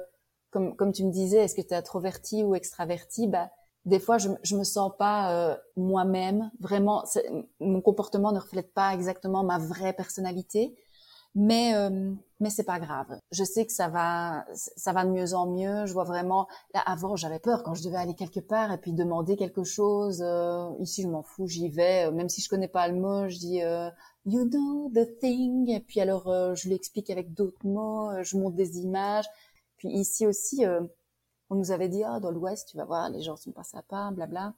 comme, 0.51 0.75
comme 0.75 0.93
tu 0.93 1.03
me 1.03 1.11
disais, 1.11 1.37
est-ce 1.37 1.55
que 1.55 1.61
tu 1.61 1.69
es 1.69 1.75
introverti 1.75 2.43
ou 2.43 2.55
extraverti? 2.55 3.27
Bah, 3.27 3.51
Des 3.85 3.99
fois, 3.99 4.17
je, 4.17 4.29
je 4.43 4.55
me 4.55 4.63
sens 4.63 4.91
pas 4.97 5.31
euh, 5.31 5.57
moi-même. 5.75 6.51
Vraiment, 6.59 7.03
mon 7.59 7.81
comportement 7.81 8.31
ne 8.31 8.39
reflète 8.39 8.73
pas 8.73 8.93
exactement 8.93 9.43
ma 9.43 9.57
vraie 9.59 9.93
personnalité. 9.93 10.75
Mais 11.35 11.75
euh, 11.75 12.13
mais 12.39 12.49
c'est 12.49 12.63
pas 12.63 12.79
grave. 12.79 13.19
Je 13.31 13.43
sais 13.43 13.65
que 13.65 13.71
ça 13.73 13.89
va 13.89 14.45
ça 14.55 14.93
va 14.93 15.05
de 15.05 15.11
mieux 15.11 15.33
en 15.33 15.47
mieux. 15.47 15.85
Je 15.85 15.93
vois 15.93 16.05
vraiment 16.05 16.47
là 16.73 16.81
avant 16.85 17.15
j'avais 17.17 17.39
peur 17.39 17.63
quand 17.63 17.73
je 17.73 17.83
devais 17.83 17.97
aller 17.97 18.15
quelque 18.15 18.39
part 18.39 18.71
et 18.71 18.77
puis 18.77 18.93
demander 18.93 19.35
quelque 19.35 19.63
chose. 19.63 20.21
Euh, 20.21 20.69
ici 20.79 21.01
je 21.03 21.07
m'en 21.09 21.23
fous, 21.23 21.47
j'y 21.47 21.69
vais. 21.69 22.09
Même 22.11 22.29
si 22.29 22.41
je 22.41 22.49
connais 22.49 22.69
pas 22.69 22.87
le 22.87 22.95
mot, 22.95 23.27
je 23.27 23.37
dis 23.37 23.61
euh, 23.63 23.89
you 24.25 24.45
know 24.49 24.89
the 24.95 25.17
thing 25.19 25.69
et 25.69 25.81
puis 25.81 25.99
alors 25.99 26.27
euh, 26.29 26.55
je 26.55 26.69
l'explique 26.69 27.09
avec 27.09 27.33
d'autres 27.33 27.65
mots. 27.67 28.11
Je 28.23 28.37
montre 28.37 28.55
des 28.55 28.79
images. 28.79 29.25
Puis 29.77 29.89
ici 29.89 30.25
aussi, 30.27 30.65
euh, 30.65 30.81
on 31.49 31.55
nous 31.55 31.71
avait 31.71 31.89
dit, 31.89 32.03
ah, 32.03 32.19
dans 32.19 32.31
l'Ouest, 32.31 32.69
tu 32.69 32.77
vas 32.77 32.85
voir, 32.85 33.09
les 33.09 33.21
gens 33.21 33.35
sont 33.35 33.51
pas 33.51 33.63
sympas, 33.63 34.11
blabla. 34.11 34.53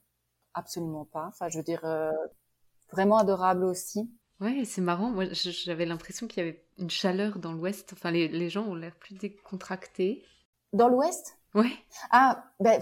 Absolument 0.54 1.06
pas. 1.06 1.28
Enfin, 1.28 1.50
je 1.50 1.58
veux 1.58 1.64
dire, 1.64 1.84
euh, 1.86 2.12
vraiment 2.92 3.18
adorable 3.18 3.66
aussi. 3.66 4.10
Ouais, 4.40 4.64
c'est 4.66 4.82
marrant. 4.82 5.10
Moi, 5.10 5.26
j'avais 5.32 5.86
l'impression 5.86 6.28
qu'il 6.28 6.46
y 6.46 6.48
avait 6.48 6.64
une 6.78 6.90
chaleur 6.90 7.40
dans 7.40 7.54
l'Ouest. 7.54 7.94
Enfin, 7.94 8.12
les, 8.12 8.28
les 8.28 8.50
gens 8.50 8.66
ont 8.66 8.76
l'air 8.76 8.96
plus 8.96 9.16
décontractés. 9.16 10.24
Dans 10.74 10.90
l'Ouest? 10.90 11.38
Ouais. 11.56 11.72
Ah, 12.12 12.44
ben, 12.60 12.82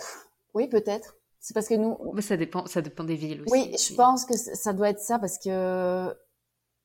oui, 0.54 0.68
peut-être. 0.68 1.16
C'est 1.40 1.54
parce 1.54 1.68
que 1.68 1.76
nous. 1.76 1.98
Mais 2.14 2.22
ça 2.22 2.38
dépend, 2.38 2.66
ça 2.66 2.82
dépend 2.82 3.04
des 3.04 3.16
villes 3.16 3.42
aussi. 3.42 3.52
Oui, 3.52 3.76
je 3.78 3.96
pense 3.96 4.26
que 4.26 4.36
ça 4.36 4.74
doit 4.74 4.90
être 4.90 5.00
ça 5.00 5.20
parce 5.20 5.38
que, 5.38 6.10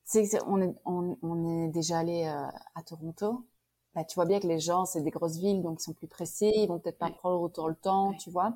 tu 0.09 0.25
sais, 0.25 0.39
on 0.45 0.61
est, 0.61 0.73
on, 0.85 1.17
on 1.21 1.65
est 1.65 1.69
déjà 1.69 1.99
allé 1.99 2.25
euh, 2.25 2.47
à 2.75 2.83
Toronto 2.83 3.45
bah, 3.93 4.03
tu 4.05 4.15
vois 4.15 4.25
bien 4.25 4.39
que 4.39 4.47
les 4.47 4.59
gens, 4.59 4.85
c'est 4.85 5.01
des 5.01 5.09
grosses 5.09 5.37
villes, 5.37 5.61
donc 5.61 5.79
ils 5.81 5.83
sont 5.83 5.93
plus 5.93 6.07
pressés, 6.07 6.51
ils 6.55 6.67
vont 6.67 6.79
peut-être 6.79 6.97
pas 6.97 7.09
prendre 7.09 7.41
autant 7.41 7.67
le 7.67 7.75
temps, 7.75 8.13
tu 8.13 8.29
vois. 8.29 8.53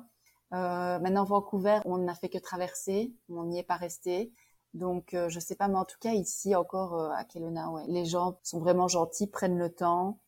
Euh, 0.52 0.98
maintenant, 0.98 1.24
Vancouver, 1.24 1.80
on 1.84 1.98
n'a 1.98 2.14
fait 2.14 2.28
que 2.28 2.38
traverser, 2.38 3.12
on 3.28 3.44
n'y 3.44 3.58
est 3.58 3.62
pas 3.64 3.76
resté. 3.76 4.32
Donc, 4.74 5.14
euh, 5.14 5.28
je 5.28 5.40
sais 5.40 5.54
pas, 5.56 5.68
mais 5.68 5.76
en 5.78 5.84
tout 5.84 5.98
cas, 6.00 6.12
ici 6.12 6.54
encore 6.54 6.94
euh, 6.94 7.10
à 7.10 7.24
Kelowna, 7.24 7.70
ouais, 7.70 7.84
les 7.88 8.04
gens 8.04 8.38
sont 8.42 8.58
vraiment 8.60 8.88
gentils, 8.88 9.26
prennent 9.26 9.58
le 9.58 9.72
temps. 9.72 10.18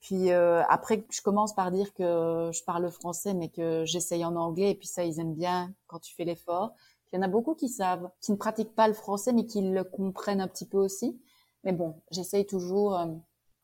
Puis 0.00 0.30
euh, 0.30 0.62
après, 0.68 1.04
je 1.10 1.20
commence 1.22 1.54
par 1.54 1.70
dire 1.72 1.92
que 1.94 2.50
je 2.52 2.64
parle 2.64 2.90
français, 2.90 3.34
mais 3.34 3.48
que 3.50 3.84
j'essaye 3.84 4.24
en 4.24 4.36
anglais, 4.36 4.70
et 4.70 4.74
puis 4.74 4.88
ça, 4.88 5.04
ils 5.04 5.20
aiment 5.20 5.34
bien 5.34 5.74
quand 5.86 5.98
tu 5.98 6.14
fais 6.14 6.24
l'effort. 6.24 6.72
Il 7.12 7.16
y 7.16 7.18
en 7.18 7.22
a 7.22 7.28
beaucoup 7.28 7.54
qui 7.54 7.68
savent, 7.68 8.10
qui 8.20 8.32
ne 8.32 8.36
pratiquent 8.36 8.74
pas 8.74 8.88
le 8.88 8.94
français, 8.94 9.32
mais 9.32 9.46
qui 9.46 9.60
le 9.60 9.84
comprennent 9.84 10.40
un 10.40 10.48
petit 10.48 10.66
peu 10.66 10.78
aussi. 10.78 11.20
Mais 11.64 11.72
bon, 11.72 12.00
j'essaye 12.10 12.46
toujours 12.46 12.98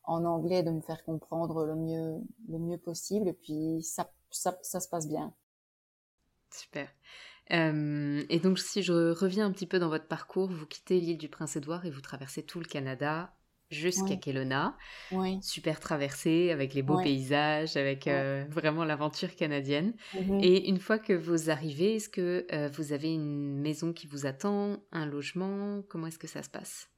en 0.03 0.25
anglais 0.25 0.63
de 0.63 0.71
me 0.71 0.81
faire 0.81 1.03
comprendre 1.03 1.65
le 1.65 1.75
mieux, 1.75 2.21
le 2.49 2.59
mieux 2.59 2.77
possible. 2.77 3.27
Et 3.29 3.33
puis 3.33 3.81
ça, 3.83 4.11
ça, 4.31 4.57
ça 4.61 4.79
se 4.79 4.89
passe 4.89 5.07
bien. 5.07 5.33
Super. 6.51 6.89
Euh, 7.51 8.23
et 8.29 8.39
donc 8.39 8.59
si 8.59 8.81
je 8.81 9.11
reviens 9.11 9.45
un 9.45 9.51
petit 9.51 9.67
peu 9.67 9.79
dans 9.79 9.89
votre 9.89 10.07
parcours, 10.07 10.49
vous 10.49 10.65
quittez 10.65 10.99
l'île 10.99 11.17
du 11.17 11.29
Prince-Édouard 11.29 11.85
et 11.85 11.91
vous 11.91 12.01
traversez 12.01 12.43
tout 12.43 12.59
le 12.59 12.65
Canada 12.65 13.33
jusqu'à 13.69 14.15
Kelowna. 14.15 14.75
Oui. 15.11 15.39
Super 15.41 15.79
traversée 15.79 16.51
avec 16.51 16.73
les 16.73 16.81
beaux 16.81 17.01
paysages, 17.01 17.77
avec 17.77 18.07
euh, 18.07 18.45
vraiment 18.49 18.83
l'aventure 18.83 19.35
canadienne. 19.35 19.93
Mm-hmm. 20.13 20.43
Et 20.43 20.69
une 20.69 20.79
fois 20.79 20.99
que 20.99 21.13
vous 21.13 21.49
arrivez, 21.49 21.95
est-ce 21.95 22.09
que 22.09 22.45
euh, 22.51 22.69
vous 22.73 22.93
avez 22.93 23.13
une 23.13 23.59
maison 23.59 23.93
qui 23.93 24.07
vous 24.07 24.25
attend, 24.25 24.77
un 24.91 25.05
logement? 25.05 25.81
Comment 25.89 26.07
est-ce 26.07 26.19
que 26.19 26.27
ça 26.27 26.43
se 26.43 26.49
passe? 26.49 26.89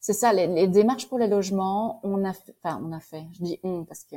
C'est 0.00 0.12
ça, 0.12 0.32
les, 0.32 0.68
démarches 0.68 1.08
pour 1.08 1.18
les 1.18 1.26
logements, 1.26 2.00
on 2.04 2.24
a 2.24 2.32
fait, 2.32 2.54
enfin, 2.62 2.80
on 2.84 2.92
a 2.92 3.00
fait, 3.00 3.24
je 3.32 3.42
dis 3.42 3.58
on 3.64 3.84
parce 3.84 4.04
que 4.04 4.16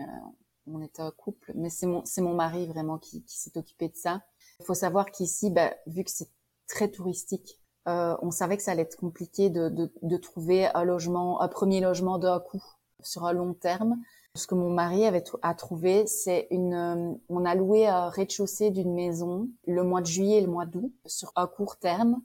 on 0.73 0.81
était 0.81 1.01
un 1.01 1.11
couple, 1.11 1.51
mais 1.55 1.69
c'est 1.69 1.87
mon, 1.87 2.03
c'est 2.05 2.21
mon 2.21 2.33
mari 2.33 2.67
vraiment 2.67 2.97
qui, 2.97 3.23
qui 3.23 3.37
s'est 3.37 3.57
occupé 3.57 3.89
de 3.89 3.95
ça. 3.95 4.21
Il 4.59 4.65
faut 4.65 4.73
savoir 4.73 5.11
qu'ici, 5.11 5.49
bah, 5.49 5.73
vu 5.87 6.03
que 6.03 6.11
c'est 6.11 6.29
très 6.67 6.89
touristique, 6.89 7.59
euh, 7.87 8.15
on 8.21 8.31
savait 8.31 8.57
que 8.57 8.63
ça 8.63 8.71
allait 8.71 8.83
être 8.83 8.97
compliqué 8.97 9.49
de, 9.49 9.69
de, 9.69 9.91
de 10.01 10.17
trouver 10.17 10.67
un 10.75 10.83
logement, 10.83 11.41
un 11.41 11.47
premier 11.47 11.79
logement 11.79 12.19
d'un 12.19 12.39
coup 12.39 12.63
sur 13.01 13.25
un 13.25 13.33
long 13.33 13.53
terme. 13.53 13.97
Ce 14.35 14.45
que 14.47 14.55
mon 14.55 14.69
mari 14.69 15.05
avait 15.05 15.23
a 15.41 15.53
trouvé, 15.55 16.05
c'est 16.05 16.47
une, 16.51 16.73
euh, 16.73 17.13
on 17.29 17.45
a 17.45 17.55
loué 17.55 17.87
un 17.87 18.09
rez-de-chaussée 18.09 18.69
d'une 18.69 18.93
maison 18.93 19.49
le 19.65 19.83
mois 19.83 20.01
de 20.01 20.05
juillet 20.05 20.37
et 20.37 20.41
le 20.41 20.51
mois 20.51 20.65
d'août 20.65 20.93
sur 21.05 21.31
un 21.35 21.47
court 21.47 21.77
terme. 21.77 22.21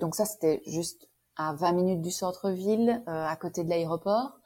Donc 0.00 0.14
ça, 0.14 0.24
c'était 0.24 0.62
juste 0.66 1.08
à 1.36 1.54
20 1.54 1.72
minutes 1.72 2.02
du 2.02 2.10
centre-ville, 2.10 3.02
euh, 3.06 3.26
à 3.26 3.36
côté 3.36 3.64
de 3.64 3.70
l'aéroport. 3.70 4.40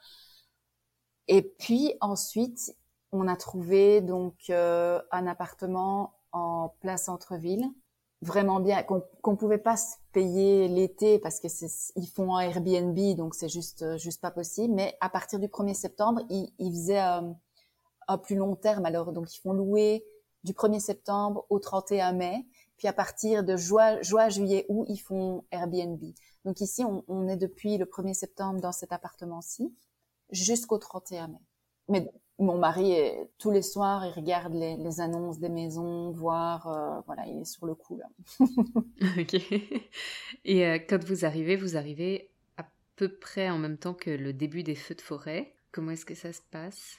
Et 1.28 1.42
puis 1.42 1.94
ensuite, 2.00 2.76
on 3.14 3.28
a 3.28 3.36
trouvé 3.36 4.00
donc 4.00 4.34
euh, 4.50 5.00
un 5.10 5.26
appartement 5.26 6.14
en 6.32 6.74
plein 6.80 6.96
centre-ville, 6.96 7.64
vraiment 8.22 8.60
bien, 8.60 8.82
qu'on 8.82 9.36
pouvait 9.36 9.58
pas 9.58 9.76
se 9.76 9.96
payer 10.12 10.68
l'été 10.68 11.18
parce 11.18 11.40
que 11.40 11.48
ils 11.96 12.08
font 12.08 12.36
un 12.36 12.40
Airbnb, 12.40 12.98
donc 13.16 13.34
c'est 13.34 13.48
juste 13.48 13.82
euh, 13.82 13.98
juste 13.98 14.20
pas 14.20 14.30
possible. 14.30 14.74
Mais 14.74 14.96
à 15.00 15.08
partir 15.08 15.38
du 15.38 15.46
1er 15.46 15.74
septembre, 15.74 16.22
ils, 16.30 16.52
ils 16.58 16.72
faisaient 16.72 16.98
un 16.98 18.18
plus 18.18 18.36
long 18.36 18.56
terme. 18.56 18.84
Alors 18.84 19.12
donc 19.12 19.34
ils 19.34 19.40
font 19.40 19.52
louer 19.52 20.04
du 20.44 20.52
1er 20.52 20.80
septembre 20.80 21.46
au 21.48 21.58
31 21.58 22.12
mai, 22.12 22.46
puis 22.76 22.88
à 22.88 22.92
partir 22.92 23.44
de 23.44 23.56
juin, 23.56 24.00
juillet, 24.28 24.66
août, 24.68 24.86
ils 24.88 24.98
font 24.98 25.44
Airbnb. 25.50 26.02
Donc 26.44 26.60
ici, 26.60 26.84
on, 26.84 27.28
est 27.28 27.36
depuis 27.36 27.78
le 27.78 27.86
1er 27.86 28.12
septembre 28.12 28.60
dans 28.60 28.72
cet 28.72 28.92
appartement-ci 28.92 29.74
jusqu'au 30.30 30.78
31 30.78 31.28
mai. 31.28 31.40
Mais 31.88 32.12
mon 32.38 32.58
mari, 32.58 32.92
est, 32.92 33.30
tous 33.38 33.50
les 33.50 33.62
soirs, 33.62 34.04
il 34.06 34.12
regarde 34.12 34.54
les, 34.54 35.00
annonces 35.00 35.38
des 35.38 35.48
maisons, 35.48 36.10
voir, 36.10 36.66
euh, 36.66 37.00
voilà, 37.06 37.26
il 37.26 37.40
est 37.40 37.44
sur 37.44 37.66
le 37.66 37.74
coup 37.74 37.96
là. 37.96 38.06
ok. 39.20 39.34
Et 40.44 40.66
euh, 40.66 40.78
quand 40.78 41.04
vous 41.04 41.24
arrivez, 41.24 41.56
vous 41.56 41.76
arrivez 41.76 42.30
à 42.56 42.64
peu 42.96 43.08
près 43.08 43.50
en 43.50 43.58
même 43.58 43.78
temps 43.78 43.94
que 43.94 44.10
le 44.10 44.32
début 44.32 44.62
des 44.62 44.74
feux 44.74 44.94
de 44.94 45.00
forêt. 45.00 45.54
Comment 45.70 45.92
est-ce 45.92 46.04
que 46.04 46.14
ça 46.14 46.32
se 46.32 46.42
passe? 46.50 46.96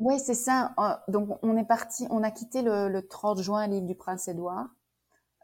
Oui, 0.00 0.18
c'est 0.18 0.34
ça. 0.34 0.74
Euh, 0.78 1.12
donc 1.12 1.38
on 1.42 1.56
est 1.56 1.66
parti, 1.66 2.06
on 2.10 2.22
a 2.22 2.30
quitté 2.30 2.62
le, 2.62 2.88
le 2.88 3.06
30 3.06 3.40
juin 3.42 3.62
à 3.62 3.66
l'île 3.68 3.86
du 3.86 3.94
Prince-Édouard. 3.94 4.68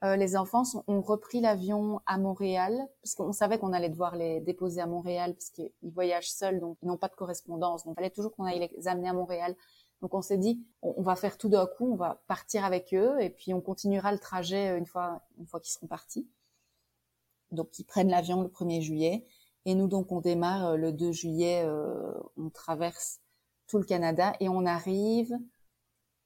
Euh, 0.02 0.16
les 0.16 0.34
enfants 0.34 0.62
ont 0.86 1.02
repris 1.02 1.40
l'avion 1.40 2.00
à 2.06 2.16
Montréal, 2.16 2.88
parce 3.02 3.14
qu'on 3.14 3.32
savait 3.32 3.58
qu'on 3.58 3.74
allait 3.74 3.90
devoir 3.90 4.16
les 4.16 4.40
déposer 4.40 4.80
à 4.80 4.86
Montréal, 4.86 5.34
puisqu'ils 5.34 5.90
voyagent 5.90 6.30
seuls, 6.30 6.58
donc 6.58 6.78
ils 6.82 6.88
n'ont 6.88 6.96
pas 6.96 7.08
de 7.08 7.14
correspondance. 7.14 7.84
Donc 7.84 7.94
il 7.94 7.96
fallait 7.96 8.10
toujours 8.10 8.34
qu'on 8.34 8.44
aille 8.44 8.70
les 8.74 8.88
amener 8.88 9.10
à 9.10 9.12
Montréal. 9.12 9.54
Donc 10.00 10.14
on 10.14 10.22
s'est 10.22 10.38
dit, 10.38 10.64
on, 10.80 11.02
va 11.02 11.16
faire 11.16 11.36
tout 11.36 11.50
d'un 11.50 11.66
coup, 11.66 11.92
on 11.92 11.96
va 11.96 12.22
partir 12.28 12.64
avec 12.64 12.94
eux, 12.94 13.20
et 13.20 13.28
puis 13.28 13.52
on 13.52 13.60
continuera 13.60 14.12
le 14.12 14.18
trajet 14.18 14.78
une 14.78 14.86
fois, 14.86 15.20
une 15.38 15.46
fois 15.46 15.60
qu'ils 15.60 15.72
seront 15.72 15.86
partis. 15.86 16.26
Donc 17.50 17.78
ils 17.78 17.84
prennent 17.84 18.08
l'avion 18.08 18.40
le 18.40 18.48
1er 18.48 18.80
juillet, 18.80 19.26
et 19.66 19.74
nous 19.74 19.86
donc 19.88 20.12
on 20.12 20.20
démarre 20.20 20.70
euh, 20.70 20.76
le 20.76 20.92
2 20.92 21.12
juillet, 21.12 21.62
euh, 21.66 22.14
on 22.38 22.48
traverse 22.48 23.20
tout 23.66 23.76
le 23.76 23.84
Canada, 23.84 24.32
et 24.40 24.48
on 24.48 24.64
arrive 24.64 25.36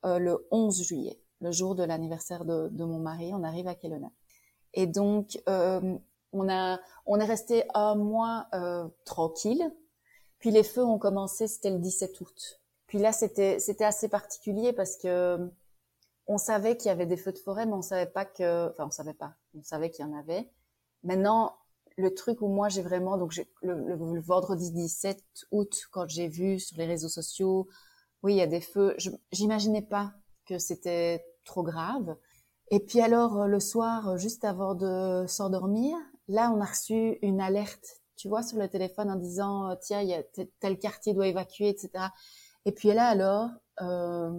le 0.05 0.47
11 0.51 0.83
juillet 0.83 1.24
le 1.41 1.53
jour 1.53 1.75
de 1.75 1.83
l'anniversaire 1.83 2.45
de, 2.45 2.85
mon 2.85 2.99
mari, 2.99 3.33
on 3.35 3.43
arrive 3.43 3.69
à 3.69 3.75
Kelowna. 3.75 4.11
Et 4.73 4.87
donc, 4.87 5.39
euh, 5.49 5.97
on 6.33 6.49
a, 6.49 6.81
on 7.07 7.21
est 7.21 7.25
resté 7.25 7.65
un 7.75 7.95
mois 7.95 8.47
euh, 8.55 8.89
tranquille. 9.05 9.71
Puis 10.39 10.51
les 10.51 10.65
feux 10.65 10.85
ont 10.85 10.99
commencé, 10.99 11.47
c'était 11.47 11.71
le 11.71 11.79
17 11.79 12.21
août. 12.21 12.61
Puis 12.87 12.99
là, 12.99 13.13
c'était, 13.13 13.59
c'était 13.59 13.85
assez 13.85 14.09
particulier 14.09 14.73
parce 14.73 14.97
que 14.97 15.51
on 16.27 16.39
savait 16.39 16.77
qu'il 16.77 16.89
y 16.89 16.91
avait 16.91 17.07
des 17.07 17.17
feux 17.17 17.33
de 17.33 17.39
forêt, 17.39 17.67
mais 17.67 17.75
on 17.75 17.83
savait 17.83 18.11
pas 18.11 18.25
que, 18.25 18.71
enfin, 18.71 18.87
on 18.87 18.91
savait 18.91 19.15
pas, 19.15 19.35
on 19.55 19.63
savait 19.63 19.91
qu'il 19.91 20.07
y 20.07 20.09
en 20.09 20.17
avait. 20.17 20.51
Maintenant, 21.03 21.55
le 21.97 22.15
truc 22.15 22.41
où 22.41 22.49
moi 22.49 22.69
j'ai 22.69 22.83
vraiment, 22.83 23.19
donc 23.19 23.37
le, 23.63 23.75
le, 23.75 24.21
vendredi 24.21 24.73
17 24.73 25.23
août, 25.53 25.83
quand 25.93 26.09
j'ai 26.09 26.29
vu 26.29 26.59
sur 26.59 26.79
les 26.79 26.87
réseaux 26.87 27.09
sociaux, 27.09 27.69
oui, 28.23 28.35
il 28.35 28.39
y 28.39 28.43
a 28.43 28.47
des 28.47 28.61
feux, 28.61 28.95
je, 28.99 29.11
j'imaginais 29.33 29.83
pas 29.83 30.15
que 30.47 30.59
c'était 30.59 31.25
trop 31.45 31.63
grave. 31.63 32.17
Et 32.71 32.81
puis 32.81 33.01
alors 33.01 33.47
le 33.47 33.61
soir, 33.61 34.17
juste 34.19 34.45
avant 34.45 34.75
de 34.75 35.27
s'endormir, 35.27 35.97
là 36.29 36.51
on 36.55 36.61
a 36.61 36.65
reçu 36.65 37.19
une 37.23 37.41
alerte, 37.41 38.01
tu 38.17 38.29
vois, 38.29 38.43
sur 38.43 38.59
le 38.59 38.69
téléphone 38.69 39.11
en 39.11 39.17
disant 39.17 39.77
tiens, 39.83 40.01
il 40.01 40.09
y 40.09 40.15
a 40.15 40.23
tel 40.61 40.79
quartier 40.79 41.15
doit 41.15 41.27
évacuer, 41.27 41.69
etc. 41.69 41.91
Et 42.65 42.73
puis 42.73 42.93
là 42.93 43.07
alors, 43.09 43.51
euh, 43.83 44.31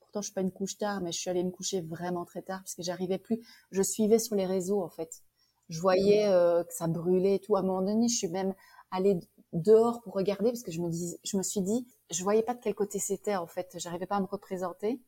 pourtant 0.00 0.20
je 0.20 0.26
suis 0.26 0.34
pas 0.34 0.40
une 0.40 0.52
couche 0.52 0.78
tard, 0.78 1.00
mais 1.00 1.12
je 1.12 1.18
suis 1.20 1.30
allée 1.30 1.44
me 1.44 1.50
coucher 1.50 1.80
vraiment 1.82 2.24
très 2.24 2.42
tard 2.42 2.60
parce 2.60 2.74
que 2.74 2.82
j'arrivais 2.82 3.18
plus. 3.18 3.40
Je 3.70 3.82
suivais 3.82 4.18
sur 4.18 4.36
les 4.36 4.46
réseaux 4.46 4.82
en 4.82 4.88
fait. 4.88 5.22
Je 5.68 5.80
voyais 5.80 6.26
euh, 6.28 6.64
que 6.64 6.72
ça 6.72 6.86
brûlait 6.88 7.36
et 7.36 7.38
tout. 7.40 7.56
À 7.56 7.60
un 7.60 7.62
moment 7.62 7.82
donné, 7.82 8.08
je 8.08 8.16
suis 8.16 8.28
même 8.28 8.54
allée 8.90 9.18
dehors 9.52 10.00
pour 10.02 10.14
regarder 10.14 10.50
parce 10.50 10.62
que 10.62 10.72
je 10.72 10.80
me 10.80 10.90
dis, 10.90 11.16
je 11.24 11.36
me 11.36 11.42
suis 11.42 11.60
dit, 11.60 11.86
je 12.10 12.22
voyais 12.22 12.42
pas 12.42 12.54
de 12.54 12.60
quel 12.60 12.74
côté 12.74 12.98
c'était 12.98 13.36
en 13.36 13.46
fait. 13.46 13.76
J'arrivais 13.76 14.06
pas 14.06 14.16
à 14.16 14.20
me 14.20 14.26
représenter. 14.26 15.00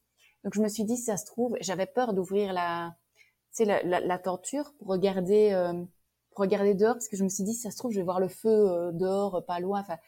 Donc 0.45 0.55
je 0.55 0.61
me 0.61 0.69
suis 0.69 0.85
dit, 0.85 0.97
si 0.97 1.05
ça 1.05 1.17
se 1.17 1.27
trouve, 1.27 1.57
j'avais 1.61 1.87
peur 1.87 2.15
d'ouvrir 2.15 2.53
la, 2.53 2.97
la, 3.59 3.83
la, 3.83 4.01
la, 4.01 4.19
tenture 4.19 4.73
pour 4.79 4.89
regarder, 4.89 5.51
euh, 5.53 5.73
pour 6.31 6.43
regarder 6.43 6.75
dehors 6.75 6.95
parce 6.95 7.09
que 7.09 7.17
je 7.17 7.25
me 7.25 7.29
suis 7.29 7.45
dit, 7.45 7.55
si 7.55 7.63
ça 7.63 7.71
se 7.71 7.77
trouve, 7.77 7.93
je 7.93 7.99
vais 7.99 8.05
voir 8.05 8.21
le 8.21 8.29
feu 8.29 8.49
euh, 8.49 8.93
dehors, 8.93 9.45
pas 9.47 9.61
loin. 9.61 9.81
Enfin, 9.81 9.99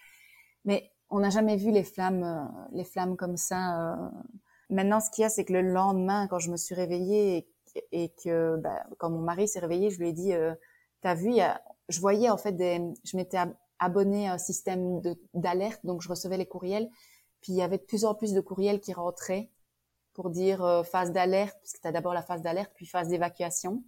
mais 0.64 0.90
on 1.10 1.20
n'a 1.20 1.30
jamais 1.30 1.56
vu 1.56 1.70
les 1.70 1.84
flammes, 1.84 2.24
euh, 2.24 2.66
les 2.72 2.84
flammes 2.84 3.16
comme 3.16 3.36
ça. 3.36 4.10
Maintenant, 4.70 5.00
ce 5.00 5.10
qu'il 5.10 5.22
y 5.22 5.24
a, 5.26 5.28
c'est 5.28 5.44
que 5.44 5.52
le 5.52 5.60
lendemain, 5.60 6.26
quand 6.28 6.38
je 6.38 6.50
me 6.50 6.56
suis 6.56 6.74
réveillée 6.74 7.46
et, 7.90 8.08
que, 8.24 8.56
bah, 8.56 8.84
quand 8.98 9.10
mon 9.10 9.20
mari 9.20 9.48
s'est 9.48 9.60
réveillé, 9.60 9.90
je 9.90 9.98
lui 9.98 10.08
ai 10.08 10.12
dit, 10.12 10.32
t'as 11.02 11.14
vu, 11.14 11.32
y 11.32 11.42
a, 11.42 11.60
je 11.90 12.00
voyais 12.00 12.30
en 12.30 12.38
fait 12.38 12.52
des, 12.52 12.80
je 13.04 13.16
m'étais 13.18 13.36
abonné 13.78 14.28
à 14.28 14.34
un 14.34 14.38
système 14.38 15.02
d'alerte, 15.34 15.80
donc 15.84 16.00
je 16.00 16.08
recevais 16.08 16.38
les 16.38 16.46
courriels. 16.46 16.88
Puis 17.42 17.52
il 17.52 17.56
y 17.56 17.62
avait 17.62 17.78
de 17.78 17.82
plus 17.82 18.04
en 18.04 18.14
plus 18.14 18.32
de 18.32 18.40
courriels 18.40 18.80
qui 18.80 18.92
rentraient 18.92 19.50
pour 20.14 20.30
dire 20.30 20.64
euh, 20.64 20.82
phase 20.82 21.12
d'alerte, 21.12 21.56
parce 21.60 21.72
que 21.72 21.80
tu 21.80 21.88
as 21.88 21.92
d'abord 21.92 22.14
la 22.14 22.22
phase 22.22 22.42
d'alerte, 22.42 22.72
puis 22.74 22.86
phase 22.86 23.08
d'évacuation. 23.08 23.82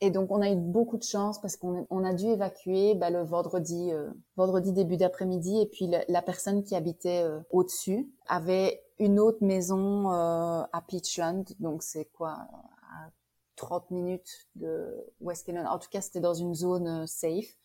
Et 0.00 0.10
donc 0.10 0.32
on 0.32 0.42
a 0.42 0.50
eu 0.50 0.56
beaucoup 0.56 0.98
de 0.98 1.04
chance 1.04 1.40
parce 1.40 1.56
qu'on 1.56 1.86
on 1.88 2.04
a 2.04 2.12
dû 2.12 2.26
évacuer 2.26 2.94
bah, 2.96 3.10
le 3.10 3.22
vendredi, 3.22 3.92
euh, 3.92 4.10
vendredi 4.36 4.72
début 4.72 4.96
d'après-midi, 4.96 5.60
et 5.60 5.66
puis 5.66 5.86
la, 5.86 6.22
personne 6.22 6.64
qui 6.64 6.74
habitait 6.74 7.22
euh, 7.22 7.40
au-dessus 7.50 8.10
avait 8.26 8.82
une 8.98 9.20
autre 9.20 9.44
maison 9.44 10.10
à 10.10 10.84
Peachland, 10.86 11.44
donc 11.58 11.82
c'est 11.82 12.04
quoi, 12.06 12.30
à 12.30 13.10
30 13.56 13.90
minutes 13.90 14.48
de 14.54 14.94
West 15.20 15.50
En 15.50 15.78
tout 15.78 15.88
cas, 15.90 16.00
c'était 16.00 16.20
dans 16.20 16.34
une 16.34 16.54
zone 16.54 17.06
safe. 17.06 17.56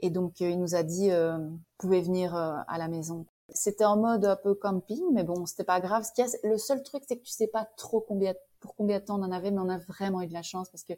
Et 0.00 0.10
donc, 0.10 0.40
euh, 0.40 0.50
il 0.50 0.58
nous 0.58 0.74
a 0.74 0.82
dit, 0.82 1.10
euh, 1.10 1.38
vous 1.38 1.60
pouvez 1.78 2.00
venir 2.00 2.34
euh, 2.34 2.56
à 2.66 2.78
la 2.78 2.88
maison. 2.88 3.26
C'était 3.50 3.84
en 3.84 3.96
mode 3.96 4.24
un 4.24 4.36
peu 4.36 4.54
camping, 4.54 5.02
mais 5.12 5.24
bon, 5.24 5.46
c'était 5.46 5.64
pas 5.64 5.80
grave. 5.80 6.04
Le 6.44 6.58
seul 6.58 6.82
truc, 6.82 7.04
c'est 7.08 7.16
que 7.16 7.22
tu 7.24 7.32
sais 7.32 7.46
pas 7.46 7.66
trop 7.76 8.00
combien, 8.00 8.34
pour 8.60 8.74
combien 8.74 8.98
de 8.98 9.04
temps 9.04 9.18
on 9.18 9.22
en 9.24 9.32
avait, 9.32 9.50
mais 9.50 9.60
on 9.60 9.68
a 9.68 9.78
vraiment 9.78 10.22
eu 10.22 10.26
de 10.26 10.34
la 10.34 10.42
chance 10.42 10.68
parce 10.70 10.84
que 10.84 10.92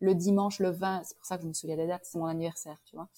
le 0.00 0.14
dimanche, 0.14 0.58
le 0.58 0.70
20, 0.70 1.02
c'est 1.04 1.16
pour 1.16 1.26
ça 1.26 1.36
que 1.36 1.42
je 1.44 1.48
me 1.48 1.52
souviens 1.52 1.76
des 1.76 1.86
dates, 1.86 2.04
c'est 2.04 2.18
mon 2.18 2.26
anniversaire, 2.26 2.80
tu 2.84 2.96
vois. 2.96 3.08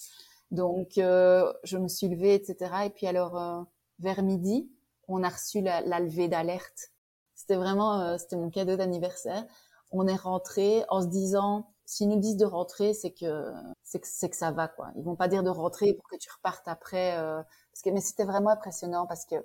Donc, 0.50 0.98
euh, 0.98 1.52
je 1.64 1.78
me 1.78 1.88
suis 1.88 2.08
levée, 2.08 2.34
etc. 2.34 2.86
Et 2.86 2.90
puis 2.90 3.06
alors, 3.06 3.36
euh, 3.36 3.62
vers 3.98 4.22
midi, 4.22 4.70
on 5.08 5.22
a 5.24 5.28
reçu 5.28 5.60
la, 5.60 5.80
la 5.80 6.00
levée 6.00 6.28
d'alerte. 6.28 6.92
C'était 7.34 7.56
vraiment, 7.56 8.00
euh, 8.00 8.18
c'était 8.18 8.36
mon 8.36 8.50
cadeau 8.50 8.76
d'anniversaire. 8.76 9.44
On 9.90 10.06
est 10.06 10.16
rentré 10.16 10.84
en 10.88 11.02
se 11.02 11.06
disant, 11.06 11.66
s'ils 11.86 12.08
nous 12.08 12.18
disent 12.18 12.36
de 12.36 12.44
rentrer, 12.44 12.92
c'est 12.92 13.12
que 13.12 13.52
c'est 13.82 14.00
que, 14.00 14.26
que 14.28 14.36
ça 14.36 14.50
va 14.50 14.68
quoi. 14.68 14.90
Ils 14.96 15.04
vont 15.04 15.16
pas 15.16 15.28
dire 15.28 15.42
de 15.42 15.50
rentrer 15.50 15.94
pour 15.94 16.08
que 16.08 16.16
tu 16.16 16.28
repartes 16.30 16.68
après. 16.68 17.16
Euh, 17.18 17.42
parce 17.72 17.82
que 17.82 17.90
mais 17.90 18.00
c'était 18.00 18.24
vraiment 18.24 18.50
impressionnant 18.50 19.06
parce 19.06 19.24
que 19.24 19.36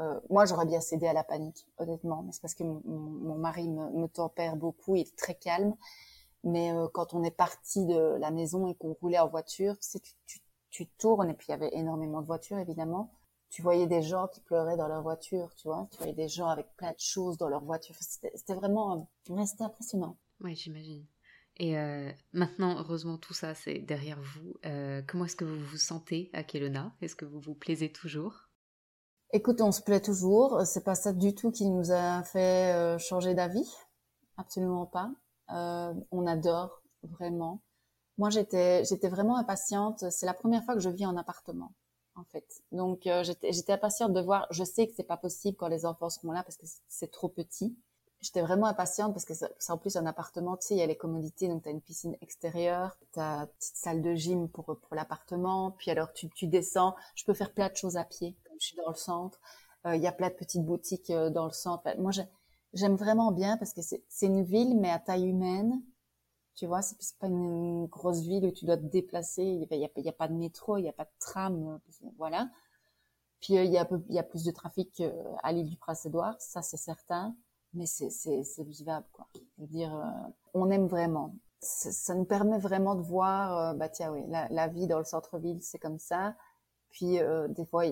euh, 0.00 0.20
moi 0.30 0.44
j'aurais 0.44 0.66
bien 0.66 0.80
cédé 0.80 1.06
à 1.06 1.12
la 1.12 1.24
panique 1.24 1.66
honnêtement, 1.78 2.22
mais 2.22 2.32
c'est 2.32 2.42
parce 2.42 2.54
que 2.54 2.64
mon, 2.64 3.36
mari 3.36 3.68
me, 3.68 3.90
me, 3.90 4.08
tempère 4.08 4.56
beaucoup, 4.56 4.96
il 4.96 5.02
est 5.02 5.16
très 5.16 5.34
calme. 5.34 5.74
Mais 6.44 6.72
euh, 6.72 6.88
quand 6.92 7.14
on 7.14 7.22
est 7.24 7.30
parti 7.30 7.86
de 7.86 8.16
la 8.18 8.30
maison 8.30 8.68
et 8.68 8.74
qu'on 8.74 8.92
roulait 8.94 9.18
en 9.18 9.28
voiture, 9.28 9.78
tu, 9.78 9.88
sais, 9.88 10.00
tu, 10.00 10.12
tu, 10.26 10.40
tu 10.70 10.86
tournes 10.86 11.30
et 11.30 11.34
puis 11.34 11.46
il 11.48 11.52
y 11.52 11.54
avait 11.54 11.74
énormément 11.74 12.20
de 12.20 12.26
voitures 12.26 12.58
évidemment. 12.58 13.10
Tu 13.50 13.62
voyais 13.62 13.86
des 13.86 14.02
gens 14.02 14.28
qui 14.28 14.40
pleuraient 14.40 14.76
dans 14.76 14.88
leur 14.88 15.02
voiture, 15.02 15.54
tu 15.54 15.68
vois. 15.68 15.88
Tu 15.92 15.98
voyais 15.98 16.12
des 16.12 16.28
gens 16.28 16.48
avec 16.48 16.66
plein 16.76 16.90
de 16.90 16.98
choses 16.98 17.38
dans 17.38 17.48
leur 17.48 17.64
voiture. 17.64 17.94
C'était 18.00 18.54
vraiment, 18.54 19.08
c'était 19.24 19.62
impressionnant. 19.62 20.16
Oui, 20.40 20.56
j'imagine. 20.56 21.06
Et 21.56 21.78
euh, 21.78 22.10
maintenant, 22.32 22.78
heureusement, 22.78 23.16
tout 23.16 23.34
ça, 23.34 23.54
c'est 23.54 23.78
derrière 23.78 24.20
vous. 24.20 24.54
Euh, 24.66 25.02
comment 25.06 25.24
est-ce 25.24 25.36
que 25.36 25.44
vous 25.44 25.60
vous 25.60 25.76
sentez 25.76 26.30
à 26.32 26.42
Kelowna 26.42 26.92
Est-ce 27.00 27.14
que 27.14 27.24
vous 27.24 27.40
vous 27.40 27.54
plaisez 27.54 27.92
toujours? 27.92 28.48
Écoute, 29.32 29.60
on 29.60 29.72
se 29.72 29.82
plaît 29.82 30.00
toujours. 30.00 30.62
C'est 30.64 30.84
pas 30.84 30.94
ça 30.94 31.12
du 31.12 31.34
tout 31.34 31.50
qui 31.50 31.68
nous 31.68 31.90
a 31.90 32.22
fait 32.22 32.72
euh, 32.72 32.98
changer 32.98 33.34
d'avis. 33.34 33.68
Absolument 34.36 34.86
pas. 34.86 35.10
Euh, 35.50 35.94
on 36.10 36.26
adore 36.26 36.82
vraiment. 37.02 37.60
Moi, 38.18 38.30
j'étais, 38.30 38.84
j'étais 38.84 39.08
vraiment 39.08 39.36
impatiente. 39.36 40.10
C'est 40.10 40.26
la 40.26 40.34
première 40.34 40.64
fois 40.64 40.74
que 40.74 40.80
je 40.80 40.88
vis 40.88 41.06
en 41.06 41.16
appartement, 41.16 41.72
en 42.14 42.24
fait. 42.24 42.62
Donc, 42.72 43.06
euh, 43.06 43.24
j'étais, 43.24 43.52
j'étais 43.52 43.72
impatiente 43.72 44.12
de 44.12 44.20
voir. 44.20 44.46
Je 44.50 44.62
sais 44.64 44.86
que 44.86 44.92
c'est 44.96 45.02
pas 45.02 45.16
possible 45.16 45.56
quand 45.56 45.68
les 45.68 45.84
enfants 45.84 46.10
seront 46.10 46.32
là 46.32 46.42
parce 46.42 46.56
que 46.56 46.66
c'est 46.88 47.10
trop 47.10 47.28
petit 47.28 47.76
j'étais 48.24 48.40
vraiment 48.40 48.66
impatiente 48.66 49.12
parce 49.12 49.26
que 49.26 49.34
c'est 49.34 49.70
en 49.72 49.76
plus 49.76 49.96
un 49.96 50.06
appartement, 50.06 50.56
tu 50.56 50.68
sais, 50.68 50.74
il 50.74 50.78
y 50.78 50.82
a 50.82 50.86
les 50.86 50.96
commodités, 50.96 51.46
donc 51.48 51.62
tu 51.62 51.68
as 51.68 51.72
une 51.72 51.82
piscine 51.82 52.16
extérieure, 52.22 52.96
tu 53.12 53.20
as 53.20 53.40
une 53.40 53.46
petite 53.48 53.76
salle 53.76 54.00
de 54.00 54.14
gym 54.14 54.48
pour, 54.48 54.64
pour 54.64 54.94
l'appartement, 54.94 55.72
puis 55.72 55.90
alors 55.90 56.12
tu, 56.14 56.30
tu 56.30 56.46
descends, 56.46 56.96
je 57.14 57.24
peux 57.24 57.34
faire 57.34 57.52
plein 57.52 57.68
de 57.68 57.76
choses 57.76 57.98
à 57.98 58.04
pied, 58.04 58.34
comme 58.44 58.56
je 58.58 58.68
suis 58.68 58.76
dans 58.76 58.88
le 58.88 58.94
centre, 58.94 59.38
euh, 59.86 59.94
il 59.94 60.02
y 60.02 60.06
a 60.06 60.12
plein 60.12 60.28
de 60.28 60.34
petites 60.34 60.64
boutiques 60.64 61.10
euh, 61.10 61.28
dans 61.28 61.44
le 61.44 61.52
centre. 61.52 61.84
Moi, 61.98 62.12
j'aime 62.72 62.96
vraiment 62.96 63.30
bien 63.30 63.58
parce 63.58 63.74
que 63.74 63.82
c'est 63.82 64.26
une 64.26 64.42
ville, 64.42 64.74
mais 64.80 64.90
à 64.90 64.98
taille 64.98 65.26
humaine, 65.28 65.82
tu 66.54 66.66
vois, 66.66 66.80
c'est 66.80 67.18
pas 67.18 67.26
une, 67.26 67.86
grosse 67.86 68.20
ville 68.20 68.46
où 68.46 68.52
tu 68.52 68.64
dois 68.64 68.78
te 68.78 68.84
déplacer, 68.84 69.42
il 69.42 69.68
y 69.70 69.84
a, 69.84 70.00
y 70.00 70.08
a, 70.08 70.12
pas 70.12 70.28
de 70.28 70.34
métro, 70.34 70.78
il 70.78 70.82
n'y 70.82 70.88
a 70.88 70.92
pas 70.92 71.04
de 71.04 71.10
tram, 71.18 71.78
euh, 72.02 72.08
voilà. 72.16 72.48
Puis 73.40 73.54
il 73.54 73.66
y, 73.66 73.76
a, 73.76 73.86
y 74.08 74.18
a 74.18 74.22
plus 74.22 74.44
de 74.44 74.50
trafic 74.50 75.02
à 75.42 75.52
l'île 75.52 75.68
du 75.68 75.76
Prince-Édouard, 75.76 76.34
ça 76.40 76.62
c'est 76.62 76.78
certain 76.78 77.36
mais 77.74 77.86
c'est 77.86 78.64
vivable 78.64 79.06
quoi. 79.12 79.28
Je 79.34 79.62
veux 79.62 79.66
dire, 79.68 79.94
euh, 79.94 80.30
on 80.54 80.70
aime 80.70 80.86
vraiment. 80.86 81.34
Ça 81.60 82.14
nous 82.14 82.24
permet 82.24 82.58
vraiment 82.58 82.94
de 82.94 83.02
voir, 83.02 83.58
euh, 83.58 83.74
bah 83.74 83.88
tiens 83.88 84.12
oui, 84.12 84.22
la, 84.28 84.48
la 84.50 84.68
vie 84.68 84.86
dans 84.86 84.98
le 84.98 85.04
centre-ville 85.04 85.62
c'est 85.62 85.78
comme 85.78 85.98
ça. 85.98 86.34
Puis 86.90 87.20
euh, 87.20 87.48
des 87.48 87.64
fois, 87.66 87.84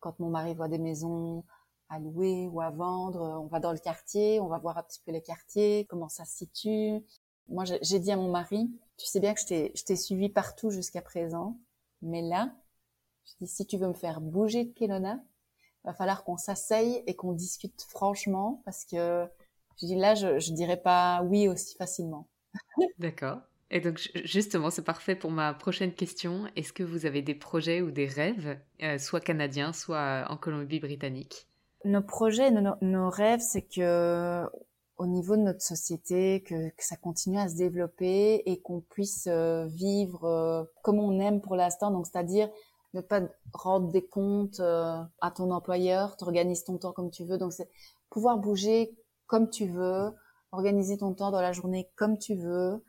quand 0.00 0.18
mon 0.20 0.30
mari 0.30 0.54
voit 0.54 0.68
des 0.68 0.78
maisons 0.78 1.44
à 1.88 1.98
louer 1.98 2.48
ou 2.48 2.60
à 2.60 2.70
vendre, 2.70 3.20
on 3.42 3.46
va 3.46 3.60
dans 3.60 3.72
le 3.72 3.78
quartier, 3.78 4.40
on 4.40 4.48
va 4.48 4.58
voir 4.58 4.78
un 4.78 4.82
petit 4.82 5.00
peu 5.04 5.12
les 5.12 5.22
quartiers, 5.22 5.86
comment 5.88 6.08
ça 6.08 6.24
se 6.24 6.36
situe. 6.36 7.04
Moi, 7.48 7.64
j'ai 7.64 8.00
dit 8.00 8.10
à 8.10 8.16
mon 8.16 8.30
mari, 8.30 8.70
tu 8.96 9.06
sais 9.06 9.20
bien 9.20 9.34
que 9.34 9.40
je 9.40 9.84
t'ai 9.84 9.96
suivi 9.96 10.28
partout 10.28 10.70
jusqu'à 10.70 11.02
présent, 11.02 11.58
mais 12.02 12.22
là, 12.22 12.52
je 13.24 13.32
dis 13.40 13.46
si 13.46 13.66
tu 13.66 13.76
veux 13.76 13.88
me 13.88 13.94
faire 13.94 14.20
bouger 14.20 14.64
de 14.64 14.72
Kelowna, 14.72 15.20
va 15.86 15.94
falloir 15.94 16.24
qu'on 16.24 16.36
s'asseye 16.36 17.02
et 17.06 17.14
qu'on 17.14 17.32
discute 17.32 17.82
franchement 17.88 18.60
parce 18.64 18.84
que 18.84 19.26
je 19.80 19.86
dis 19.86 19.94
là, 19.94 20.14
je, 20.14 20.38
je 20.38 20.52
dirais 20.52 20.76
pas 20.76 21.22
oui 21.22 21.48
aussi 21.48 21.76
facilement. 21.76 22.28
D'accord. 22.98 23.38
Et 23.70 23.80
donc 23.80 24.10
justement, 24.24 24.70
c'est 24.70 24.84
parfait 24.84 25.16
pour 25.16 25.30
ma 25.30 25.52
prochaine 25.54 25.92
question. 25.92 26.44
Est-ce 26.54 26.72
que 26.72 26.82
vous 26.82 27.06
avez 27.06 27.22
des 27.22 27.34
projets 27.34 27.82
ou 27.82 27.90
des 27.90 28.06
rêves, 28.06 28.58
euh, 28.82 28.98
soit 28.98 29.20
canadiens, 29.20 29.72
soit 29.72 30.24
en 30.28 30.36
Colombie-Britannique? 30.36 31.48
Nos 31.84 32.02
projets, 32.02 32.50
nos, 32.50 32.74
nos 32.80 33.10
rêves, 33.10 33.40
c'est 33.40 33.62
que 33.62 34.44
au 34.98 35.06
niveau 35.06 35.36
de 35.36 35.42
notre 35.42 35.62
société, 35.62 36.42
que, 36.42 36.70
que 36.70 36.84
ça 36.84 36.96
continue 36.96 37.38
à 37.38 37.48
se 37.48 37.56
développer 37.56 38.42
et 38.46 38.60
qu'on 38.60 38.80
puisse 38.80 39.26
euh, 39.26 39.66
vivre 39.66 40.24
euh, 40.24 40.64
comme 40.82 40.98
on 40.98 41.20
aime 41.20 41.40
pour 41.40 41.54
l'instant. 41.54 41.90
Donc, 41.90 42.06
c'est-à-dire 42.06 42.48
ne 42.96 43.02
pas 43.02 43.20
rendre 43.52 43.88
des 43.92 44.04
comptes 44.04 44.60
euh, 44.60 45.02
à 45.20 45.30
ton 45.30 45.50
employeur, 45.50 46.16
t'organises 46.16 46.64
ton 46.64 46.78
temps 46.78 46.92
comme 46.92 47.10
tu 47.10 47.24
veux. 47.24 47.38
Donc 47.38 47.52
c'est 47.52 47.70
pouvoir 48.10 48.38
bouger 48.38 48.96
comme 49.26 49.50
tu 49.50 49.66
veux, 49.66 50.12
organiser 50.52 50.96
ton 50.96 51.12
temps 51.12 51.30
dans 51.30 51.42
la 51.42 51.52
journée 51.52 51.90
comme 51.96 52.18
tu 52.18 52.34
veux, 52.34 52.82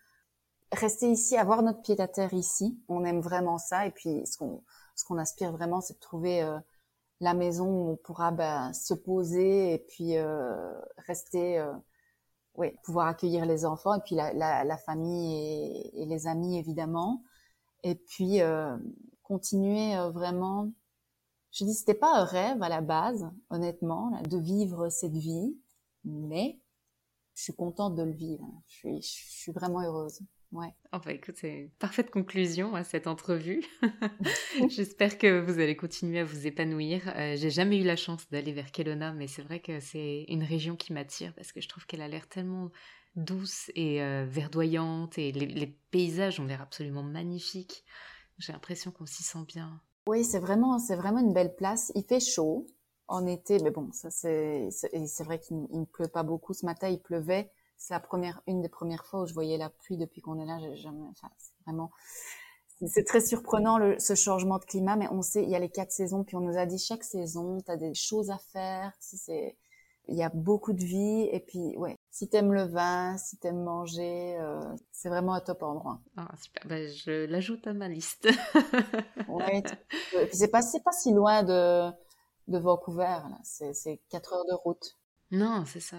rester 0.72 1.12
ici, 1.12 1.36
avoir 1.36 1.62
notre 1.62 1.82
pied 1.82 2.00
à 2.00 2.08
terre 2.08 2.34
ici. 2.34 2.80
On 2.88 3.04
aime 3.04 3.20
vraiment 3.20 3.58
ça. 3.58 3.86
Et 3.86 3.92
puis 3.92 4.24
ce 4.26 4.38
qu'on 4.38 5.18
aspire 5.18 5.52
vraiment, 5.52 5.82
c'est 5.82 5.96
de 5.96 6.00
trouver 6.00 6.42
euh, 6.42 6.58
la 7.20 7.34
maison 7.34 7.68
où 7.68 7.90
on 7.92 7.96
pourra 7.98 8.32
ben, 8.32 8.72
se 8.74 8.94
poser 8.94 9.74
et 9.74 9.80
puis 9.80 10.18
euh, 10.18 10.72
rester, 11.08 11.66
oui, 12.56 12.72
pouvoir 12.84 13.08
accueillir 13.08 13.46
les 13.46 13.66
enfants 13.66 13.96
et 13.96 14.02
puis 14.06 14.16
la 14.16 14.78
famille 14.78 15.36
et, 15.36 16.04
et, 16.04 16.06
les 16.06 16.28
amis 16.28 16.58
évidemment. 16.58 17.24
Et 17.84 17.96
puis 17.96 18.42
continuer 19.28 19.96
euh, 19.96 20.10
vraiment. 20.10 20.72
Je 21.52 21.66
dis 21.66 21.74
c'était 21.74 21.94
pas 21.94 22.20
un 22.20 22.24
rêve 22.24 22.62
à 22.62 22.70
la 22.70 22.82
base, 22.82 23.30
honnêtement, 23.50 24.22
de 24.30 24.38
vivre 24.38 24.90
cette 24.90 25.16
vie, 25.16 25.58
mais 26.04 26.60
je 27.36 27.44
suis 27.44 27.54
contente 27.54 27.96
de 27.96 28.04
le 28.04 28.12
vivre. 28.12 28.48
Je 28.68 28.74
suis, 28.74 29.02
je 29.02 29.40
suis 29.40 29.52
vraiment 29.52 29.82
heureuse. 29.82 30.20
Ouais. 30.52 30.74
Enfin, 30.94 31.12
écoute, 31.12 31.36
c'est 31.38 31.52
une 31.52 31.70
parfaite 31.72 32.10
conclusion 32.10 32.74
à 32.74 32.84
cette 32.84 33.08
entrevue. 33.08 33.66
J'espère 34.70 35.18
que 35.18 35.42
vous 35.42 35.60
allez 35.60 35.76
continuer 35.76 36.20
à 36.20 36.24
vous 36.24 36.48
épanouir. 36.48 37.02
Euh, 37.18 37.36
j'ai 37.36 37.50
jamais 37.50 37.78
eu 37.78 37.84
la 37.84 37.98
chance 37.98 38.30
d'aller 38.30 38.54
vers 38.54 38.72
Kelowna, 38.72 39.12
mais 39.12 39.28
c'est 39.28 39.42
vrai 39.42 39.60
que 39.60 39.82
c'est 39.82 40.26
une 40.30 40.44
région 40.44 40.78
qui 40.78 40.94
m'attire 40.94 41.34
parce 41.36 41.52
que 41.52 41.60
je 41.60 41.68
trouve 41.68 41.86
qu'elle 41.86 42.02
a 42.02 42.08
l'air 42.08 42.30
tellement 42.30 42.72
douce 43.18 43.72
et 43.76 44.02
euh, 44.02 44.26
verdoyante 44.30 45.18
et 45.18 45.32
les, 45.32 45.68
paysages 45.92 46.40
ont 46.40 46.46
l'air 46.46 46.62
absolument 46.62 47.04
magnifiques. 47.04 47.84
J'ai 48.38 48.54
l'impression 48.54 48.92
qu'on 48.92 49.06
s'y 49.06 49.24
sent 49.24 49.44
bien. 49.48 49.82
Oui, 50.08 50.24
c'est 50.24 50.40
vraiment, 50.40 50.80
c'est 50.80 50.96
vraiment 50.96 51.20
une 51.20 51.34
belle 51.34 51.56
place. 51.56 51.92
Il 51.96 52.04
fait 52.04 52.20
chaud 52.20 52.66
en 53.08 53.26
été, 53.26 53.60
mais 53.60 53.72
bon, 53.72 53.92
ça 53.92 54.10
c'est, 54.10 54.70
c'est 54.72 55.24
vrai 55.24 55.40
qu'il 55.40 55.58
ne 55.70 55.86
pleut 55.86 56.08
pas 56.08 56.24
beaucoup. 56.24 56.54
Ce 56.54 56.66
matin, 56.66 56.90
il 56.90 57.02
pleuvait 57.02 57.52
c'est 57.78 57.94
la 57.94 58.00
première, 58.00 58.42
une 58.48 58.62
des 58.62 58.70
premières 58.70 59.06
fois 59.06 59.22
où 59.22 59.26
je 59.28 59.34
voyais 59.34 59.58
la 59.58 59.70
pluie 59.70 59.98
depuis 59.98 60.22
qu'on 60.22 60.40
est 60.40 60.46
là. 60.46 60.60
J'ai 60.60 60.76
jamais, 60.76 61.06
enfin, 61.12 61.30
c'est 61.38 61.54
vraiment, 61.66 61.92
c'est 62.88 63.06
très 63.06 63.22
surprenant 63.22 63.80
ce 64.00 64.16
changement 64.16 64.58
de 64.58 64.66
climat, 64.66 64.96
mais 64.96 65.08
on 65.12 65.22
sait, 65.22 65.44
il 65.44 65.50
y 65.50 65.56
a 65.56 65.60
les 65.60 65.70
quatre 65.70 65.92
saisons, 65.92 66.24
puis 66.24 66.36
on 66.36 66.42
nous 66.42 66.58
a 66.58 66.66
dit 66.66 66.80
chaque 66.80 67.04
saison, 67.04 67.60
tu 67.62 67.72
as 67.72 67.78
des 67.78 67.94
choses 67.94 68.30
à 68.32 68.38
faire. 68.38 68.94
C'est, 69.00 69.56
il 70.08 70.16
y 70.16 70.24
a 70.24 70.30
beaucoup 70.30 70.74
de 70.74 70.84
vie, 70.84 71.30
et 71.32 71.40
puis 71.40 71.78
ouais, 71.78 71.96
si 72.12 72.30
t'aimes 72.30 72.54
le 72.54 72.64
vin, 72.64 73.18
si 73.18 73.38
t'aimes 73.38 73.64
manger, 73.64 74.38
euh, 74.40 74.62
c'est 74.92 75.10
vraiment 75.10 75.34
un 75.34 75.42
top 75.42 75.64
endroit. 75.64 76.00
Ah 76.16 76.30
super, 76.42 76.64
ben, 76.68 76.90
je 76.90 77.26
l'ajoute 77.26 77.68
à 77.68 77.74
ma 77.74 77.88
liste. 77.88 78.28
ouais, 79.28 79.64
c'est 80.32 80.50
pas, 80.50 80.62
c'est 80.62 80.84
pas 80.84 80.92
si 80.92 81.14
loin 81.14 81.44
de 81.44 81.92
de 82.48 82.58
Vancouver, 82.58 83.20
c'est 83.44 84.00
quatre 84.10 84.34
heures 84.34 84.46
de 84.46 84.54
route. 84.54 84.98
Non, 85.32 85.66
c'est 85.66 85.82
ça. 85.82 85.98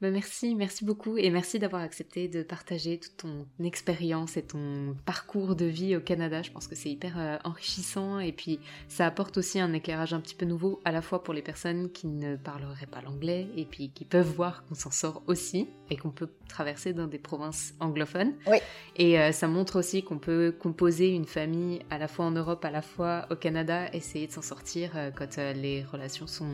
Bah, 0.00 0.10
merci, 0.10 0.54
merci 0.54 0.84
beaucoup 0.84 1.16
et 1.16 1.30
merci 1.30 1.58
d'avoir 1.58 1.80
accepté 1.80 2.26
de 2.28 2.42
partager 2.42 2.98
toute 2.98 3.16
ton 3.16 3.46
expérience 3.64 4.36
et 4.36 4.42
ton 4.42 4.96
parcours 5.06 5.54
de 5.54 5.66
vie 5.66 5.96
au 5.96 6.00
Canada. 6.00 6.42
Je 6.42 6.50
pense 6.50 6.66
que 6.66 6.74
c'est 6.74 6.90
hyper 6.90 7.18
euh, 7.18 7.38
enrichissant 7.44 8.18
et 8.18 8.32
puis 8.32 8.58
ça 8.88 9.06
apporte 9.06 9.38
aussi 9.38 9.60
un 9.60 9.72
éclairage 9.72 10.12
un 10.12 10.20
petit 10.20 10.34
peu 10.34 10.46
nouveau 10.46 10.80
à 10.84 10.90
la 10.90 11.00
fois 11.00 11.22
pour 11.22 11.32
les 11.32 11.42
personnes 11.42 11.92
qui 11.92 12.08
ne 12.08 12.36
parleraient 12.36 12.86
pas 12.86 13.02
l'anglais 13.02 13.46
et 13.56 13.64
puis 13.64 13.90
qui 13.90 14.04
peuvent 14.04 14.30
voir 14.34 14.64
qu'on 14.64 14.74
s'en 14.74 14.90
sort 14.90 15.22
aussi 15.28 15.68
et 15.90 15.96
qu'on 15.96 16.10
peut 16.10 16.28
traverser 16.48 16.92
dans 16.92 17.06
des 17.06 17.18
provinces 17.18 17.74
anglophones. 17.78 18.34
Oui. 18.48 18.58
Et 18.96 19.20
euh, 19.20 19.30
ça 19.30 19.46
montre 19.46 19.78
aussi 19.78 20.02
qu'on 20.02 20.18
peut 20.18 20.52
composer 20.58 21.10
une 21.10 21.24
famille 21.24 21.80
à 21.90 21.98
la 21.98 22.08
fois 22.08 22.24
en 22.24 22.32
Europe, 22.32 22.64
à 22.64 22.70
la 22.70 22.82
fois 22.82 23.26
au 23.30 23.36
Canada, 23.36 23.88
essayer 23.92 24.26
de 24.26 24.32
s'en 24.32 24.42
sortir 24.42 24.90
euh, 24.96 25.10
quand 25.12 25.36
les 25.36 25.84
relations 25.84 26.26
sont 26.26 26.50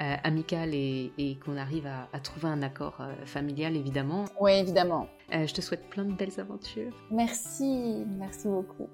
euh, 0.00 0.16
amical 0.24 0.70
et, 0.72 1.38
qu'on 1.44 1.56
arrive 1.56 1.86
à, 1.86 2.20
trouver 2.20 2.48
un 2.48 2.62
accord 2.62 2.96
euh, 3.00 3.12
familial, 3.26 3.76
évidemment. 3.76 4.24
Oui, 4.40 4.52
évidemment. 4.52 5.08
Euh, 5.34 5.46
je 5.46 5.52
te 5.52 5.60
souhaite 5.60 5.88
plein 5.90 6.04
de 6.04 6.12
belles 6.12 6.38
aventures. 6.38 6.92
Merci, 7.10 8.04
merci 8.18 8.48
beaucoup. 8.48 8.88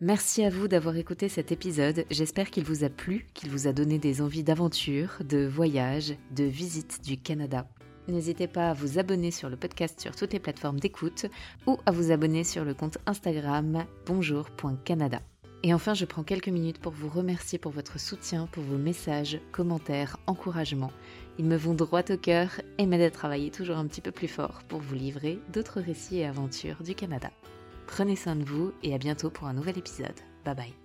Merci 0.00 0.44
à 0.44 0.50
vous 0.50 0.66
d'avoir 0.66 0.96
écouté 0.96 1.28
cet 1.28 1.52
épisode. 1.52 2.04
J'espère 2.10 2.50
qu'il 2.50 2.64
vous 2.64 2.84
a 2.84 2.88
plu, 2.88 3.26
qu'il 3.34 3.50
vous 3.50 3.66
a 3.66 3.72
donné 3.72 3.98
des 3.98 4.22
envies 4.22 4.44
d'aventure, 4.44 5.18
de 5.20 5.46
voyage, 5.46 6.16
de 6.30 6.44
visite 6.44 7.04
du 7.04 7.18
Canada. 7.18 7.66
N'hésitez 8.08 8.48
pas 8.48 8.70
à 8.70 8.74
vous 8.74 8.98
abonner 8.98 9.30
sur 9.30 9.48
le 9.48 9.56
podcast 9.56 10.00
sur 10.00 10.14
toutes 10.14 10.32
les 10.32 10.40
plateformes 10.40 10.80
d'écoute 10.80 11.26
ou 11.66 11.78
à 11.86 11.90
vous 11.90 12.10
abonner 12.10 12.44
sur 12.44 12.64
le 12.64 12.74
compte 12.74 12.98
Instagram 13.06 13.84
bonjour.canada. 14.06 15.20
Et 15.66 15.72
enfin, 15.72 15.94
je 15.94 16.04
prends 16.04 16.24
quelques 16.24 16.48
minutes 16.48 16.78
pour 16.78 16.92
vous 16.92 17.08
remercier 17.08 17.58
pour 17.58 17.72
votre 17.72 17.98
soutien, 17.98 18.46
pour 18.52 18.62
vos 18.62 18.76
messages, 18.76 19.40
commentaires, 19.50 20.18
encouragements. 20.26 20.92
Ils 21.38 21.46
me 21.46 21.56
vont 21.56 21.72
droit 21.72 22.02
au 22.10 22.18
cœur 22.18 22.60
et 22.76 22.84
m'aident 22.84 23.00
à 23.00 23.10
travailler 23.10 23.50
toujours 23.50 23.78
un 23.78 23.86
petit 23.86 24.02
peu 24.02 24.12
plus 24.12 24.28
fort 24.28 24.60
pour 24.68 24.80
vous 24.80 24.94
livrer 24.94 25.38
d'autres 25.54 25.80
récits 25.80 26.18
et 26.18 26.26
aventures 26.26 26.82
du 26.82 26.94
Canada. 26.94 27.30
Prenez 27.86 28.14
soin 28.14 28.36
de 28.36 28.44
vous 28.44 28.74
et 28.82 28.94
à 28.94 28.98
bientôt 28.98 29.30
pour 29.30 29.46
un 29.46 29.54
nouvel 29.54 29.78
épisode. 29.78 30.20
Bye 30.44 30.54
bye. 30.54 30.83